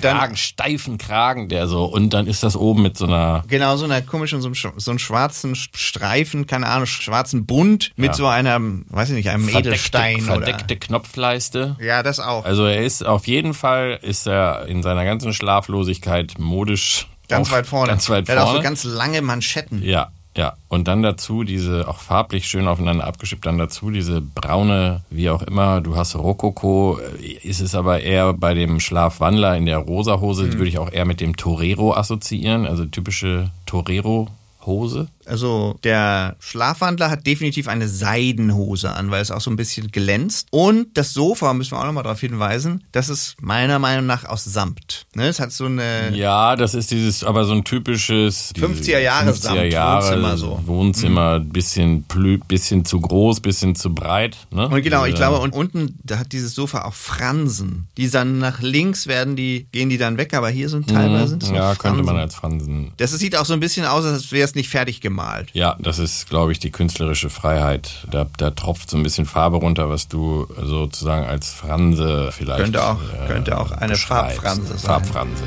dann- 0.00 0.16
Kragen, 0.18 0.36
steifen 0.36 0.98
Kragen, 0.98 1.48
der 1.48 1.68
so, 1.68 1.84
und 1.84 2.10
dann 2.14 2.26
ist 2.26 2.42
das 2.42 2.56
oben 2.56 2.82
mit 2.82 2.96
so 2.96 3.06
einer, 3.06 3.44
Genau, 3.48 3.76
so 3.76 3.84
einer 3.84 4.00
komischen, 4.02 4.40
so 4.40 4.48
einem, 4.48 4.54
so 4.76 4.90
einem 4.90 4.98
schwarzen 4.98 5.54
Streifen, 5.54 6.46
keine 6.46 6.66
Ahnung, 6.68 6.86
schwarzen 6.86 7.46
Bund 7.46 7.92
mit 7.96 8.08
Ja. 8.08 8.14
so 8.14 8.26
einer, 8.26 8.58
weiß 8.60 9.10
ich 9.10 9.14
nicht, 9.16 9.28
einem 9.30 9.48
Edelstein 9.48 10.20
verdeckte, 10.20 10.50
verdeckte 10.52 10.76
Knopfleiste. 10.76 11.76
oder. 11.78 11.84
Ja, 11.84 12.02
das 12.02 12.20
auch. 12.20 12.44
Also 12.44 12.64
er 12.66 12.82
ist 12.82 13.04
auf 13.04 13.26
jeden 13.26 13.54
Fall, 13.54 13.98
ist 14.02 14.26
er 14.26 14.66
in 14.66 14.82
seiner 14.82 15.04
ganzen 15.04 15.32
Schlaflosigkeit 15.34 16.38
modisch 16.38 17.06
ganz 17.28 17.48
auf- 17.48 17.54
weit 17.54 17.66
vorne. 17.66 17.88
Ganz 17.88 18.08
weit 18.10 18.28
Der 18.28 18.36
hat 18.36 18.42
auch 18.42 18.46
vorne. 18.46 18.58
so 18.60 18.62
ganz 18.64 18.84
lange 18.84 19.22
Manschetten. 19.22 19.82
ja, 19.82 20.10
ja. 20.36 20.54
Und 20.68 20.88
dann 20.88 21.02
dazu 21.02 21.44
diese, 21.44 21.86
auch 21.88 21.98
farblich 21.98 22.46
schön 22.48 22.66
aufeinander 22.68 23.06
abgeschippt, 23.06 23.46
dann 23.46 23.58
dazu 23.58 23.90
diese 23.90 24.20
braune, 24.20 25.02
wie 25.10 25.30
auch 25.30 25.42
immer, 25.42 25.80
du 25.80 25.96
hast 25.96 26.16
Rokoko, 26.16 26.98
äh, 27.20 27.26
ist 27.48 27.60
es 27.60 27.74
aber 27.74 28.00
eher 28.00 28.32
bei 28.32 28.54
dem 28.54 28.80
Schlafwandler 28.80 29.56
in 29.56 29.66
der 29.66 29.78
rosa 29.78 30.20
Hose, 30.20 30.44
Mhm. 30.44 30.52
würde 30.54 30.68
ich 30.68 30.78
auch 30.78 30.90
eher 30.92 31.04
mit 31.04 31.20
dem 31.20 31.36
Torero 31.36 31.94
assoziieren, 31.94 32.66
also 32.66 32.84
typische 32.84 33.50
Torero-Hose. 33.66 35.08
Also 35.26 35.76
der 35.84 36.36
Schlafwandler 36.40 37.10
hat 37.10 37.26
definitiv 37.26 37.68
eine 37.68 37.88
Seidenhose 37.88 38.92
an, 38.92 39.10
weil 39.10 39.22
es 39.22 39.30
auch 39.30 39.40
so 39.40 39.50
ein 39.50 39.56
bisschen 39.56 39.90
glänzt. 39.90 40.48
Und 40.50 40.96
das 40.96 41.12
Sofa, 41.12 41.52
müssen 41.54 41.72
wir 41.72 41.80
auch 41.80 41.86
nochmal 41.86 42.02
darauf 42.04 42.20
hinweisen, 42.20 42.84
das 42.92 43.08
ist 43.08 43.36
meiner 43.40 43.78
Meinung 43.78 44.06
nach 44.06 44.24
aus 44.24 44.44
Samt. 44.44 45.06
Ne? 45.14 45.28
Es 45.28 45.40
hat 45.40 45.52
so 45.52 45.66
eine... 45.66 46.14
Ja, 46.14 46.56
das 46.56 46.74
ist 46.74 46.90
dieses, 46.90 47.24
aber 47.24 47.44
so 47.44 47.52
ein 47.52 47.64
typisches... 47.64 48.52
50er 48.54 48.98
Jahre 48.98 49.30
50er 49.30 49.34
Samt, 49.34 49.72
Jahre 49.72 50.04
Wohnzimmer 50.04 50.36
so. 50.36 50.60
Wohnzimmer, 50.66 51.40
bisschen, 51.40 52.04
plü, 52.04 52.38
bisschen 52.46 52.84
zu 52.84 53.00
groß, 53.00 53.40
bisschen 53.40 53.74
zu 53.74 53.94
breit. 53.94 54.36
Ne? 54.50 54.68
Und 54.68 54.82
genau, 54.82 55.04
ich 55.04 55.14
Diese- 55.14 55.24
glaube, 55.24 55.38
und 55.40 55.52
unten, 55.52 55.98
da 56.02 56.18
hat 56.18 56.32
dieses 56.32 56.54
Sofa 56.54 56.84
auch 56.84 56.94
Fransen. 56.94 57.88
Die 57.96 58.10
dann 58.10 58.38
nach 58.38 58.60
links 58.60 59.06
werden 59.06 59.36
die, 59.36 59.66
gehen 59.72 59.88
die 59.88 59.98
dann 59.98 60.18
weg, 60.18 60.34
aber 60.34 60.50
hier 60.50 60.68
sind 60.68 60.88
teilweise 60.88 61.28
sind 61.28 61.42
es 61.42 61.48
noch 61.50 61.54
Mhm. 61.54 61.62
Ja, 61.62 61.74
könnte 61.76 62.02
man 62.02 62.16
als 62.16 62.34
Fransen. 62.34 62.92
Das 62.96 63.12
sieht 63.12 63.36
auch 63.36 63.44
so 63.44 63.54
ein 63.54 63.60
bisschen 63.60 63.84
aus, 63.86 64.04
als 64.04 64.32
wäre 64.32 64.44
es 64.44 64.54
nicht 64.54 64.68
fertig 64.68 65.00
gemalt. 65.14 65.50
Ja, 65.52 65.76
das 65.78 65.98
ist, 65.98 66.28
glaube 66.28 66.52
ich, 66.52 66.58
die 66.58 66.70
künstlerische 66.70 67.30
Freiheit. 67.30 68.06
Da, 68.10 68.26
da 68.36 68.50
tropft 68.50 68.90
so 68.90 68.96
ein 68.96 69.02
bisschen 69.02 69.26
Farbe 69.26 69.58
runter, 69.58 69.88
was 69.88 70.08
du 70.08 70.46
sozusagen 70.60 71.26
als 71.26 71.50
Franse 71.52 72.30
vielleicht. 72.32 72.60
Könnte 72.62 72.82
auch- 72.84 72.98
äh, 73.00 73.26
könnte 73.26 73.58
auch 73.58 73.70
eine. 73.70 73.96
Farbfranse 73.96 74.76
sein. 74.76 74.78
Farbfranse. 74.80 75.42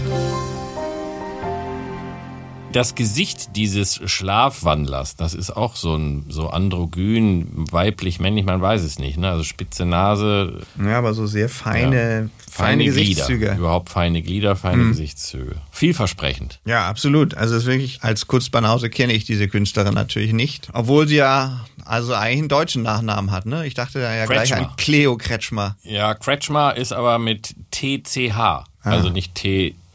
Das 2.77 2.93
Gesicht 2.93 3.55
dieses 3.55 3.99
Schlafwandlers, 4.05 5.15
das 5.15 5.33
ist 5.33 5.49
auch 5.49 5.75
so 5.75 5.95
ein 5.95 6.25
so 6.29 6.49
androgyn, 6.49 7.47
weiblich, 7.71 8.19
männlich, 8.19 8.45
man 8.45 8.61
weiß 8.61 8.83
es 8.83 8.99
nicht. 8.99 9.17
Ne? 9.17 9.31
Also 9.31 9.43
spitze 9.43 9.83
Nase, 9.83 10.61
Ja, 10.79 10.99
aber 10.99 11.15
so 11.15 11.25
sehr 11.25 11.49
feine, 11.49 12.29
feine, 12.47 12.85
Gesichtszüge. 12.85 13.39
Glieder, 13.47 13.57
überhaupt 13.57 13.89
feine 13.89 14.21
Glieder, 14.21 14.55
feine 14.55 14.89
Gesichtszüge. 14.89 15.55
Vielversprechend. 15.71 16.59
Ja, 16.65 16.87
absolut. 16.87 17.33
Also 17.35 17.55
es 17.55 17.63
ist 17.63 17.67
wirklich, 17.67 18.03
als 18.03 18.27
Kurzbanause 18.27 18.91
kenne 18.91 19.13
ich 19.13 19.25
diese 19.25 19.47
Künstlerin 19.47 19.95
natürlich 19.95 20.33
nicht. 20.33 20.69
Obwohl 20.73 21.07
sie 21.07 21.15
ja 21.15 21.65
also 21.83 22.13
eigentlich 22.13 22.39
einen 22.41 22.49
deutschen 22.49 22.83
Nachnamen 22.83 23.31
hat, 23.31 23.47
ne? 23.47 23.65
Ich 23.65 23.73
dachte 23.73 23.99
ja 24.01 24.25
gleich 24.27 24.49
Kretschmer. 24.49 24.69
an 24.69 24.75
Cleo 24.77 25.17
Kretschmer. 25.17 25.77
Ja, 25.81 26.13
Kretschmer 26.13 26.77
ist 26.77 26.93
aber 26.93 27.17
mit 27.17 27.55
TCH, 27.71 28.35
Ah. 28.37 28.65
also 28.83 29.09
nicht 29.09 29.33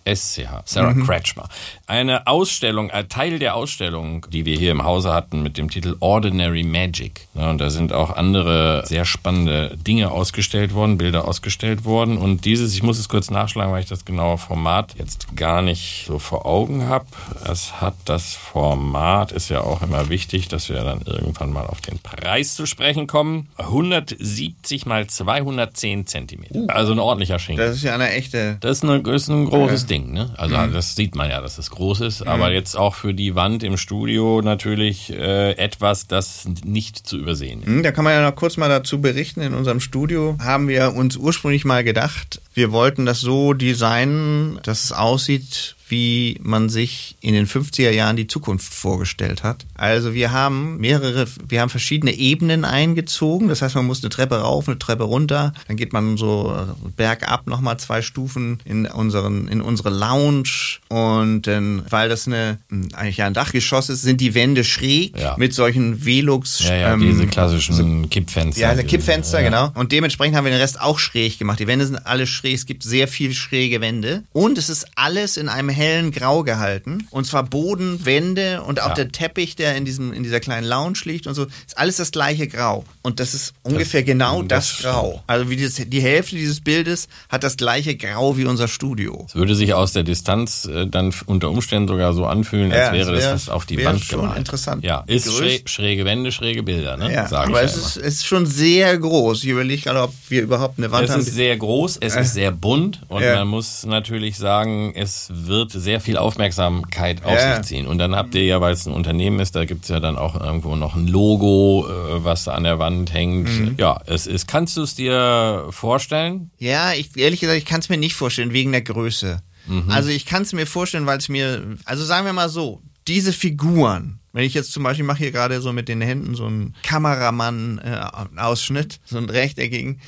TSCH. 0.06 0.62
Sarah 0.64 0.94
Mhm. 0.94 1.06
Kretschmer. 1.06 1.48
Eine 1.86 2.26
Ausstellung, 2.26 2.90
ein 2.90 3.08
Teil 3.08 3.38
der 3.38 3.54
Ausstellung, 3.54 4.26
die 4.30 4.44
wir 4.46 4.56
hier 4.56 4.70
im 4.70 4.84
Hause 4.84 5.12
hatten 5.12 5.42
mit 5.42 5.58
dem 5.58 5.68
Titel 5.70 5.96
Ordinary 6.00 6.62
Magic. 6.62 7.28
Und 7.34 7.58
da 7.58 7.70
sind 7.70 7.92
auch 7.92 8.16
andere 8.16 8.82
sehr 8.86 9.04
spannende 9.04 9.76
Dinge 9.76 10.10
ausgestellt 10.10 10.74
worden, 10.74 10.98
Bilder 10.98 11.26
ausgestellt 11.28 11.84
worden. 11.84 12.16
Und 12.18 12.44
dieses, 12.44 12.74
ich 12.74 12.82
muss 12.82 12.98
es 12.98 13.08
kurz 13.08 13.30
nachschlagen, 13.30 13.72
weil 13.72 13.82
ich 13.82 13.88
das 13.88 14.04
genaue 14.04 14.38
Format 14.38 14.94
jetzt 14.98 15.36
gar 15.36 15.60
nicht 15.62 16.04
so 16.06 16.18
vor 16.18 16.46
Augen 16.46 16.88
habe. 16.88 17.06
Es 17.50 17.80
hat 17.80 17.94
das 18.06 18.34
Format, 18.34 19.32
ist 19.32 19.48
ja 19.50 19.60
auch 19.60 19.82
immer 19.82 20.08
wichtig, 20.08 20.48
dass 20.48 20.68
wir 20.68 20.82
dann 20.82 21.02
irgendwann 21.02 21.52
mal 21.52 21.66
auf 21.66 21.80
den 21.80 21.98
Preis 21.98 22.54
zu 22.54 22.66
sprechen 22.66 23.06
kommen. 23.06 23.48
170 23.58 24.86
mal 24.86 25.06
210 25.06 26.06
Zentimeter. 26.06 26.64
Also 26.68 26.92
ein 26.92 26.98
ordentlicher 26.98 27.38
Schinken. 27.38 27.64
Das 27.64 27.76
ist 27.76 27.82
ja 27.82 27.94
eine 27.94 28.10
echte. 28.10 28.56
Das 28.60 28.78
ist, 28.78 28.84
eine, 28.84 28.98
ist 28.98 29.28
ein 29.28 29.44
großes 29.46 29.86
Ding, 29.86 29.91
ne? 29.98 30.32
Also 30.36 30.54
das 30.72 30.96
sieht 30.96 31.14
man 31.14 31.28
ja, 31.30 31.40
dass 31.40 31.58
es 31.58 31.70
groß 31.70 32.00
ist, 32.00 32.26
aber 32.26 32.52
jetzt 32.52 32.76
auch 32.76 32.94
für 32.94 33.14
die 33.14 33.34
Wand 33.34 33.62
im 33.62 33.76
Studio 33.76 34.40
natürlich 34.42 35.10
äh, 35.12 35.52
etwas, 35.52 36.06
das 36.06 36.46
nicht 36.64 36.98
zu 37.06 37.18
übersehen 37.18 37.60
ist. 37.60 37.66
Hm, 37.66 37.82
Da 37.82 37.92
kann 37.92 38.04
man 38.04 38.14
ja 38.14 38.22
noch 38.28 38.36
kurz 38.36 38.56
mal 38.56 38.68
dazu 38.68 39.00
berichten. 39.00 39.40
In 39.42 39.54
unserem 39.54 39.80
Studio 39.80 40.36
haben 40.40 40.68
wir 40.68 40.94
uns 40.94 41.16
ursprünglich 41.16 41.64
mal 41.64 41.84
gedacht, 41.84 42.40
wir 42.54 42.72
wollten 42.72 43.06
das 43.06 43.20
so 43.20 43.52
designen, 43.54 44.58
dass 44.62 44.84
es 44.84 44.92
aussieht, 44.92 45.76
wie 45.92 46.38
man 46.42 46.68
sich 46.70 47.16
in 47.20 47.34
den 47.34 47.46
50er 47.46 47.90
Jahren 47.90 48.16
die 48.16 48.26
Zukunft 48.26 48.72
vorgestellt 48.72 49.42
hat. 49.44 49.66
Also 49.74 50.14
wir 50.14 50.32
haben 50.32 50.78
mehrere, 50.78 51.26
wir 51.46 51.60
haben 51.60 51.68
verschiedene 51.68 52.12
Ebenen 52.14 52.64
eingezogen. 52.64 53.48
Das 53.48 53.60
heißt, 53.62 53.74
man 53.74 53.84
muss 53.86 54.02
eine 54.02 54.08
Treppe 54.10 54.36
rauf, 54.36 54.66
eine 54.68 54.78
Treppe 54.78 55.04
runter. 55.04 55.52
Dann 55.68 55.76
geht 55.76 55.92
man 55.92 56.16
so 56.16 56.52
bergab 56.96 57.46
nochmal 57.46 57.78
zwei 57.78 58.00
Stufen 58.02 58.58
in 58.64 58.86
unseren, 58.86 59.48
in 59.48 59.60
unsere 59.60 59.90
Lounge. 59.90 60.78
Und 60.88 61.42
dann, 61.46 61.82
weil 61.90 62.08
das 62.08 62.26
eine, 62.26 62.58
eigentlich 62.94 63.18
ja 63.18 63.26
ein 63.26 63.34
Dachgeschoss 63.34 63.90
ist, 63.90 64.00
sind 64.02 64.20
die 64.20 64.34
Wände 64.34 64.64
schräg 64.64 65.18
Ja. 65.18 65.36
mit 65.36 65.52
solchen 65.52 66.04
Velux. 66.06 66.60
Ja, 66.66 66.74
ja, 66.74 66.92
ähm, 66.94 67.00
diese 67.02 67.26
klassischen 67.26 68.08
Kippfenster. 68.08 68.62
ja, 68.62 68.70
eine 68.70 68.84
Kippfenster, 68.84 69.40
ja. 69.42 69.48
genau. 69.50 69.70
Und 69.74 69.92
dementsprechend 69.92 70.36
haben 70.36 70.44
wir 70.44 70.52
den 70.52 70.60
Rest 70.60 70.80
auch 70.80 70.98
schräg 70.98 71.38
gemacht. 71.38 71.60
Die 71.60 71.66
Wände 71.66 71.84
sind 71.86 71.96
alle 72.06 72.26
schräg. 72.26 72.54
Es 72.54 72.64
gibt 72.64 72.82
sehr 72.82 73.08
viel 73.08 73.34
schräge 73.34 73.80
Wände. 73.82 74.22
Und 74.32 74.56
es 74.56 74.70
ist 74.70 74.86
alles 74.94 75.36
in 75.36 75.50
einem 75.50 75.68
hellen 75.82 76.10
Grau 76.12 76.42
gehalten. 76.44 77.06
Und 77.10 77.26
zwar 77.26 77.42
Boden, 77.42 78.04
Wände 78.06 78.62
und 78.62 78.80
auch 78.80 78.88
Ja. 78.90 78.94
der 78.94 79.08
Teppich, 79.12 79.56
der 79.56 79.76
in 79.76 79.84
diesem, 79.84 80.12
in 80.12 80.22
dieser 80.22 80.40
kleinen 80.40 80.66
Lounge 80.66 80.98
liegt 81.04 81.26
und 81.26 81.34
so. 81.34 81.44
Ist 81.44 81.76
alles 81.76 81.96
das 81.96 82.10
gleiche 82.12 82.46
Grau. 82.48 82.84
Und 83.02 83.20
das 83.20 83.34
ist 83.34 83.52
ungefähr 83.62 84.02
genau 84.02 84.42
das, 84.42 84.68
das 84.68 84.82
Grau. 84.82 85.22
Also 85.26 85.50
wie 85.50 85.56
dieses, 85.56 85.74
die 85.88 86.00
Hälfte 86.00 86.36
dieses 86.36 86.60
Bildes 86.60 87.08
hat 87.28 87.42
das 87.44 87.56
gleiche 87.56 87.96
Grau 87.96 88.36
wie 88.36 88.44
unser 88.44 88.68
Studio. 88.68 89.26
Es 89.28 89.34
würde 89.34 89.54
sich 89.54 89.74
aus 89.74 89.92
der 89.92 90.02
Distanz 90.04 90.64
äh, 90.66 90.86
dann 90.86 91.12
unter 91.26 91.50
Umständen 91.50 91.88
sogar 91.88 92.14
so 92.14 92.26
anfühlen, 92.26 92.72
als 92.72 92.86
Ja, 92.88 92.92
wäre 92.92 93.14
es 93.16 93.24
das 93.24 93.46
wär- 93.48 93.54
auf 93.54 93.66
die 93.66 93.84
Wand 93.84 94.04
schon 94.04 94.20
gemalt. 94.20 94.38
interessant. 94.38 94.84
Ja, 94.84 95.04
ist 95.06 95.26
Größ- 95.28 95.38
schräg, 95.38 95.68
schräge 95.68 96.04
Wände, 96.04 96.30
schräge 96.32 96.62
Bilder, 96.62 96.96
ne? 96.96 97.12
Ja, 97.12 97.26
Sag 97.28 97.48
aber 97.48 97.64
ich 97.64 97.70
es 97.72 97.76
ja 97.76 97.86
ist, 97.86 97.96
es 97.96 98.14
ist 98.14 98.26
schon 98.26 98.46
sehr 98.46 98.96
groß. 98.98 99.42
Ich 99.44 99.50
überlege 99.50 99.82
gerade, 99.82 100.02
ob 100.02 100.12
wir 100.28 100.42
überhaupt 100.42 100.78
eine 100.78 100.90
Wand 100.92 101.04
Es 101.06 101.10
haben. 101.10 101.20
ist 101.20 101.34
sehr 101.34 101.56
groß, 101.56 101.98
es 102.00 102.14
ist 102.14 102.34
sehr 102.34 102.52
bunt 102.52 103.00
und 103.08 103.22
man 103.22 103.48
muss 103.48 103.84
natürlich 103.84 104.36
sagen, 104.38 104.92
es 104.94 105.28
wird 105.32 105.71
sehr 105.72 106.00
viel 106.00 106.16
Aufmerksamkeit 106.16 107.24
auf 107.24 107.32
Ja. 107.34 107.56
sich 107.56 107.66
ziehen. 107.66 107.86
Und 107.86 107.98
dann 107.98 108.14
habt 108.14 108.34
ihr 108.34 108.44
ja, 108.44 108.60
weil 108.60 108.72
es 108.74 108.86
ein 108.86 108.92
Unternehmen 108.92 109.40
ist, 109.40 109.54
da 109.56 109.64
gibt's 109.64 109.88
ja 109.88 110.00
dann 110.00 110.16
auch 110.18 110.38
irgendwo 110.40 110.76
noch 110.76 110.94
ein 110.94 111.06
Logo, 111.08 111.86
äh, 111.88 112.24
was 112.24 112.44
da 112.44 112.52
an 112.52 112.64
der 112.64 112.78
Wand 112.78 113.12
hängt. 113.12 113.48
Mhm. 113.48 113.74
Ja, 113.78 114.00
es 114.06 114.26
ist, 114.26 114.46
kannst 114.48 114.76
du 114.76 114.82
es 114.82 114.94
dir 114.94 115.66
vorstellen? 115.70 116.50
Ja, 116.58 116.92
ich 116.92 117.16
ehrlich 117.16 117.40
gesagt, 117.40 117.58
ich 117.58 117.64
kann 117.66 117.80
es 117.80 117.88
mir 117.88 117.96
nicht 117.98 118.14
vorstellen 118.14 118.52
wegen 118.52 118.72
der 118.72 118.82
Größe. 118.82 119.40
Also 119.88 120.10
ich 120.10 120.26
kann 120.26 120.42
es 120.42 120.52
mir 120.52 120.66
vorstellen, 120.66 121.06
weil 121.06 121.18
es 121.18 121.28
mir, 121.28 121.76
also 121.84 122.04
sagen 122.04 122.26
wir 122.26 122.32
mal 122.32 122.48
so, 122.48 122.82
diese 123.06 123.32
Figuren, 123.32 124.18
wenn 124.32 124.42
ich 124.44 124.54
jetzt 124.54 124.72
zum 124.72 124.82
Beispiel 124.82 125.04
mache 125.04 125.18
hier 125.18 125.30
gerade 125.30 125.60
so 125.60 125.72
mit 125.72 125.88
den 125.88 126.00
Händen 126.00 126.34
so 126.34 126.46
einen 126.46 126.74
Kameramann-Ausschnitt, 126.82 128.98
so 129.04 129.18
einen 129.18 129.30
rechteckigen, 129.30 129.94
äh, 129.94 129.98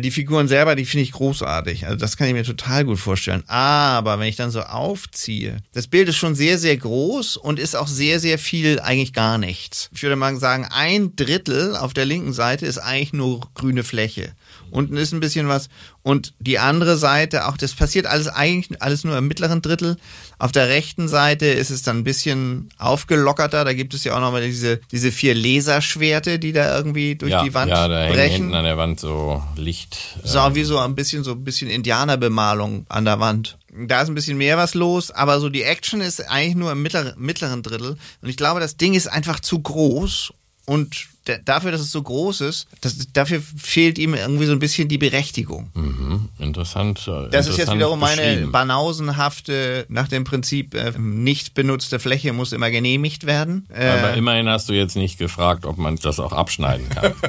die 0.00 0.10
Figuren 0.10 0.48
selber, 0.48 0.76
die 0.76 0.86
finde 0.86 1.02
ich 1.02 1.12
großartig. 1.12 1.86
Also 1.86 1.96
das 1.96 2.16
kann 2.16 2.28
ich 2.28 2.32
mir 2.32 2.44
total 2.44 2.84
gut 2.84 2.98
vorstellen. 2.98 3.44
Aber 3.46 4.18
wenn 4.18 4.28
ich 4.28 4.36
dann 4.36 4.50
so 4.50 4.60
aufziehe, 4.60 5.58
das 5.72 5.88
Bild 5.88 6.08
ist 6.08 6.16
schon 6.16 6.34
sehr, 6.34 6.58
sehr 6.58 6.76
groß 6.76 7.36
und 7.36 7.58
ist 7.58 7.76
auch 7.76 7.88
sehr, 7.88 8.18
sehr 8.18 8.38
viel 8.38 8.80
eigentlich 8.80 9.12
gar 9.12 9.38
nichts. 9.38 9.90
Ich 9.94 10.02
würde 10.02 10.16
mal 10.16 10.36
sagen, 10.36 10.66
ein 10.70 11.16
Drittel 11.16 11.76
auf 11.76 11.92
der 11.92 12.06
linken 12.06 12.32
Seite 12.32 12.66
ist 12.66 12.78
eigentlich 12.78 13.12
nur 13.12 13.40
grüne 13.54 13.84
Fläche. 13.84 14.32
Unten 14.74 14.96
ist 14.96 15.12
ein 15.12 15.20
bisschen 15.20 15.46
was. 15.46 15.68
Und 16.02 16.34
die 16.40 16.58
andere 16.58 16.96
Seite, 16.96 17.46
auch 17.46 17.56
das 17.56 17.74
passiert 17.74 18.06
alles 18.06 18.26
eigentlich 18.26 18.82
alles 18.82 19.04
nur 19.04 19.16
im 19.16 19.28
mittleren 19.28 19.62
Drittel. 19.62 19.96
Auf 20.36 20.50
der 20.50 20.68
rechten 20.68 21.06
Seite 21.06 21.46
ist 21.46 21.70
es 21.70 21.82
dann 21.82 21.98
ein 21.98 22.04
bisschen 22.04 22.70
aufgelockerter. 22.76 23.64
Da 23.64 23.72
gibt 23.72 23.94
es 23.94 24.02
ja 24.02 24.16
auch 24.16 24.20
noch 24.20 24.32
mal 24.32 24.44
diese, 24.44 24.80
diese 24.90 25.12
vier 25.12 25.32
Laserschwerte, 25.36 26.40
die 26.40 26.50
da 26.52 26.76
irgendwie 26.76 27.14
durch 27.14 27.30
ja, 27.30 27.44
die 27.44 27.54
Wand 27.54 27.70
ja, 27.70 27.86
da 27.86 28.00
hängen 28.00 28.14
brechen. 28.14 28.32
hinten 28.32 28.54
an 28.54 28.64
der 28.64 28.76
Wand 28.76 28.98
so 28.98 29.44
Licht. 29.54 29.96
So 30.24 30.40
wie 30.56 30.64
so 30.64 30.80
ein 30.80 30.96
bisschen 30.96 31.22
so 31.22 31.32
ein 31.32 31.44
bisschen 31.44 31.70
Indianerbemalung 31.70 32.86
an 32.88 33.04
der 33.04 33.20
Wand. 33.20 33.58
Da 33.86 34.02
ist 34.02 34.08
ein 34.08 34.16
bisschen 34.16 34.38
mehr 34.38 34.56
was 34.56 34.74
los, 34.74 35.12
aber 35.12 35.38
so 35.38 35.50
die 35.50 35.62
Action 35.62 36.00
ist 36.00 36.28
eigentlich 36.28 36.56
nur 36.56 36.72
im 36.72 36.82
mittler, 36.82 37.14
mittleren 37.16 37.62
Drittel. 37.62 37.96
Und 38.22 38.28
ich 38.28 38.36
glaube, 38.36 38.58
das 38.58 38.76
Ding 38.76 38.94
ist 38.94 39.06
einfach 39.06 39.38
zu 39.38 39.60
groß 39.60 40.32
und 40.66 41.13
dafür, 41.44 41.72
dass 41.72 41.80
es 41.80 41.90
so 41.90 42.02
groß 42.02 42.42
ist, 42.42 42.66
das, 42.80 42.96
dafür 43.12 43.40
fehlt 43.56 43.98
ihm 43.98 44.14
irgendwie 44.14 44.46
so 44.46 44.52
ein 44.52 44.58
bisschen 44.58 44.88
die 44.88 44.98
Berechtigung. 44.98 45.70
Mhm, 45.74 46.28
interessant. 46.38 47.08
äh, 47.08 47.30
Das 47.30 47.46
ist 47.46 47.56
jetzt 47.58 47.70
interessant 47.72 47.78
wiederum 47.78 48.00
meine 48.00 48.46
banausenhafte, 48.48 49.86
nach 49.88 50.08
dem 50.08 50.24
Prinzip, 50.24 50.74
äh, 50.74 50.92
nicht 50.98 51.54
benutzte 51.54 51.98
Fläche 51.98 52.32
muss 52.32 52.52
immer 52.52 52.70
genehmigt 52.70 53.26
werden. 53.26 53.66
Äh, 53.74 53.86
Aber 53.88 54.14
immerhin 54.14 54.48
hast 54.48 54.68
du 54.68 54.72
jetzt 54.74 54.96
nicht 54.96 55.18
gefragt, 55.18 55.64
ob 55.64 55.78
man 55.78 55.96
das 55.96 56.20
auch 56.20 56.32
abschneiden 56.32 56.88
kann, 56.90 57.12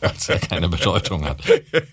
weil 0.00 0.12
es 0.16 0.26
ja 0.26 0.38
keine 0.38 0.68
Bedeutung 0.68 1.24
hat. 1.26 1.40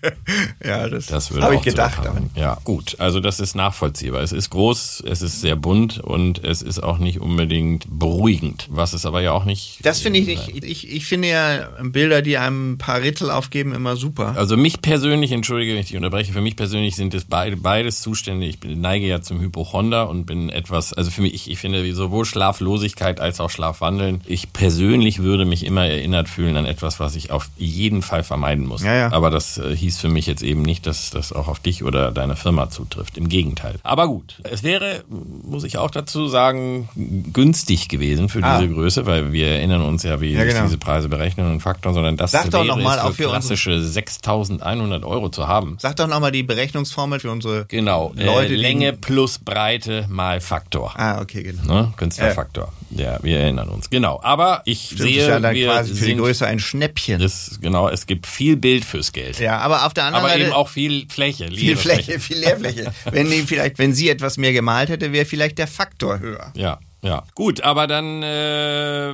ja, 0.64 0.88
das, 0.88 1.06
Das 1.06 1.30
habe 1.30 1.56
ich 1.56 1.62
gedacht. 1.62 2.00
Ja, 2.34 2.58
gut. 2.64 2.96
Also 2.98 3.20
das 3.20 3.40
ist 3.40 3.54
nachvollziehbar. 3.54 4.22
Es 4.22 4.32
ist 4.32 4.50
groß, 4.50 5.04
es 5.06 5.22
ist 5.22 5.40
sehr 5.40 5.56
bunt 5.56 5.98
und 5.98 6.42
es 6.42 6.62
ist 6.62 6.82
auch 6.82 6.98
nicht 6.98 7.20
unbedingt 7.20 7.86
beruhigend. 7.88 8.66
Was 8.70 8.92
es 8.94 9.04
aber 9.04 9.20
ja 9.20 9.32
auch 9.32 9.44
nicht. 9.44 9.78
Das 9.82 10.00
finde 10.00 10.20
ich 10.20 10.26
nicht. 10.26 10.64
Ich, 10.64 10.90
ich 10.90 11.06
finde 11.06 11.28
ja 11.28 11.33
ja 11.34 11.68
Bilder, 11.82 12.22
die 12.22 12.38
einem 12.38 12.72
ein 12.72 12.78
paar 12.78 13.02
Rittel 13.02 13.30
aufgeben, 13.30 13.74
immer 13.74 13.96
super. 13.96 14.34
Also 14.36 14.56
mich 14.56 14.80
persönlich, 14.80 15.32
entschuldige, 15.32 15.72
wenn 15.72 15.80
ich 15.80 15.88
dich 15.88 15.96
unterbreche, 15.96 16.32
für 16.32 16.40
mich 16.40 16.56
persönlich 16.56 16.96
sind 16.96 17.12
es 17.14 17.24
beide, 17.24 17.56
beides 17.56 18.00
Zustände. 18.00 18.46
Ich 18.46 18.58
neige 18.64 19.06
ja 19.06 19.20
zum 19.20 19.40
Hypochonder 19.40 20.08
und 20.08 20.24
bin 20.26 20.48
etwas, 20.48 20.92
also 20.92 21.10
für 21.10 21.22
mich, 21.22 21.34
ich, 21.34 21.50
ich 21.50 21.58
finde 21.58 21.94
sowohl 21.94 22.24
Schlaflosigkeit 22.24 23.20
als 23.20 23.40
auch 23.40 23.50
Schlafwandeln. 23.50 24.20
Ich 24.26 24.52
persönlich 24.52 25.20
würde 25.22 25.44
mich 25.44 25.64
immer 25.66 25.86
erinnert 25.86 26.28
fühlen 26.28 26.56
an 26.56 26.64
etwas, 26.66 27.00
was 27.00 27.14
ich 27.16 27.30
auf 27.30 27.48
jeden 27.56 28.02
Fall 28.02 28.22
vermeiden 28.22 28.66
muss. 28.66 28.82
Ja, 28.82 28.94
ja. 28.94 29.12
Aber 29.12 29.30
das 29.30 29.58
äh, 29.58 29.74
hieß 29.76 29.98
für 29.98 30.08
mich 30.08 30.26
jetzt 30.26 30.42
eben 30.42 30.62
nicht, 30.62 30.86
dass 30.86 31.10
das 31.10 31.32
auch 31.32 31.48
auf 31.48 31.58
dich 31.60 31.84
oder 31.84 32.12
deine 32.12 32.36
Firma 32.36 32.70
zutrifft. 32.70 33.18
Im 33.18 33.28
Gegenteil. 33.28 33.76
Aber 33.82 34.06
gut, 34.08 34.40
es 34.44 34.62
wäre, 34.62 35.04
muss 35.08 35.64
ich 35.64 35.78
auch 35.78 35.90
dazu 35.90 36.28
sagen, 36.28 36.88
günstig 37.32 37.88
gewesen 37.88 38.28
für 38.28 38.42
Ah. 38.44 38.58
diese 38.60 38.72
Größe, 38.72 39.06
weil 39.06 39.32
wir 39.32 39.46
erinnern 39.48 39.82
uns 39.82 40.02
ja, 40.02 40.20
wie 40.20 40.32
Ja, 40.32 40.44
genau. 40.44 40.62
diese 40.64 40.78
Preise 40.78 41.08
berechnen 41.24 41.50
und 41.50 41.60
Faktoren, 41.60 41.94
sondern 41.94 42.16
das 42.16 42.32
Sag 42.32 42.50
doch 42.50 42.64
noch 42.64 42.76
mal, 42.76 42.98
auch 43.00 43.12
für 43.12 43.28
klassische 43.28 43.70
6.100 43.70 45.04
Euro 45.04 45.30
zu 45.30 45.48
haben. 45.48 45.76
Sag 45.80 45.96
doch 45.96 46.06
nochmal 46.06 46.32
die 46.32 46.42
Berechnungsformel 46.42 47.20
für 47.20 47.30
unsere 47.30 47.64
Genau, 47.66 48.12
Leute, 48.14 48.52
äh, 48.52 48.56
Länge 48.56 48.92
plus 48.92 49.38
Breite 49.38 50.06
mal 50.08 50.40
Faktor. 50.40 50.92
Ah, 50.96 51.20
okay, 51.20 51.42
genau. 51.42 51.62
Ne? 51.64 51.92
Künstlerfaktor. 51.96 52.72
Ja, 52.90 53.18
wir 53.22 53.38
erinnern 53.38 53.68
uns. 53.70 53.88
Genau. 53.90 54.20
Aber 54.22 54.62
ich 54.66 54.86
Stimmt, 54.86 55.00
sehe, 55.00 55.20
ist 55.22 55.28
ja 55.28 55.40
dann 55.40 55.54
wir 55.54 55.66
quasi 55.68 55.94
für 55.94 56.06
die 56.06 56.16
Größe 56.16 56.46
ein 56.46 56.58
Schnäppchen. 56.58 57.20
ist, 57.20 57.60
genau, 57.62 57.88
es 57.88 58.06
gibt 58.06 58.26
viel 58.26 58.56
Bild 58.56 58.84
fürs 58.84 59.12
Geld. 59.12 59.38
ja, 59.40 59.58
aber 59.58 59.86
auf 59.86 59.94
der 59.94 60.04
anderen 60.04 60.24
aber 60.24 60.34
Seite 60.34 60.44
eben 60.44 60.52
auch 60.52 60.68
viel 60.68 61.06
Fläche. 61.08 61.46
viel 61.48 61.54
leere 61.54 61.76
Fläche, 61.76 62.20
viel 62.20 62.38
Leerfläche. 62.38 62.92
wenn 63.10 63.28
vielleicht, 63.46 63.78
wenn 63.78 63.94
sie 63.94 64.08
etwas 64.08 64.36
mehr 64.36 64.52
gemalt 64.52 64.90
hätte, 64.90 65.12
wäre 65.12 65.24
vielleicht 65.24 65.58
der 65.58 65.66
Faktor 65.66 66.20
höher. 66.20 66.52
Ja, 66.54 66.78
ja. 67.04 67.22
Gut, 67.34 67.60
aber 67.62 67.86
dann 67.86 68.22
äh, 68.22 69.12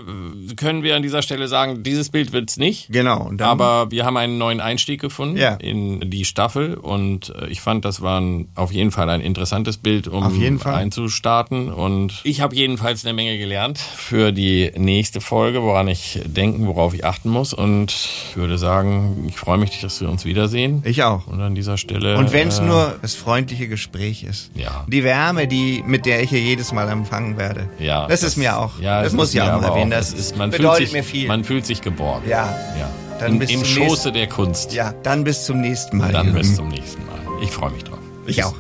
können 0.57 0.83
wir 0.83 0.97
an 0.97 1.03
dieser 1.03 1.23
Stelle 1.23 1.49
sagen, 1.49 1.83
dieses 1.83 2.09
Bild 2.11 2.33
wird's 2.33 2.57
nicht. 2.57 2.89
Genau. 2.91 3.31
Dann, 3.35 3.49
Aber 3.49 3.91
wir 3.91 4.05
haben 4.05 4.17
einen 4.17 4.39
neuen 4.39 4.61
Einstieg 4.61 5.01
gefunden 5.01 5.37
Ja. 5.37 5.55
in 5.57 6.11
die 6.11 6.25
Staffel 6.25 6.75
und 6.75 7.31
äh, 7.37 7.49
ich 7.49 7.61
fand, 7.61 7.85
das 7.85 8.01
war 8.01 8.21
ein, 8.21 8.49
auf 8.55 8.73
jeden 8.73 8.91
Fall 8.91 9.09
ein 9.11 9.21
interessantes 9.21 9.77
Bild, 9.77 10.09
um 10.09 10.23
Auf 10.23 10.37
jeden 10.37 10.59
Fall. 10.59 10.75
einzustarten. 10.75 11.73
Und 11.73 12.21
ich 12.25 12.41
habe 12.41 12.55
jedenfalls 12.55 13.05
eine 13.05 13.15
Menge 13.15 13.37
gelernt 13.39 13.79
für 13.79 14.33
die 14.33 14.71
nächste 14.77 15.21
Folge, 15.21 15.63
woran 15.63 15.89
ich 15.89 16.21
denken, 16.25 16.67
worauf 16.67 16.95
ich 16.95 17.05
achten 17.05 17.29
muss. 17.31 17.53
Und 17.53 17.91
ich 18.31 18.37
würde 18.37 18.59
sagen, 18.59 19.27
ich 19.29 19.37
freue 19.37 19.59
mich, 19.59 19.81
dass 19.81 20.01
wir 20.01 20.09
uns 20.09 20.25
wiedersehen. 20.25 20.83
ich 20.85 21.03
auch. 21.03 21.27
Und 21.27 21.41
an 21.41 21.55
dieser 21.55 21.77
Stelle. 21.77 22.17
Und 22.19 22.33
wenn 22.33 22.49
es 22.49 22.59
äh, 22.59 22.63
nur 22.65 22.99
das 23.03 23.15
freundliche 23.15 23.69
Gespräch 23.69 24.23
ist. 24.25 24.51
Ja. 24.55 24.85
Die 24.89 25.05
Wärme, 25.05 25.47
die, 25.49 25.83
mit 25.87 26.07
der 26.07 26.23
ich 26.23 26.31
hier 26.31 26.41
jedes 26.41 26.73
Mal 26.73 26.89
empfangen 26.89 27.37
werde. 27.37 27.69
Ja, 27.81 28.07
Das, 28.07 28.23
ist 28.23 28.37
mir 28.37 28.57
auch. 28.59 28.79
Ja, 28.81 29.03
das 29.03 29.13
es 29.13 29.17
muss 29.17 29.35
ich 29.35 29.41
auch 29.41 29.61
mal 29.61 29.69
erwähnen. 29.69 29.91
Das 29.91 30.13
ist, 30.13 30.37
man 30.37 30.51
bedeutet 30.51 30.77
fühlt 30.77 30.89
sich, 30.89 30.93
mir 30.93 31.05
viel. 31.05 31.29
Man 31.29 31.45
fühlt 31.45 31.67
sich 31.67 31.81
geborgen. 31.81 32.29
ja. 32.29 32.47
ja. 32.79 32.91
Dann 33.19 33.33
Im, 33.33 33.39
bis 33.39 33.51
Im 33.51 33.63
Schoße 33.65 33.81
nächsten- 33.81 34.13
der 34.15 34.27
Kunst. 34.29 34.73
Ja, 34.73 34.95
dann 35.03 35.25
bis 35.25 35.45
zum 35.45 35.61
nächsten 35.61 35.99
Mal. 35.99 36.11
Dann 36.11 36.27
Jürgen. 36.29 36.39
bis 36.39 36.57
zum 36.57 36.69
nächsten 36.69 37.05
Mal. 37.05 37.19
Ich 37.43 37.51
freue 37.51 37.71
mich 37.71 37.85
drauf. 37.85 37.99
Ich 38.27 38.43
auch. 38.43 38.55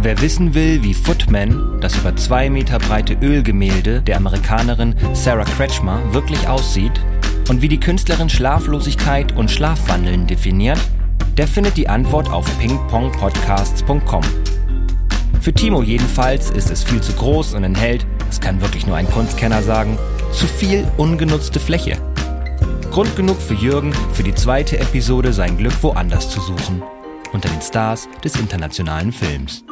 Wer 0.00 0.20
wissen 0.22 0.54
will, 0.54 0.82
wie 0.82 0.94
Footman, 0.94 1.78
das 1.80 1.96
über 1.96 2.14
zwei 2.16 2.48
Meter 2.48 2.78
breite 2.78 3.14
Ölgemälde 3.20 4.00
der 4.00 4.16
Amerikanerin 4.16 4.94
Sarah 5.12 5.44
Kretschmer, 5.44 6.00
wirklich 6.14 6.48
aussieht 6.48 6.92
und 7.50 7.60
wie 7.62 7.68
die 7.68 7.80
Künstlerin 7.80 8.28
Schlaflosigkeit 8.30 9.36
und 9.36 9.50
Schlafwandeln 9.50 10.26
definiert, 10.26 10.78
der 11.36 11.48
findet 11.48 11.76
die 11.76 11.88
Antwort 11.88 12.30
auf 12.30 12.46
pingpongpodcasts.com. 12.60 14.22
Für 15.40 15.52
Timo 15.52 15.82
jedenfalls 15.82 16.50
ist 16.50 16.70
es 16.70 16.82
viel 16.82 17.00
zu 17.00 17.12
groß 17.12 17.54
und 17.54 17.64
enthält, 17.64 18.06
das 18.26 18.40
kann 18.40 18.60
wirklich 18.60 18.86
nur 18.86 18.96
ein 18.96 19.10
Kunstkenner 19.10 19.62
sagen, 19.62 19.98
zu 20.32 20.46
viel 20.46 20.86
ungenutzte 20.96 21.60
Fläche. 21.60 21.96
Grund 22.90 23.14
genug 23.16 23.40
für 23.40 23.54
Jürgen, 23.54 23.92
für 24.12 24.24
die 24.24 24.34
zweite 24.34 24.78
Episode 24.78 25.32
sein 25.32 25.56
Glück 25.56 25.82
woanders 25.82 26.30
zu 26.30 26.40
suchen. 26.40 26.82
Unter 27.32 27.48
den 27.48 27.60
Stars 27.60 28.08
des 28.24 28.36
internationalen 28.36 29.12
Films. 29.12 29.64